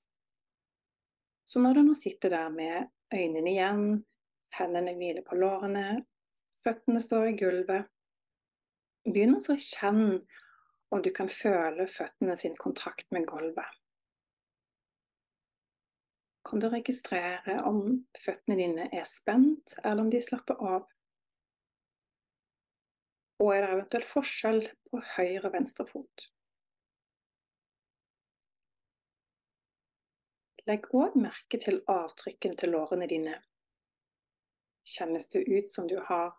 Så 1.45 1.61
når 1.61 1.77
du 1.77 1.83
nå 1.91 1.99
sitter 2.01 2.33
der 2.39 2.57
med 2.57 2.89
øynene 3.13 3.53
igjen, 3.53 3.85
hendene 4.57 4.97
hviler 4.97 5.29
på 5.29 5.37
lårene, 5.37 6.07
føttene 6.65 7.05
står 7.05 7.35
i 7.35 7.37
gulvet, 7.45 7.93
begynn 9.05 9.37
å 9.37 9.61
kjenne 9.61 10.23
om 10.95 11.03
du 11.03 11.11
kan 11.15 11.29
føle 11.29 11.87
føttene 11.91 12.37
sin 12.39 12.57
kontakt 12.57 13.11
med 13.15 13.27
gulvet. 13.27 13.73
Kan 16.47 16.63
du 16.63 16.69
registrere 16.71 17.59
om 17.67 17.81
føttene 18.19 18.57
dine 18.61 18.87
er 18.95 19.07
spent, 19.09 19.75
eller 19.83 20.05
om 20.05 20.11
de 20.11 20.21
slapper 20.23 20.61
av? 20.63 20.87
Og 23.43 23.51
er 23.53 23.65
det 23.65 23.73
eventuelt 23.75 24.09
forskjell 24.09 24.63
på 24.87 25.03
høyre 25.17 25.49
og 25.49 25.57
venstre 25.57 25.89
fot? 25.91 26.29
Legg 30.67 30.87
òg 30.99 31.19
merke 31.19 31.61
til 31.63 31.83
avtrykken 31.91 32.57
til 32.59 32.73
lårene 32.75 33.07
dine. 33.11 33.37
Kjennes 34.87 35.29
det 35.35 35.45
ut 35.51 35.69
som 35.71 35.87
du 35.91 35.99
har 36.09 36.33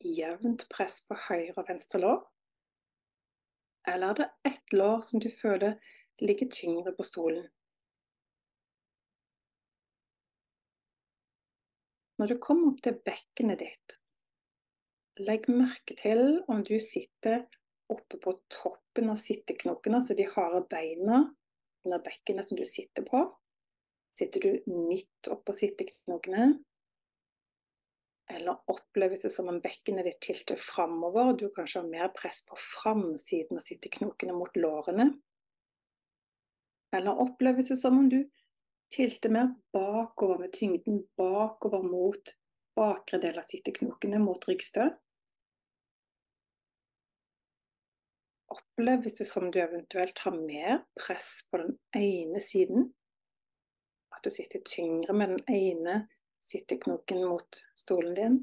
jevnt 0.00 0.66
press 0.72 1.02
på 1.04 1.16
høyre 1.28 1.56
og 1.60 1.68
venstre 1.68 2.00
lår? 2.00 2.20
Eller 3.88 4.10
er 4.10 4.18
det 4.18 4.28
ett 4.52 4.72
lår 4.76 5.00
som 5.06 5.22
du 5.22 5.30
føler 5.32 5.78
ligger 6.20 6.50
tyngre 6.52 6.92
på 6.96 7.06
stolen? 7.06 7.46
Når 12.20 12.34
du 12.34 12.36
kommer 12.42 12.74
opp 12.74 12.82
til 12.84 12.98
bekkenet 13.00 13.62
ditt, 13.62 13.96
Legg 15.20 15.50
merke 15.52 15.96
til 15.98 16.38
om 16.48 16.62
du 16.64 16.78
sitter 16.80 17.42
oppe 17.92 18.16
på 18.22 18.32
toppen 18.52 19.10
av 19.12 19.18
sitteknokene, 19.20 19.98
altså 19.98 20.16
de 20.16 20.24
harde 20.30 20.62
beina 20.70 21.18
under 21.84 22.02
bekkenet 22.04 22.48
som 22.48 22.56
du 22.56 22.64
sitter 22.68 23.04
på. 23.04 23.24
Sitter 24.14 24.44
du 24.44 24.70
midt 24.88 25.28
oppå 25.32 25.52
sitteknokene? 25.56 26.54
Eller 28.30 28.70
oppleves 28.70 29.22
det 29.22 29.30
som 29.34 29.48
om 29.50 29.58
bekkenet 29.60 30.06
ditt 30.06 30.20
tilter 30.22 30.58
framover, 30.60 31.32
og 31.32 31.40
du 31.40 31.48
kanskje 31.54 31.82
har 31.82 31.90
mer 31.90 32.12
press 32.14 32.44
på 32.46 32.58
framsiden 32.58 33.58
av 33.58 33.64
sitteknokene 33.66 34.36
mot 34.36 34.56
lårene? 34.56 35.10
Eller 36.96 37.22
oppleves 37.22 37.70
det 37.72 37.78
som 37.80 37.98
om 37.98 38.08
du 38.10 38.22
tilter 38.94 39.34
mer 39.34 39.52
bakover 39.74 40.44
med 40.44 40.54
tyngden 40.54 41.02
bakover 41.18 41.82
mot 41.86 42.34
bakre 42.78 43.18
del 43.22 43.38
av 43.38 43.46
sitteknokene, 43.46 44.22
mot 44.22 44.46
ryggstø? 44.48 44.90
oppleves 48.80 49.18
det 49.18 49.24
som 49.24 49.50
du 49.50 49.60
eventuelt 49.60 50.18
har 50.18 50.36
mer 50.36 50.78
press 51.06 51.40
på 51.50 51.58
den 51.58 51.76
ene 51.96 52.40
siden. 52.40 52.92
At 54.14 54.24
du 54.24 54.30
sitter 54.30 54.60
tyngre 54.66 55.14
med 55.14 55.36
den 55.36 55.44
ene 55.54 55.96
sitteknoken 56.42 57.24
mot 57.28 57.62
stolen 57.76 58.14
din. 58.14 58.38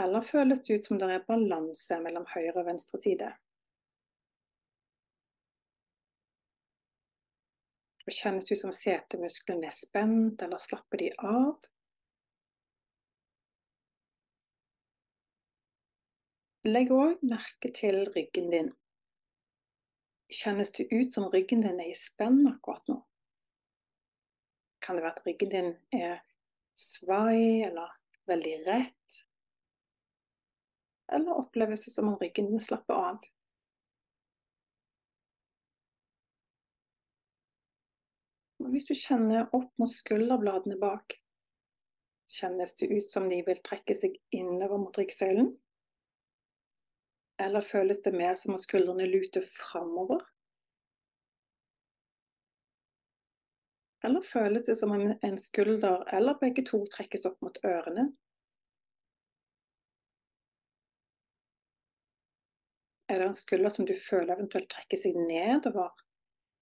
Eller 0.00 0.20
føles 0.20 0.62
det 0.64 0.74
ut 0.74 0.86
som 0.86 0.98
det 0.98 1.10
er 1.12 1.26
balanse 1.26 1.98
mellom 2.00 2.26
høyre 2.34 2.60
og 2.62 2.68
venstre 2.70 3.00
side? 3.02 3.30
Og 8.06 8.14
kjennes 8.16 8.46
det 8.46 8.56
ut 8.56 8.62
som 8.64 8.72
setemusklene 8.74 9.68
er 9.68 9.74
spent, 9.76 10.42
eller 10.42 10.58
slapper 10.58 11.02
de 11.02 11.10
av? 11.22 11.68
Legg 16.66 16.90
òg 16.92 17.22
merke 17.24 17.70
til 17.72 18.02
ryggen 18.14 18.50
din. 18.52 18.72
Kjennes 20.30 20.72
det 20.76 20.88
ut 20.90 21.14
som 21.14 21.28
ryggen 21.32 21.62
din 21.64 21.78
er 21.80 21.92
i 21.92 21.96
spenn 21.96 22.42
akkurat 22.50 22.90
nå? 22.90 22.98
Kan 24.80 24.96
det 24.96 25.04
være 25.04 25.16
at 25.16 25.24
ryggen 25.26 25.54
din 25.54 25.70
er 25.96 26.20
svai 26.80 27.66
eller 27.66 27.92
veldig 28.30 28.54
rett? 28.66 29.20
Eller 31.12 31.42
oppleves 31.42 31.84
det 31.84 31.92
som 31.94 32.08
om 32.08 32.18
ryggen 32.20 32.54
slapper 32.60 32.94
av? 32.94 33.30
hvis 38.70 38.86
du 38.88 38.94
kjenner 38.94 39.48
opp 39.56 39.72
mot 39.80 39.92
skulderbladene 39.92 40.78
bak, 40.80 41.16
kjennes 42.30 42.74
det 42.78 42.90
ut 42.92 43.06
som 43.06 43.28
de 43.30 43.40
vil 43.46 43.62
trekke 43.66 43.96
seg 43.96 44.16
innover 44.34 44.80
mot 44.80 44.98
ryggsøylen? 44.98 45.50
Eller 47.40 47.64
føles 47.64 48.02
det 48.04 48.12
mer 48.14 48.36
som 48.38 48.54
om 48.54 48.60
skuldrene 48.60 49.08
luter 49.08 49.44
framover? 49.44 50.22
Eller 54.04 54.20
føles 54.24 54.66
det 54.66 54.76
som 54.78 54.92
om 54.96 55.12
en 55.22 55.38
skulder 55.38 56.06
eller 56.16 56.38
begge 56.40 56.64
to 56.64 56.80
trekkes 56.94 57.26
opp 57.28 57.40
mot 57.44 57.58
ørene? 57.64 58.06
Er 63.10 63.18
det 63.18 63.26
en 63.26 63.34
skulder 63.34 63.72
som 63.74 63.86
du 63.86 63.92
føler 63.98 64.36
eventuelt 64.36 64.70
trekker 64.72 65.00
seg 65.00 65.18
nedover 65.18 65.90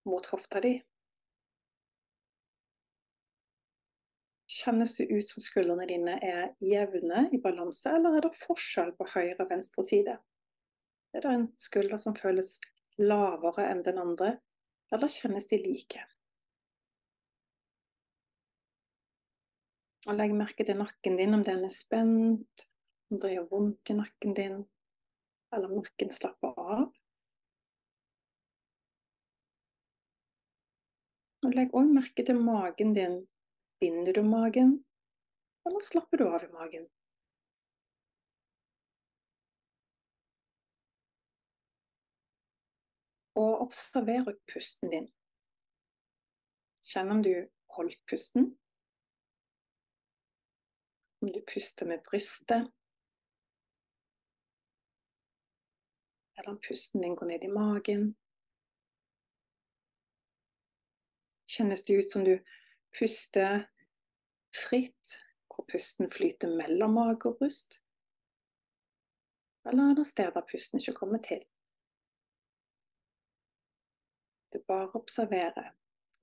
mot 0.09 0.27
hofta 0.33 0.63
di? 0.65 0.79
Kjennes 4.59 4.97
det 4.97 5.07
ut 5.13 5.29
som 5.29 5.45
skuldrene 5.45 5.87
dine 5.87 6.17
er 6.25 6.55
jevne 6.65 7.29
i 7.37 7.39
balanse, 7.45 7.93
eller 7.95 8.17
er 8.17 8.27
det 8.27 8.35
forskjell 8.35 8.95
på 8.99 9.07
høyre 9.13 9.45
og 9.45 9.53
venstre 9.53 9.85
side? 9.87 10.19
Er 11.15 11.23
det 11.23 11.35
en 11.37 11.51
skulder 11.61 12.01
som 12.01 12.17
føles 12.19 12.57
lavere 12.99 13.69
enn 13.69 13.85
den 13.87 14.01
andre, 14.03 14.39
eller 14.91 15.13
kjennes 15.13 15.47
de 15.53 15.61
like? 15.63 16.03
Og 20.07 20.15
legg 20.15 20.33
merke 20.37 20.65
til 20.65 20.79
nakken 20.79 21.19
din, 21.19 21.35
om 21.35 21.43
den 21.43 21.65
er 21.67 21.75
spent, 21.75 22.69
om 23.11 23.19
det 23.21 23.33
gjør 23.35 23.49
vondt 23.51 23.91
i 23.91 23.97
nakken 23.99 24.35
din, 24.37 24.61
eller 25.53 25.73
om 25.73 25.81
nakken 25.81 26.13
slapper 26.15 26.55
av. 26.55 26.85
Og 31.47 31.55
legg 31.55 31.75
òg 31.79 31.91
merke 31.95 32.25
til 32.27 32.39
magen 32.43 32.95
din. 32.95 33.19
Binder 33.79 34.15
du 34.15 34.25
magen, 34.27 34.73
eller 35.69 35.85
slapper 35.87 36.19
du 36.19 36.25
av 36.27 36.43
i 36.43 36.49
magen? 36.51 36.89
Og 43.39 43.63
observer 43.63 44.35
pusten 44.51 44.91
din. 44.91 45.07
Kjenn 46.89 47.13
om 47.15 47.23
du 47.23 47.35
holdt 47.77 48.01
pusten. 48.11 48.57
Om 51.21 51.33
du 51.33 51.41
puster 51.55 51.87
med 51.87 52.03
brystet. 52.11 52.71
Eller 56.39 56.51
om 56.51 56.61
pusten 56.69 57.03
din 57.03 57.17
går 57.17 57.27
ned 57.27 57.45
i 57.45 57.49
magen. 57.49 58.15
Kjennes 61.49 61.85
det 61.85 61.95
ut 61.95 62.13
som 62.13 62.25
du 62.25 62.39
puster 62.99 63.67
fritt, 64.55 65.19
hvor 65.49 65.67
pusten 65.73 66.11
flyter 66.11 66.53
mellom 66.55 66.95
mage 66.95 67.31
og 67.31 67.39
bryst? 67.41 67.81
Eller 69.67 69.91
er 69.91 69.99
det 69.99 70.07
steder 70.07 70.47
pusten 70.53 70.79
ikke 70.79 70.95
kommer 71.01 71.23
til? 71.25 71.43
Du 74.53 74.63
bare 74.69 74.95
observerer 74.95 75.75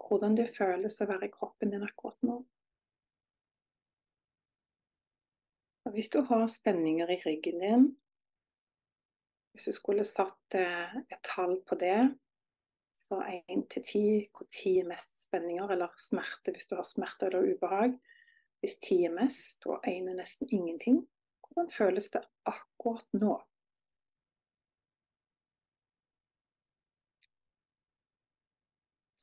hvordan 0.02 0.38
det 0.38 0.48
føles 0.50 1.02
å 1.02 1.10
være 1.10 1.28
i 1.28 1.34
kroppen 1.34 1.74
din 1.74 1.86
akkurat 1.86 2.18
nå. 2.26 2.40
Og 5.86 5.94
hvis 5.94 6.10
du 6.10 6.22
har 6.26 6.48
spenninger 6.50 7.10
i 7.14 7.22
ryggen 7.22 7.62
din, 7.62 7.88
hvis 9.54 9.70
du 9.70 9.76
skulle 9.76 10.04
satt 10.04 10.58
eh, 10.58 10.96
et 11.06 11.22
tall 11.24 11.60
på 11.68 11.78
det, 11.80 12.00
fra 13.08 13.22
1 13.30 13.68
til 13.70 13.84
10, 13.84 14.04
hvor 14.34 14.48
10 14.50 14.80
er 14.82 14.88
mest 14.90 15.14
spenninger, 15.28 15.70
eller 15.72 15.94
smerte 16.02 16.52
hvis 16.52 16.70
du 16.70 16.76
har 16.76 16.88
smerte 16.88 17.30
eller 17.30 17.52
ubehag. 17.54 17.98
Hvis 18.60 18.80
10 18.82 19.04
er 19.10 19.14
mest 19.14 19.68
og 19.70 19.84
1 19.86 20.10
er 20.10 20.18
nesten 20.18 20.50
ingenting, 20.50 21.04
hvordan 21.46 21.70
føles 21.72 22.10
det 22.16 22.24
akkurat 22.50 23.06
nå? 23.14 23.36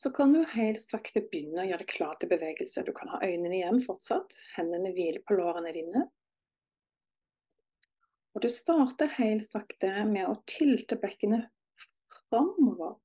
Så 0.03 0.11
kan 0.11 0.33
du 0.35 0.41
helt 0.55 0.83
sakte 0.83 1.23
begynne 1.23 1.63
å 1.63 1.67
gjøre 1.69 1.85
deg 1.85 1.93
klar 1.93 2.17
til 2.19 2.31
bevegelse. 2.33 2.83
Du 2.83 2.91
kan 2.97 3.13
ha 3.13 3.21
øynene 3.23 3.61
igjen 3.61 3.79
fortsatt, 3.85 4.35
hendene 4.57 4.91
hviler 4.97 5.23
på 5.27 5.37
lårene 5.39 5.71
dine. 5.75 6.09
Og 8.33 8.45
du 8.45 8.49
starter 8.49 9.12
helt 9.18 9.45
sakte 9.45 9.91
med 10.09 10.28
å 10.28 10.39
tilte 10.49 10.97
bekkenet 11.01 11.51
framover. 12.33 12.97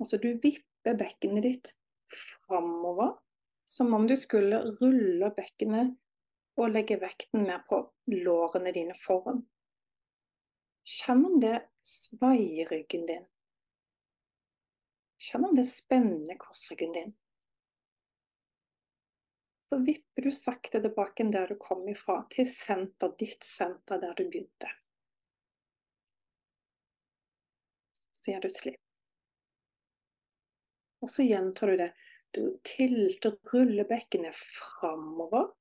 Altså 0.00 0.16
du 0.20 0.32
vipper 0.40 0.96
bekkenet 0.96 1.44
ditt 1.44 1.72
framover, 2.10 3.18
som 3.68 3.92
om 3.94 4.06
du 4.08 4.16
skulle 4.18 4.62
rulle 4.80 5.28
bekkenet 5.36 5.92
og 6.60 6.72
legge 6.72 6.98
vekten 7.00 7.44
mer 7.46 7.62
på 7.68 7.82
lårene 8.10 8.72
dine 8.74 8.96
foran. 8.98 9.44
Kjenn 10.84 11.22
om 11.28 11.36
det 11.42 11.60
svaier 11.86 12.68
ryggen 12.72 13.06
din. 13.06 13.26
Kjenn 15.20 15.46
om 15.50 15.54
det 15.56 15.68
spenner 15.68 16.40
korsryggen 16.40 16.96
din. 16.96 17.12
Så 19.70 19.78
vipper 19.78 20.22
du 20.22 20.32
sakte 20.32 20.80
tilbake 20.82 21.24
der 21.30 21.46
du 21.46 21.54
kom 21.62 21.84
ifra, 21.88 22.24
til 22.34 22.48
senter, 22.50 23.12
ditt 23.18 23.44
senter 23.46 24.00
der 24.02 24.16
du 24.18 24.24
begynte. 24.24 24.66
Så 28.18 28.32
gjør 28.32 28.48
du 28.48 28.50
slipp. 28.50 28.80
Og 30.98 31.14
så 31.14 31.22
gjentar 31.22 31.70
du 31.70 31.76
det. 31.84 31.88
Du 32.34 32.42
tilter 32.66 33.38
rullebekkenet 33.54 34.34
framover. 34.34 35.52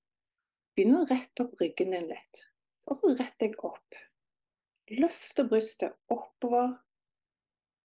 Begynn 0.74 1.03
å 1.03 1.05
rette 1.05 1.45
opp 1.45 1.62
ryggen 1.62 1.93
din 1.93 2.10
litt. 2.10 2.45
Og 2.89 2.97
så 2.97 3.14
rett 3.14 3.38
deg 3.38 3.62
opp. 3.62 4.03
Løfte 4.89 5.45
brystet 5.53 5.93
oppover 6.10 6.80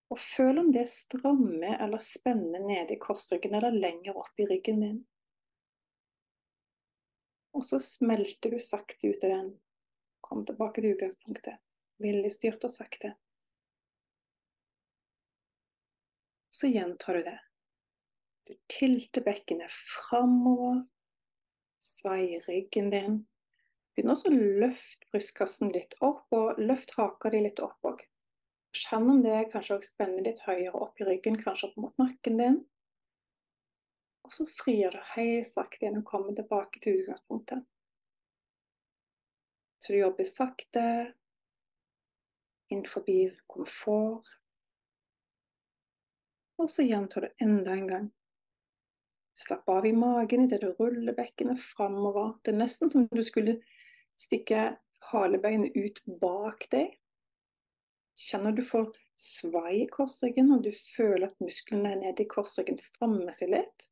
og 0.09 0.25
føl 0.25 0.65
om 0.65 0.73
det 0.73 0.89
strammer 0.89 1.77
eller 1.77 2.01
spenner 2.01 2.65
nede 2.65 2.97
i 2.97 3.03
korsryggen 3.11 3.61
eller 3.61 3.77
lenger 3.77 4.17
opp 4.17 4.41
i 4.41 4.49
ryggen 4.49 4.81
din. 4.81 5.03
Og 7.55 7.63
så 7.63 7.79
smelter 7.79 8.51
du 8.51 8.59
sakte 8.59 9.07
ut 9.07 9.23
av 9.23 9.31
den. 9.31 9.51
Kom 10.25 10.43
tilbake 10.45 10.81
til 10.81 10.95
utgangspunktet. 10.95 11.61
Veldig 12.03 12.31
styrt 12.33 12.65
og 12.67 12.73
sakte. 12.73 13.13
Så 16.51 16.67
gjentar 16.71 17.19
du 17.19 17.23
det. 17.29 17.37
Du 18.45 18.53
tilter 18.71 19.23
bekkenet 19.23 19.71
framover. 19.71 20.83
Svai 21.79 22.41
ryggen 22.47 22.91
din. 22.91 23.17
Begynn 23.95 24.11
også 24.11 24.31
å 24.31 24.35
løfte 24.35 25.07
brystkassen 25.13 25.71
litt 25.71 25.95
opp, 26.03 26.25
og 26.35 26.59
løft 26.59 26.95
haka 26.97 27.31
di 27.31 27.39
litt 27.45 27.61
opp 27.63 27.87
òg. 27.87 28.03
Kjenn 28.75 29.07
om 29.13 29.21
det 29.23 29.45
kanskje 29.53 29.77
også 29.77 29.93
spenner 29.93 30.25
litt 30.25 30.41
høyere 30.43 30.75
opp 30.75 30.99
i 30.99 31.07
ryggen, 31.07 31.37
kanskje 31.39 31.69
opp 31.69 31.77
mot 31.79 32.01
nakken 32.01 32.41
din. 32.41 32.57
Og 34.25 34.33
så 34.33 34.47
frier 34.49 34.95
du 34.95 35.01
helt 35.13 35.47
sakte 35.47 35.85
gjennom 35.85 36.01
å 36.01 36.09
komme 36.09 36.33
tilbake 36.33 36.81
til 36.81 36.97
utgangspunktet. 36.99 37.61
Så 39.79 39.93
du 39.93 39.99
jobber 39.99 40.25
sakte 40.25 40.85
innenfor 42.73 43.05
komfort. 43.47 44.31
Og 46.57 46.69
så 46.71 46.87
gjentar 46.87 47.21
du 47.21 47.45
enda 47.45 47.75
en 47.75 47.87
gang. 47.87 48.11
Slapp 49.37 49.69
av 49.69 49.85
i 49.85 49.93
magen 49.93 50.47
idet 50.47 50.61
du 50.63 50.71
ruller 50.79 51.13
bekkenet 51.13 51.61
framover. 51.61 52.33
Det 52.41 52.53
er 52.53 52.61
nesten 52.63 52.89
som 52.89 53.05
du 53.11 53.23
skulle 53.23 53.59
stikke 54.17 54.71
halebeinet 55.11 55.75
ut 55.75 55.99
bak 56.21 56.65
deg. 56.71 56.95
Kjenner 58.15 58.55
du 58.55 58.63
får 58.63 58.93
svai 59.19 59.81
i 59.83 59.89
korsryggen, 59.91 60.53
og 60.55 60.63
du 60.63 60.71
føler 60.71 61.27
at 61.27 61.43
musklene 61.43 61.97
nede 61.99 62.23
i 62.23 62.31
korsryggen 62.31 62.79
strammer 62.81 63.35
seg 63.35 63.51
litt. 63.53 63.91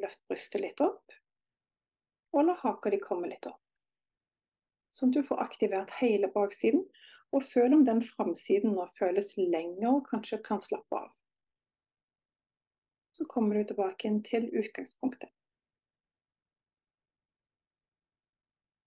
Løft 0.00 0.20
brystet 0.28 0.62
litt 0.62 0.80
opp, 0.80 1.12
og 2.32 2.46
la 2.46 2.54
haka 2.62 2.92
di 2.92 3.00
komme 3.02 3.28
litt 3.28 3.46
opp. 3.50 3.60
Sånn 4.92 5.12
at 5.12 5.18
du 5.18 5.26
får 5.26 5.42
aktivert 5.44 5.92
hele 6.00 6.30
baksiden, 6.32 6.84
og 7.32 7.44
føl 7.44 7.76
om 7.76 7.84
den 7.84 8.02
framsiden 8.04 8.74
nå 8.76 8.84
føles 8.96 9.34
lenger 9.36 9.88
og 9.90 10.08
kanskje 10.08 10.40
kan 10.44 10.60
slappe 10.60 10.98
av. 10.98 11.12
Så 13.16 13.24
kommer 13.28 13.56
du 13.56 13.68
tilbake 13.68 14.08
inn 14.08 14.20
til 14.24 14.48
utgangspunktet. 14.52 15.32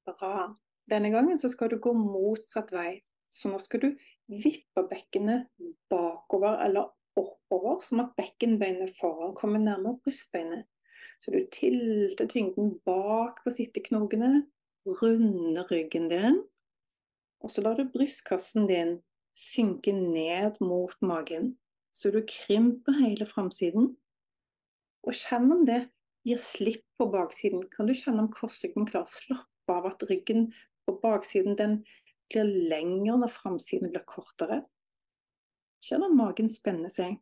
Bra. 0.05 0.53
Denne 0.89 1.09
gangen 1.09 1.37
så 1.41 1.49
skal 1.49 1.71
du 1.73 1.79
gå 1.81 1.93
motsatt 1.97 2.69
vei 2.73 3.01
så 3.35 3.51
nå 3.51 3.59
skal 3.59 3.81
du 3.83 3.89
vippe 4.31 4.85
bekkenet 4.89 5.49
bakover 5.91 6.61
eller 6.65 6.93
oppover, 7.19 7.81
sånn 7.83 8.05
at 8.05 8.15
bekkenbeinet 8.19 8.93
foran 8.95 9.35
kommer 9.35 9.59
nærmere 9.59 9.99
brystbeinet. 10.03 10.67
Så 11.19 11.31
du 11.33 11.45
tilter 11.51 12.27
tyngden 12.29 12.75
bak 12.85 13.41
på 13.43 13.53
sitteknogene, 13.53 14.45
runder 15.01 15.65
ryggen 15.71 16.09
din. 16.11 16.41
Og 17.41 17.51
så 17.51 17.63
lar 17.65 17.77
du 17.77 17.89
brystkassen 17.89 18.67
din 18.69 18.97
synke 19.35 19.91
ned 19.93 20.61
mot 20.63 20.95
magen, 21.01 21.55
så 21.95 22.11
du 22.11 22.21
krymper 22.27 22.95
hele 23.01 23.27
framsiden. 23.27 23.91
Og 25.05 25.13
kjenn 25.13 25.51
om 25.53 25.65
det 25.67 25.85
gir 26.25 26.39
slipp 26.41 26.85
på 26.99 27.07
baksiden. 27.13 27.67
Kan 27.69 27.89
du 27.89 27.93
kjenne 27.93 28.25
om 28.25 28.31
korsryggen 28.33 28.87
klarer 28.89 29.05
å 29.05 29.13
slappe 29.13 29.75
av, 29.75 29.91
at 29.91 30.07
ryggen 30.09 30.49
på 30.85 30.97
baksiden 31.03 31.57
den 31.59 31.77
blir 32.31 32.49
lengre 32.71 33.19
når 33.21 33.33
framsiden 33.33 33.93
blir 33.93 34.05
kortere. 34.09 34.63
Kjenn 35.85 36.07
om 36.07 36.17
magen 36.17 36.49
spenner 36.49 36.89
seg. 36.89 37.19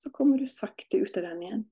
Så 0.00 0.12
kommer 0.12 0.40
du 0.40 0.48
sakte 0.48 1.00
ut 1.00 1.16
av 1.16 1.28
den 1.28 1.44
igjen. 1.44 1.64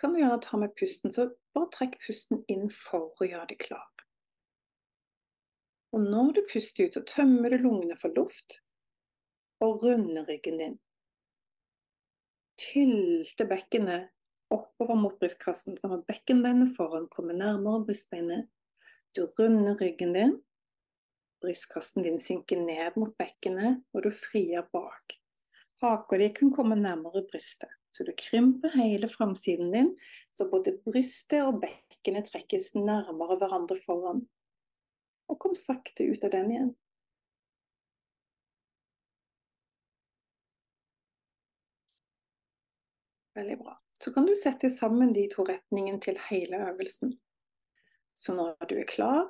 Kan 0.00 0.12
du 0.12 0.20
gjerne 0.20 0.40
ta 0.44 0.58
med 0.60 0.74
pusten, 0.76 1.12
så 1.12 1.30
bare 1.56 1.70
trekk 1.72 1.98
pusten 2.04 2.42
inn 2.52 2.68
for 2.72 3.14
å 3.16 3.28
gjøre 3.28 3.48
deg 3.52 3.62
klar. 3.64 3.86
Og 5.96 6.02
når 6.04 6.34
du 6.36 6.42
puster 6.50 6.84
ut, 6.84 6.96
så 6.96 7.04
tømmer 7.08 7.54
du 7.54 7.62
lungene 7.62 7.96
for 7.96 8.12
luft 8.16 8.58
og 9.64 9.80
runder 9.84 10.26
ryggen 10.28 10.58
din. 10.60 10.74
Tilte 12.60 13.46
bekkenet 13.48 14.10
oppover 14.52 14.98
mot 15.00 15.16
brystkassen, 15.20 15.78
sånn 15.80 15.96
at 15.96 16.04
bekkenbeinet 16.08 16.74
foran 16.76 17.08
kommer 17.12 17.36
nærmere 17.36 17.86
brystbeinet. 17.88 18.50
Du 19.16 19.24
runder 19.38 19.78
ryggen 19.80 20.12
din. 20.16 20.34
Brystkassen 21.40 22.04
din 22.04 22.20
synker 22.20 22.60
ned 22.60 22.96
mot 23.00 23.16
bekkenet, 23.16 23.82
og 23.92 24.04
du 24.04 24.10
frier 24.12 24.68
bak. 24.72 25.16
Haka 25.80 26.20
di 26.20 26.30
kan 26.36 26.52
komme 26.52 26.76
nærmere 26.80 27.24
brystet, 27.28 27.72
så 27.96 28.04
du 28.04 28.12
krymper 28.12 28.74
hele 28.76 29.08
framsiden 29.08 29.70
din, 29.72 29.94
så 30.36 30.44
både 30.50 30.74
brystet 30.84 31.40
og 31.46 31.62
bekkenet 31.62 32.28
trekkes 32.28 32.74
nærmere 32.76 33.38
hverandre 33.40 33.76
foran. 33.80 34.26
Og 35.32 35.38
kom 35.40 35.54
sakte 35.56 36.04
ut 36.04 36.26
av 36.28 36.34
den 36.34 36.50
igjen. 36.52 36.74
Veldig 43.36 43.56
bra. 43.64 43.78
Så 44.00 44.12
kan 44.12 44.28
du 44.28 44.34
sette 44.36 44.68
sammen 44.70 45.16
de 45.16 45.24
to 45.32 45.44
retningene 45.48 46.00
til 46.00 46.20
hele 46.28 46.60
øvelsen. 46.68 47.16
Så 48.16 48.36
når 48.36 48.68
du 48.68 48.76
er 48.76 48.88
klar, 48.88 49.24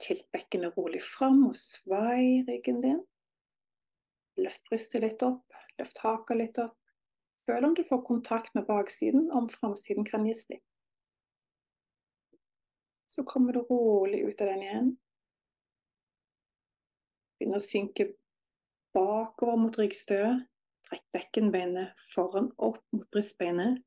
tilt 0.00 0.24
bekkenet 0.32 0.76
rolig 0.76 1.02
fram 1.04 1.44
og 1.50 1.56
svai 1.56 2.44
ryggen 2.48 2.80
din. 2.84 3.00
Løft 4.40 4.64
brystet 4.70 5.04
litt 5.04 5.24
opp, 5.26 5.56
løft 5.80 6.00
haka 6.04 6.36
litt 6.38 6.60
opp. 6.62 6.77
Føl 7.48 7.64
om 7.64 7.74
du 7.74 7.80
får 7.84 8.02
kontakt 8.04 8.54
med 8.54 8.66
baksiden, 8.68 9.30
om 9.32 9.46
framsiden 9.48 10.04
kan 10.04 10.26
gi 10.28 10.34
slipp. 10.36 10.64
Så 13.08 13.24
kommer 13.24 13.56
du 13.56 13.62
rolig 13.70 14.20
ut 14.20 14.40
av 14.44 14.50
den 14.50 14.64
igjen. 14.66 14.90
Begynner 17.38 17.62
å 17.62 17.64
synke 17.64 18.10
bakover 18.92 19.56
mot 19.62 19.78
ryggstøet. 19.80 20.44
Trekk 20.88 21.06
bekkenbeinet 21.16 21.96
foran 22.12 22.50
opp 22.60 22.82
mot 22.92 23.08
brystbeinet. 23.12 23.80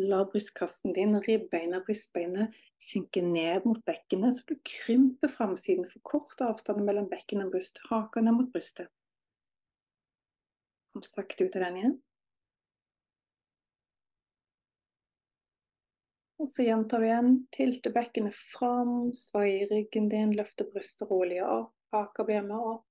La 0.00 0.22
brystkassen 0.28 0.96
din, 0.96 1.18
ribbeina, 1.24 1.82
brystbeinet 1.84 2.56
synke 2.80 3.20
ned 3.24 3.68
mot 3.68 3.80
bekkenet, 3.84 4.38
så 4.38 4.48
du 4.48 4.56
krymper 4.72 5.32
framsiden. 5.32 5.84
kort 6.02 6.40
avstand 6.40 6.84
mellom 6.84 7.12
bekken 7.12 7.44
og 7.44 7.52
bryst. 7.52 7.80
Haken 7.90 8.32
mot 8.32 8.52
brystet. 8.52 8.88
Kom 10.92 11.04
sakte 11.04 11.44
ut 11.44 11.56
av 11.56 11.68
den 11.68 11.80
igjen. 11.82 11.96
Og 16.38 16.48
så 16.48 16.66
gjentar 16.66 17.00
du 17.00 17.06
igjen. 17.06 17.30
Tilte 17.54 17.90
bekkenet 17.92 18.36
fram, 18.36 19.12
svai 19.16 19.64
ryggen 19.70 20.10
din, 20.12 20.34
løfte 20.36 20.66
brystet 20.68 21.08
rolig 21.10 21.40
opp. 21.44 21.72
Haka 21.94 22.24
blir 22.28 22.42
med 22.44 22.56
opp. 22.58 22.84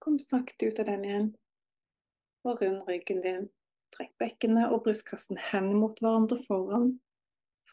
Kom 0.00 0.18
sakte 0.18 0.70
ut 0.70 0.78
av 0.80 0.88
den 0.88 1.04
igjen. 1.04 1.28
Og 2.44 2.62
rund 2.62 2.88
ryggen 2.88 3.20
din. 3.24 3.48
Trekk 3.94 4.14
bekkenet 4.18 4.72
og 4.72 4.84
brystkassen 4.86 5.38
hen 5.50 5.74
mot 5.76 6.00
hverandre 6.00 6.38
foran. 6.40 6.94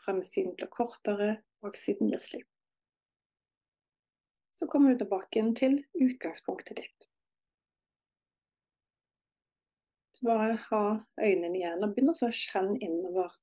Fremsiden 0.03 0.55
blir 0.57 0.69
kortere, 0.71 1.37
baksiden 1.63 2.11
gir 2.11 2.21
slipp. 2.21 2.49
Så 4.59 4.67
kommer 4.67 4.91
du 4.91 5.01
tilbake 5.01 5.43
til 5.57 5.79
utgangspunktet 5.97 6.83
ditt. 6.83 7.10
Bare 10.25 10.57
ha 10.67 10.81
øynene 11.17 11.57
igjen 11.57 11.81
og 11.81 11.95
begynne 11.95 12.13
å 12.13 12.29
kjenne 12.35 12.77
innover. 12.85 13.33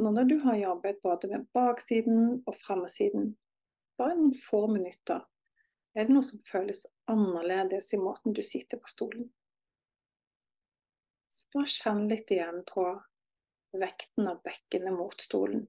Nå 0.00 0.10
når 0.16 0.30
du 0.30 0.38
har 0.46 0.56
jobbet 0.56 1.02
både 1.04 1.28
med 1.28 1.44
baksiden 1.54 2.40
og 2.48 2.54
framsiden, 2.56 3.34
bare 4.00 4.16
noen 4.16 4.32
få 4.34 4.64
minutter, 4.72 5.20
er 5.94 6.06
det 6.06 6.14
noe 6.14 6.24
som 6.24 6.40
føles 6.40 6.86
annerledes 7.10 7.90
i 7.94 8.00
måten 8.00 8.34
du 8.34 8.42
sitter 8.46 8.80
på 8.80 8.90
stolen? 8.90 9.26
Så 11.34 11.50
bare 11.54 11.70
kjenn 11.70 12.06
litt 12.08 12.30
igjen 12.32 12.62
på 12.66 12.86
vekten 13.76 14.30
av 14.30 14.40
bekkenet 14.46 14.96
mot 14.96 15.20
stolen. 15.20 15.66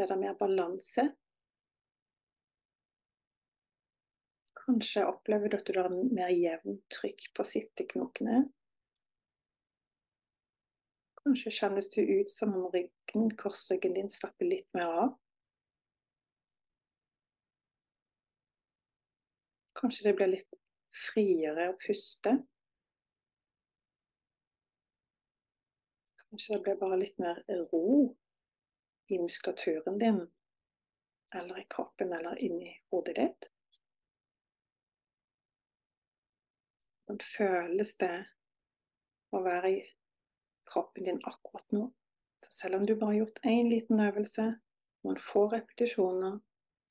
Er 0.00 0.08
det 0.08 0.18
mer 0.18 0.38
balanse? 0.40 1.10
Kanskje 4.70 5.02
opplever 5.06 5.48
du 5.48 5.56
at 5.56 5.66
du 5.66 5.78
har 5.80 5.90
mer 5.90 6.28
jevnt 6.30 6.84
trykk 6.94 7.24
på 7.34 7.42
sitteknokene. 7.42 8.36
Kanskje 11.24 11.52
kjennes 11.56 11.88
det 11.90 12.04
ut 12.06 12.30
som 12.30 12.54
om 12.54 12.68
ryggen, 12.70 13.32
korsryggen 13.40 13.98
din 13.98 14.12
slapper 14.14 14.46
litt 14.46 14.68
mer 14.78 14.94
av. 15.00 15.10
Kanskje 19.82 20.06
det 20.06 20.14
blir 20.22 20.34
litt 20.36 20.58
friere 21.08 21.72
å 21.74 21.78
puste. 21.88 22.38
Kanskje 26.28 26.54
det 26.54 26.64
blir 26.68 26.82
bare 26.86 27.04
litt 27.04 27.18
mer 27.18 27.42
ro 27.72 27.86
i 29.10 29.18
muskulaturen 29.18 29.98
din, 29.98 30.28
eller 31.34 31.58
i 31.58 31.72
kroppen, 31.74 32.14
eller 32.14 32.38
inni 32.38 32.76
hodet 32.94 33.18
ditt. 33.18 33.56
Hvordan 37.10 37.26
føles 37.26 37.96
det 37.98 38.16
å 39.34 39.40
være 39.42 39.70
i 39.74 39.78
kroppen 40.70 41.08
din 41.08 41.16
akkurat 41.26 41.72
nå? 41.74 41.88
Så 42.46 42.52
selv 42.54 42.76
om 42.78 42.84
du 42.86 42.92
bare 42.94 43.08
har 43.08 43.16
gjort 43.24 43.40
én 43.50 43.66
liten 43.66 43.98
øvelse, 43.98 44.44
noen 45.02 45.16
få 45.18 45.48
repetisjoner, 45.50 46.36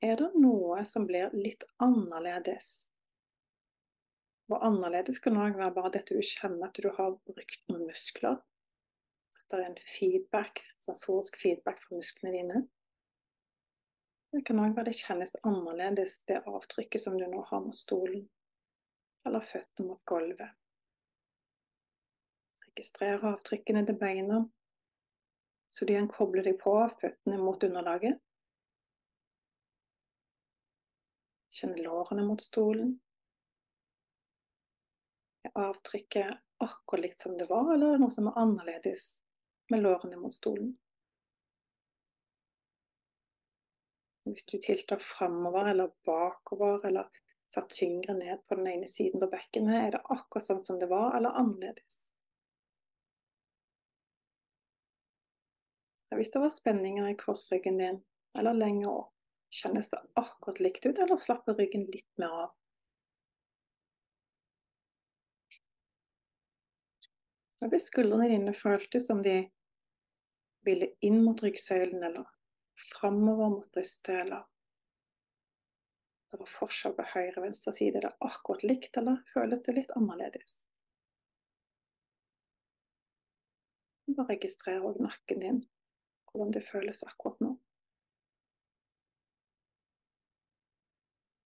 er 0.03 0.17
det 0.19 0.27
noe 0.35 0.81
som 0.83 1.05
blir 1.07 1.31
litt 1.31 1.63
annerledes. 1.79 2.89
Og 4.51 4.65
annerledes 4.67 5.21
kan 5.23 5.39
òg 5.39 5.55
være 5.55 5.77
bare 5.77 5.93
dette 5.93 6.17
du 6.17 6.19
kjenner 6.19 6.67
at 6.67 6.81
du 6.83 6.89
har 6.97 7.15
brukt 7.29 7.63
noen 7.71 7.85
muskler. 7.87 8.41
At 9.39 9.45
det 9.53 9.61
er 9.61 9.69
en 9.69 9.79
feedback, 9.87 10.59
sensorisk 10.83 11.39
feedback 11.39 11.79
fra 11.85 11.95
musklene 11.95 12.33
dine. 12.35 12.59
Det 14.35 14.43
kan 14.51 14.59
òg 14.65 14.75
være 14.75 14.91
det 14.91 14.99
kjennes 14.99 15.39
annerledes, 15.45 16.17
det 16.27 16.41
avtrykket 16.43 17.05
som 17.05 17.15
du 17.15 17.23
nå 17.23 17.45
har 17.53 17.63
med 17.63 17.79
stolen. 17.79 18.27
Eller 19.27 19.43
føttene 19.43 19.89
mot 19.89 20.01
gulvet. 20.07 20.55
Registrer 22.69 23.25
avtrykkene 23.27 23.83
til 23.85 23.97
beina, 23.99 24.39
så 25.69 25.85
du 25.85 25.93
igjen 25.93 26.09
kobler 26.11 26.45
deg 26.47 26.57
på 26.61 26.73
føttene 27.01 27.37
mot 27.41 27.63
underlaget. 27.65 28.19
Kjenn 31.59 31.75
lårene 31.83 32.23
mot 32.23 32.41
stolen. 32.41 32.93
Er 35.43 35.57
avtrykket 35.67 36.39
akkurat 36.63 37.03
likt 37.03 37.23
som 37.23 37.35
det 37.39 37.49
var, 37.49 37.73
eller 37.73 37.89
er 37.93 37.97
det 37.97 38.03
noe 38.05 38.15
som 38.15 38.29
er 38.31 38.39
annerledes 38.39 39.03
med 39.73 39.83
lårene 39.83 40.19
mot 40.21 40.35
stolen? 40.35 40.71
Hvis 44.29 44.45
du 44.45 44.59
tiltar 44.61 45.01
framover 45.01 45.71
eller 45.71 45.91
bakover 46.05 46.85
eller 46.85 47.09
satt 47.53 47.69
tyngre 47.73 48.13
ned 48.17 48.43
på 48.47 48.57
den 48.59 48.67
ene 48.71 48.87
siden 48.87 49.21
på 49.21 49.29
bekkenet, 49.31 49.77
er 49.79 49.95
det 49.97 50.03
akkurat 50.05 50.45
sånn 50.45 50.63
som 50.65 50.79
det 50.81 50.89
var, 50.91 51.15
eller 51.17 51.37
annerledes? 51.39 52.05
Hvis 56.15 56.33
det 56.33 56.41
var 56.41 56.51
spenninger 56.51 57.07
i 57.07 57.17
korsryggen 57.17 57.77
din, 57.79 58.01
eller 58.37 58.57
lenger 58.57 58.89
opp, 58.91 59.13
Kjennes 59.49 59.89
det 59.89 59.97
akkurat 60.13 60.59
likt 60.59 60.85
ut, 60.85 60.99
eller 60.99 61.17
slapper 61.17 61.55
ryggen 61.57 61.87
litt 61.89 62.09
mer 62.21 62.33
av? 62.43 62.49
Hvis 67.69 67.89
skuldrene 67.89 68.29
dine 68.29 68.53
føltes 68.55 69.07
som 69.09 69.23
de 69.25 69.41
ville 70.67 70.91
inn 71.05 71.17
mot 71.25 71.41
ryggsøylen, 71.43 72.03
eller 72.05 72.29
framover 72.93 73.49
mot 73.55 73.71
brystet, 73.73 74.21
eller 74.21 74.45
det 76.31 76.39
var 76.39 76.49
forskjell 76.51 76.93
på 76.97 77.05
høyre 77.13 77.37
og 77.39 77.45
venstre 77.47 77.73
side, 77.73 77.97
er 77.97 78.05
det 78.05 78.17
akkurat 78.25 78.65
likt, 78.65 78.97
eller 79.01 79.21
føles 79.33 79.63
det 79.65 79.75
litt 79.77 79.93
annerledes? 79.97 80.59
Bare 84.09 84.33
registrer 84.33 84.85
òg 84.85 84.99
nakken 85.01 85.41
din, 85.41 85.63
hvordan 86.29 86.53
det 86.53 86.65
føles 86.65 87.01
akkurat 87.05 87.41
nå. 87.45 87.55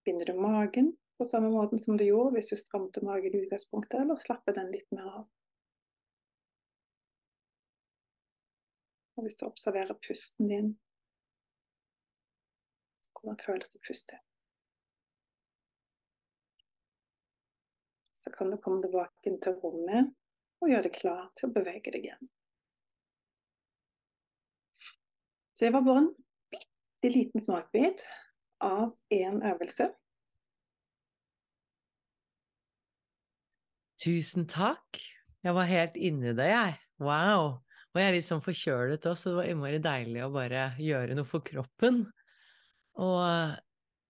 Binder 0.04 0.28
du 0.28 0.40
magen 0.40 0.92
på 1.16 1.24
samme 1.24 1.48
måte 1.52 1.78
som 1.80 1.96
du 1.96 2.04
gjorde 2.04 2.34
hvis 2.36 2.50
du 2.52 2.56
stramte 2.60 3.04
magen 3.04 3.36
i 3.36 3.44
utgangspunktet, 3.44 4.00
eller 4.02 4.20
slapper 4.20 4.56
den 4.56 4.72
litt 4.72 4.90
mer 4.92 5.08
av? 5.20 5.24
Og 9.14 9.24
hvis 9.24 9.38
du 9.40 9.46
observerer 9.46 9.96
pusten 10.04 10.50
din, 10.50 10.70
hvordan 13.14 13.40
føles 13.40 13.72
det 13.72 13.80
å? 13.80 14.33
Så 18.24 18.32
kan 18.32 18.48
du 18.48 18.56
komme 18.56 18.80
tilbake 18.80 19.28
inn 19.28 19.36
til 19.44 19.58
rommet 19.60 20.14
og 20.64 20.70
gjøre 20.70 20.86
deg 20.86 20.94
klar 20.96 21.26
til 21.36 21.50
å 21.50 21.52
bevege 21.52 21.92
deg 21.92 22.06
igjen. 22.08 22.30
Så 25.52 25.66
det 25.66 25.74
var 25.74 25.84
bare 25.84 26.06
en 26.06 26.08
bitte 26.54 27.10
liten 27.12 27.44
smakbit 27.44 28.06
av 28.64 28.94
én 29.12 29.42
øvelse. 29.44 29.90
Tusen 34.00 34.48
takk. 34.48 35.04
Jeg 35.44 35.56
var 35.56 35.68
helt 35.68 35.94
inni 36.00 36.32
det, 36.32 36.48
jeg. 36.48 36.80
Wow. 37.04 37.60
Og 37.92 38.00
jeg 38.00 38.08
er 38.08 38.16
litt 38.16 38.26
sånn 38.26 38.42
forkjølet 38.42 39.06
også, 39.06 39.20
så 39.20 39.30
det 39.34 39.38
var 39.42 39.52
innmari 39.52 39.84
deilig 39.84 40.24
å 40.24 40.32
bare 40.32 40.66
gjøre 40.80 41.14
noe 41.18 41.28
for 41.28 41.44
kroppen. 41.44 42.06
Og 43.04 43.20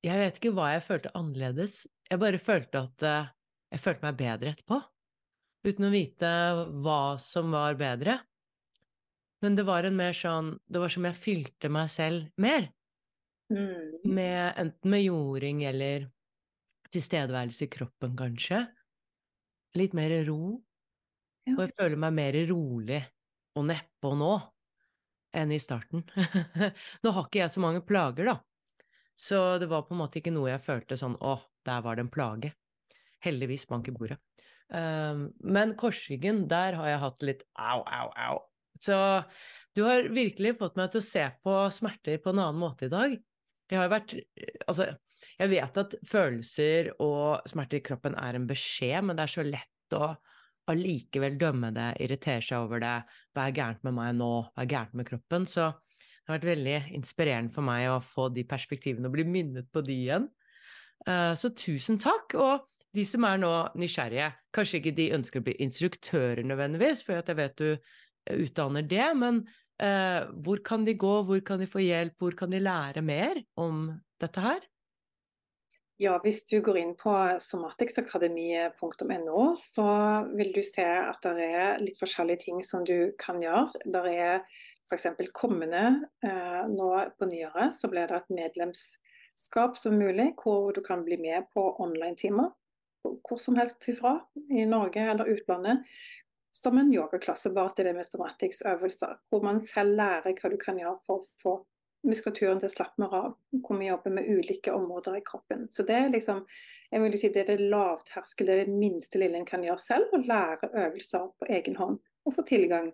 jeg 0.07 0.21
vet 0.23 0.39
ikke 0.39 0.55
hva 0.55 0.71
jeg 0.77 0.87
følte 0.87 1.13
annerledes. 1.19 1.81
Jeg 2.09 2.23
bare 2.23 2.41
følte 2.41 2.87
at 2.87 3.05
uh, 3.05 3.33
jeg 3.75 3.83
følte 3.83 4.07
meg 4.07 4.19
bedre 4.21 4.55
etterpå. 4.55 4.79
Uten 5.65 5.89
å 5.89 5.93
vite 5.93 6.31
hva 6.85 7.17
som 7.19 7.51
var 7.55 7.75
bedre. 7.81 8.21
Men 9.43 9.59
det 9.59 9.65
var 9.67 9.85
en 9.85 9.97
mer 9.99 10.15
sånn 10.17 10.55
Det 10.65 10.81
var 10.81 10.93
som 10.93 11.05
jeg 11.09 11.19
fylte 11.21 11.71
meg 11.73 11.91
selv 11.93 12.31
mer. 12.41 12.71
Mm. 13.53 14.01
Med, 14.07 14.55
enten 14.61 14.93
med 14.95 15.05
jording 15.05 15.65
eller 15.69 16.07
tilstedeværelse 16.95 17.67
i 17.67 17.73
kroppen, 17.73 18.15
kanskje. 18.17 18.63
Litt 19.77 19.97
mer 19.97 20.15
ro. 20.29 20.57
Ja. 21.45 21.59
Og 21.59 21.65
jeg 21.67 21.75
føler 21.77 22.01
meg 22.01 22.17
mer 22.17 22.39
rolig 22.49 23.03
og 23.59 23.67
nedpå 23.69 24.15
nå 24.17 24.35
enn 25.35 25.53
i 25.53 25.61
starten. 25.61 26.05
nå 27.03 27.13
har 27.17 27.27
ikke 27.27 27.43
jeg 27.43 27.53
så 27.53 27.63
mange 27.65 27.83
plager, 27.85 28.31
da. 28.31 28.39
Så 29.19 29.59
det 29.59 29.67
var 29.71 29.85
på 29.87 29.95
en 29.95 30.05
måte 30.05 30.21
ikke 30.21 30.33
noe 30.35 30.53
jeg 30.53 30.63
følte 30.63 30.99
sånn 30.99 31.19
å, 31.23 31.37
der 31.67 31.83
var 31.83 31.99
det 31.99 32.07
en 32.07 32.15
plage. 32.15 32.55
Heldigvis 33.25 33.67
bank 33.71 33.89
i 33.91 33.95
bordet. 33.97 34.19
Um, 34.73 35.29
men 35.45 35.75
korsryggen, 35.79 36.45
der 36.51 36.79
har 36.79 36.89
jeg 36.89 37.03
hatt 37.03 37.25
litt 37.27 37.45
au, 37.61 37.83
au, 37.85 38.11
au. 38.17 38.41
Så 38.83 38.97
du 39.77 39.85
har 39.87 40.09
virkelig 40.15 40.57
fått 40.61 40.77
meg 40.79 40.93
til 40.93 41.03
å 41.03 41.07
se 41.07 41.25
på 41.45 41.57
smerter 41.75 42.21
på 42.23 42.33
en 42.33 42.43
annen 42.43 42.61
måte 42.61 42.89
i 42.89 42.93
dag. 42.93 43.17
Jeg 43.71 43.81
har 43.81 43.91
vært 43.93 44.17
Altså, 44.69 44.91
jeg 45.39 45.51
vet 45.51 45.81
at 45.81 45.97
følelser 46.09 46.93
og 47.03 47.49
smerter 47.49 47.81
i 47.81 47.85
kroppen 47.85 48.17
er 48.21 48.37
en 48.37 48.49
beskjed, 48.49 49.01
men 49.07 49.17
det 49.17 49.27
er 49.27 49.35
så 49.35 49.47
lett 49.47 49.97
å 49.97 50.15
allikevel 50.71 51.37
dømme 51.41 51.71
det, 51.77 51.91
irritere 52.05 52.43
seg 52.45 52.65
over 52.65 52.81
det, 52.81 52.95
hva 53.35 53.47
er 53.47 53.57
gærent 53.57 53.83
med 53.85 53.97
meg 53.99 54.15
nå, 54.17 54.31
hva 54.53 54.65
er 54.65 54.71
gærent 54.71 54.95
med 54.97 55.09
kroppen? 55.09 55.45
Så 55.51 55.69
det 55.73 56.31
har 56.31 56.39
vært 56.39 56.51
veldig 56.55 56.77
inspirerende 56.97 57.53
for 57.53 57.67
meg 57.67 57.89
å 57.93 57.99
få 58.05 58.31
de 58.33 58.47
perspektivene 58.49 59.11
og 59.11 59.17
bli 59.17 59.27
minnet 59.29 59.69
på 59.73 59.83
de 59.85 59.97
igjen. 60.07 60.31
Uh, 61.05 61.35
så 61.37 61.51
tusen 61.53 61.99
takk. 62.01 62.33
Og 62.41 62.65
de 62.95 63.05
som 63.09 63.27
er 63.27 63.41
nå 63.43 63.53
nysgjerrige, 63.81 64.31
kanskje 64.55 64.81
ikke 64.81 64.95
de 64.97 65.11
ønsker 65.17 65.43
å 65.43 65.47
bli 65.49 65.57
instruktører 65.65 66.45
nødvendigvis, 66.47 67.03
for 67.07 67.19
jeg 67.19 67.39
vet 67.39 67.57
du 67.59 67.71
utdanner 68.35 68.87
det, 68.89 69.09
men 69.19 69.43
uh, 69.83 70.31
hvor 70.45 70.63
kan 70.65 70.87
de 70.87 70.95
gå, 70.99 71.15
hvor 71.29 71.43
kan 71.47 71.61
de 71.61 71.71
få 71.71 71.83
hjelp, 71.85 72.17
hvor 72.21 72.37
kan 72.39 72.53
de 72.53 72.63
lære 72.63 73.03
mer 73.05 73.43
om 73.61 73.89
dette 74.23 74.45
her? 74.45 74.63
Ja, 76.03 76.17
hvis 76.25 76.41
du 76.51 76.57
går 76.65 76.77
inn 76.81 76.95
på 76.99 77.13
somaticsakademiet.no, 77.39 79.43
så 79.55 79.87
vil 80.35 80.51
du 80.57 80.63
se 80.67 80.83
at 80.83 81.23
det 81.23 81.47
er 81.47 81.79
litt 81.79 82.01
forskjellige 82.01 82.49
ting 82.49 82.65
som 82.67 82.83
du 82.87 83.13
kan 83.21 83.43
gjøre. 83.43 83.71
Det 83.87 84.03
er 84.11 84.43
f.eks. 84.91 85.07
kommende 85.31 86.03
eh, 86.27 86.67
nå 86.67 86.91
på 87.15 87.27
nyåret, 87.31 87.79
så 87.79 87.87
blir 87.93 88.11
det 88.11 88.17
et 88.19 88.35
medlemskap 88.41 89.79
som 89.79 89.95
mulig, 89.95 90.35
hvor 90.43 90.75
du 90.75 90.83
kan 90.83 91.07
bli 91.07 91.15
med 91.23 91.47
på 91.55 91.63
online-timer. 91.87 92.51
Hvor 93.05 93.41
som 93.41 93.59
helst 93.61 93.85
ifra, 93.89 94.17
i 94.51 94.65
Norge 94.69 95.03
eller 95.11 95.31
utlandet. 95.35 95.85
Som 96.55 96.79
en 96.79 96.93
yogaklasse, 96.95 97.51
bare 97.51 97.75
til 97.75 97.89
det 97.89 97.95
med 97.97 98.07
somatics-øvelser. 98.07 99.15
Hvor 99.31 99.45
man 99.45 99.61
selv 99.67 99.97
lærer 99.99 100.37
hva 100.39 100.51
du 100.53 100.59
kan 100.61 100.79
gjøre 100.79 100.97
for 101.05 101.21
å 101.21 101.27
få 101.43 101.55
muskulaturen 102.05 102.61
til 102.61 102.69
å 102.69 102.75
slappe 102.75 103.03
mer 103.03 103.17
av. 103.19 103.37
Hvor 103.65 103.81
vi 103.81 103.89
jobber 103.89 104.15
med 104.15 104.29
ulike 104.31 104.73
områder 104.73 105.19
i 105.19 105.25
kroppen. 105.27 105.67
Så 105.73 105.87
det 105.89 105.99
er 105.99 106.13
liksom, 106.13 106.45
jeg 106.91 107.05
vil 107.05 107.19
si 107.21 107.33
det 107.35 107.45
er 107.45 107.53
det 107.55 107.71
lavterskel, 107.73 108.49
det 108.49 108.57
er 108.57 108.69
det 108.69 108.81
minste 108.81 109.21
lille 109.21 109.41
en 109.41 109.49
kan 109.49 109.65
gjøre 109.67 109.83
selv. 109.83 110.15
Å 110.15 110.23
lære 110.25 110.73
øvelser 110.87 111.31
på 111.39 111.51
egen 111.59 111.81
hånd. 111.81 112.03
Og 112.25 112.37
få 112.37 112.47
tilgang 112.49 112.93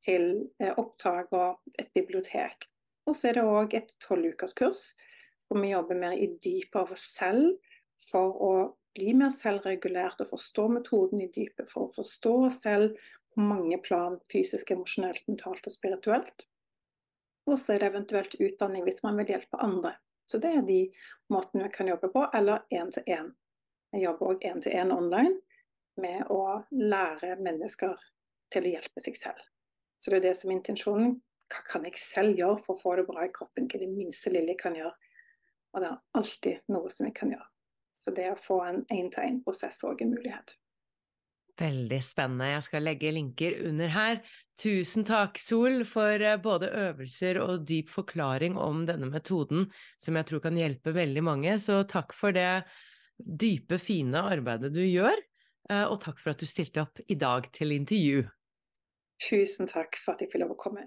til 0.00 0.30
eh, 0.62 0.72
opptak 0.80 1.32
og 1.36 1.78
et 1.78 1.90
bibliotek. 1.96 2.68
Og 3.08 3.16
så 3.16 3.30
er 3.30 3.38
det 3.40 3.48
òg 3.48 3.74
et 3.76 3.96
tolvukerskurs 4.04 4.90
hvor 5.50 5.58
vi 5.58 5.72
jobber 5.72 5.98
mer 5.98 6.14
i 6.14 6.28
dypet 6.38 6.76
av 6.78 6.92
oss 6.94 7.08
selv 7.16 7.56
for 8.06 8.36
å 8.38 8.52
bli 8.96 9.14
mer 9.16 9.32
selvregulert 9.34 10.20
og 10.22 10.30
forstå 10.32 10.66
metoden 10.76 11.22
i 11.24 11.30
dypet. 11.32 11.68
For 11.70 11.86
å 11.86 11.94
forstå 11.94 12.34
oss 12.48 12.60
selv 12.64 12.96
på 13.34 13.44
mange 13.44 13.78
plan, 13.84 14.18
fysisk, 14.32 14.72
emosjonelt, 14.74 15.22
mentalt 15.30 15.66
og 15.66 15.74
spirituelt. 15.74 16.46
Og 17.48 17.58
så 17.58 17.74
er 17.74 17.82
det 17.82 17.90
eventuelt 17.90 18.36
utdanning 18.38 18.84
hvis 18.86 19.02
man 19.06 19.18
vil 19.20 19.34
hjelpe 19.34 19.60
andre. 19.62 19.94
Så 20.30 20.38
det 20.38 20.50
er 20.54 20.66
de 20.66 20.80
måtene 21.32 21.66
vi 21.66 21.74
kan 21.74 21.88
jobbe 21.90 22.10
på, 22.12 22.22
eller 22.34 22.66
én-til-én. 22.70 23.32
Jeg 23.90 24.04
jobber 24.04 24.34
òg 24.34 24.44
én-til-én 24.46 24.92
online 24.94 25.40
med 26.00 26.28
å 26.30 26.60
lære 26.70 27.34
mennesker 27.42 27.96
til 28.54 28.66
å 28.66 28.74
hjelpe 28.76 29.02
seg 29.02 29.18
selv. 29.18 29.40
Så 29.98 30.12
det 30.12 30.20
er 30.20 30.28
det 30.28 30.36
som 30.38 30.52
er 30.52 30.60
intensjonen. 30.60 31.16
Hva 31.50 31.64
kan 31.66 31.86
jeg 31.88 31.98
selv 31.98 32.38
gjøre 32.38 32.60
for 32.62 32.76
å 32.76 32.80
få 32.80 32.94
det 33.00 33.08
bra 33.08 33.26
i 33.26 33.32
kroppen? 33.34 33.66
Hva 33.66 33.80
er 33.80 33.84
det 33.84 33.90
minste 33.90 34.30
lille 34.30 34.54
jeg 34.54 34.62
kan 34.62 34.78
gjøre? 34.78 34.94
Og 35.74 35.82
det 35.82 35.88
er 35.90 36.20
alltid 36.20 36.70
noe 36.70 36.92
som 36.94 37.08
jeg 37.08 37.16
kan 37.18 37.34
gjøre. 37.34 37.48
Så 38.00 38.14
det 38.16 38.30
å 38.32 38.38
få 38.38 38.62
en 38.64 38.82
én-til-én-prosess 38.88 39.82
òg 39.84 40.00
en 40.04 40.14
mulighet. 40.14 40.54
Veldig 41.60 41.98
spennende. 42.00 42.54
Jeg 42.54 42.64
skal 42.64 42.86
legge 42.86 43.10
linker 43.12 43.58
under 43.68 43.90
her. 43.92 44.20
Tusen 44.56 45.04
takk, 45.04 45.36
Sol, 45.40 45.82
for 45.88 46.22
eh, 46.24 46.38
både 46.40 46.70
øvelser 46.86 47.40
og 47.42 47.66
dyp 47.68 47.90
forklaring 47.92 48.56
om 48.56 48.86
denne 48.88 49.10
metoden, 49.12 49.66
som 50.00 50.16
jeg 50.16 50.30
tror 50.30 50.44
kan 50.46 50.56
hjelpe 50.56 50.94
veldig 50.96 51.24
mange. 51.26 51.58
Så 51.60 51.82
takk 51.90 52.16
for 52.16 52.32
det 52.36 52.62
dype, 53.20 53.76
fine 53.82 54.22
arbeidet 54.32 54.72
du 54.72 54.80
gjør, 54.80 55.20
eh, 55.68 55.84
og 55.84 56.00
takk 56.00 56.22
for 56.22 56.32
at 56.32 56.40
du 56.40 56.48
stilte 56.48 56.86
opp 56.86 57.02
i 57.04 57.18
dag 57.20 57.50
til 57.52 57.76
intervju. 57.76 58.24
Tusen 59.20 59.68
takk 59.68 60.00
for 60.00 60.14
at 60.14 60.24
jeg 60.24 60.32
fikk 60.32 60.46
lov 60.46 60.56
å 60.56 60.60
komme. 60.62 60.86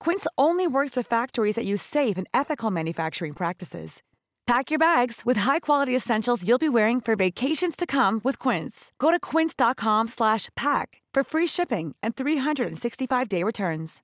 Quince 0.00 0.26
only 0.36 0.66
works 0.66 0.96
with 0.96 1.06
factories 1.06 1.54
that 1.54 1.64
use 1.64 1.82
safe 1.82 2.16
and 2.18 2.26
ethical 2.32 2.70
manufacturing 2.72 3.34
practices. 3.34 4.02
Pack 4.46 4.72
your 4.72 4.80
bags 4.80 5.20
with 5.24 5.36
high-quality 5.38 5.94
essentials 5.94 6.44
you'll 6.44 6.58
be 6.58 6.68
wearing 6.68 7.00
for 7.00 7.14
vacations 7.14 7.76
to 7.76 7.86
come 7.86 8.20
with 8.24 8.36
Quince. 8.38 8.90
Go 8.98 9.12
to 9.12 9.20
quince.com/pack 9.20 11.02
for 11.14 11.22
free 11.22 11.46
shipping 11.46 11.94
and 12.02 12.16
365-day 12.16 13.44
returns. 13.44 14.02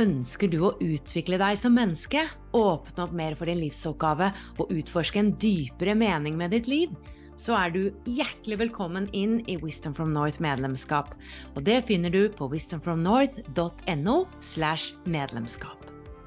Ønsker 0.00 0.48
du 0.48 0.60
å 0.64 0.76
utvikle 0.80 1.36
deg 1.36 1.58
som 1.60 1.74
menneske, 1.76 2.22
åpne 2.56 3.02
opp 3.04 3.12
mer 3.12 3.34
for 3.36 3.50
din 3.50 3.60
livsoppgave 3.60 4.30
og 4.58 4.70
utforske 4.72 5.20
en 5.20 5.32
dypere 5.36 5.94
mening 5.94 6.38
med 6.40 6.50
ditt 6.56 6.68
liv? 6.68 6.94
Så 7.40 7.56
er 7.56 7.72
du 7.72 7.82
hjertelig 8.04 8.58
velkommen 8.60 9.08
inn 9.16 9.38
i 9.48 9.56
Wisdom 9.62 9.94
from 9.96 10.12
North-medlemskap. 10.12 11.14
Og 11.56 11.64
det 11.64 11.80
finner 11.88 12.12
du 12.12 12.26
på 12.36 12.50
wisdomfromnorth.no 12.52 14.16
slash 14.44 14.92
medlemskap. 15.08 15.78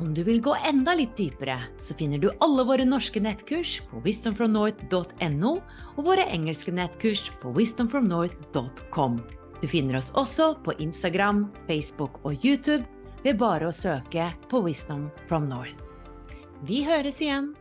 Om 0.02 0.16
du 0.18 0.24
vil 0.26 0.42
gå 0.44 0.56
enda 0.66 0.96
litt 0.98 1.14
dypere, 1.20 1.60
så 1.78 1.94
finner 1.96 2.20
du 2.20 2.32
alle 2.44 2.66
våre 2.66 2.86
norske 2.88 3.22
nettkurs 3.22 3.78
på 3.92 4.02
wisdomfromnorth.no 4.04 5.54
og 5.94 6.02
våre 6.10 6.26
engelske 6.34 6.74
nettkurs 6.74 7.28
på 7.44 7.54
wisdomfromnorth.com. 7.56 9.22
Du 9.62 9.70
finner 9.72 10.02
oss 10.02 10.12
også 10.20 10.56
på 10.66 10.76
Instagram, 10.84 11.46
Facebook 11.70 12.20
og 12.26 12.42
YouTube 12.44 12.84
ved 13.24 13.40
bare 13.40 13.70
å 13.70 13.76
søke 13.76 14.32
på 14.52 14.66
Wisdom 14.66 15.08
from 15.30 15.48
North. 15.48 15.78
Vi 16.68 16.84
høres 16.88 17.22
igjen! 17.24 17.54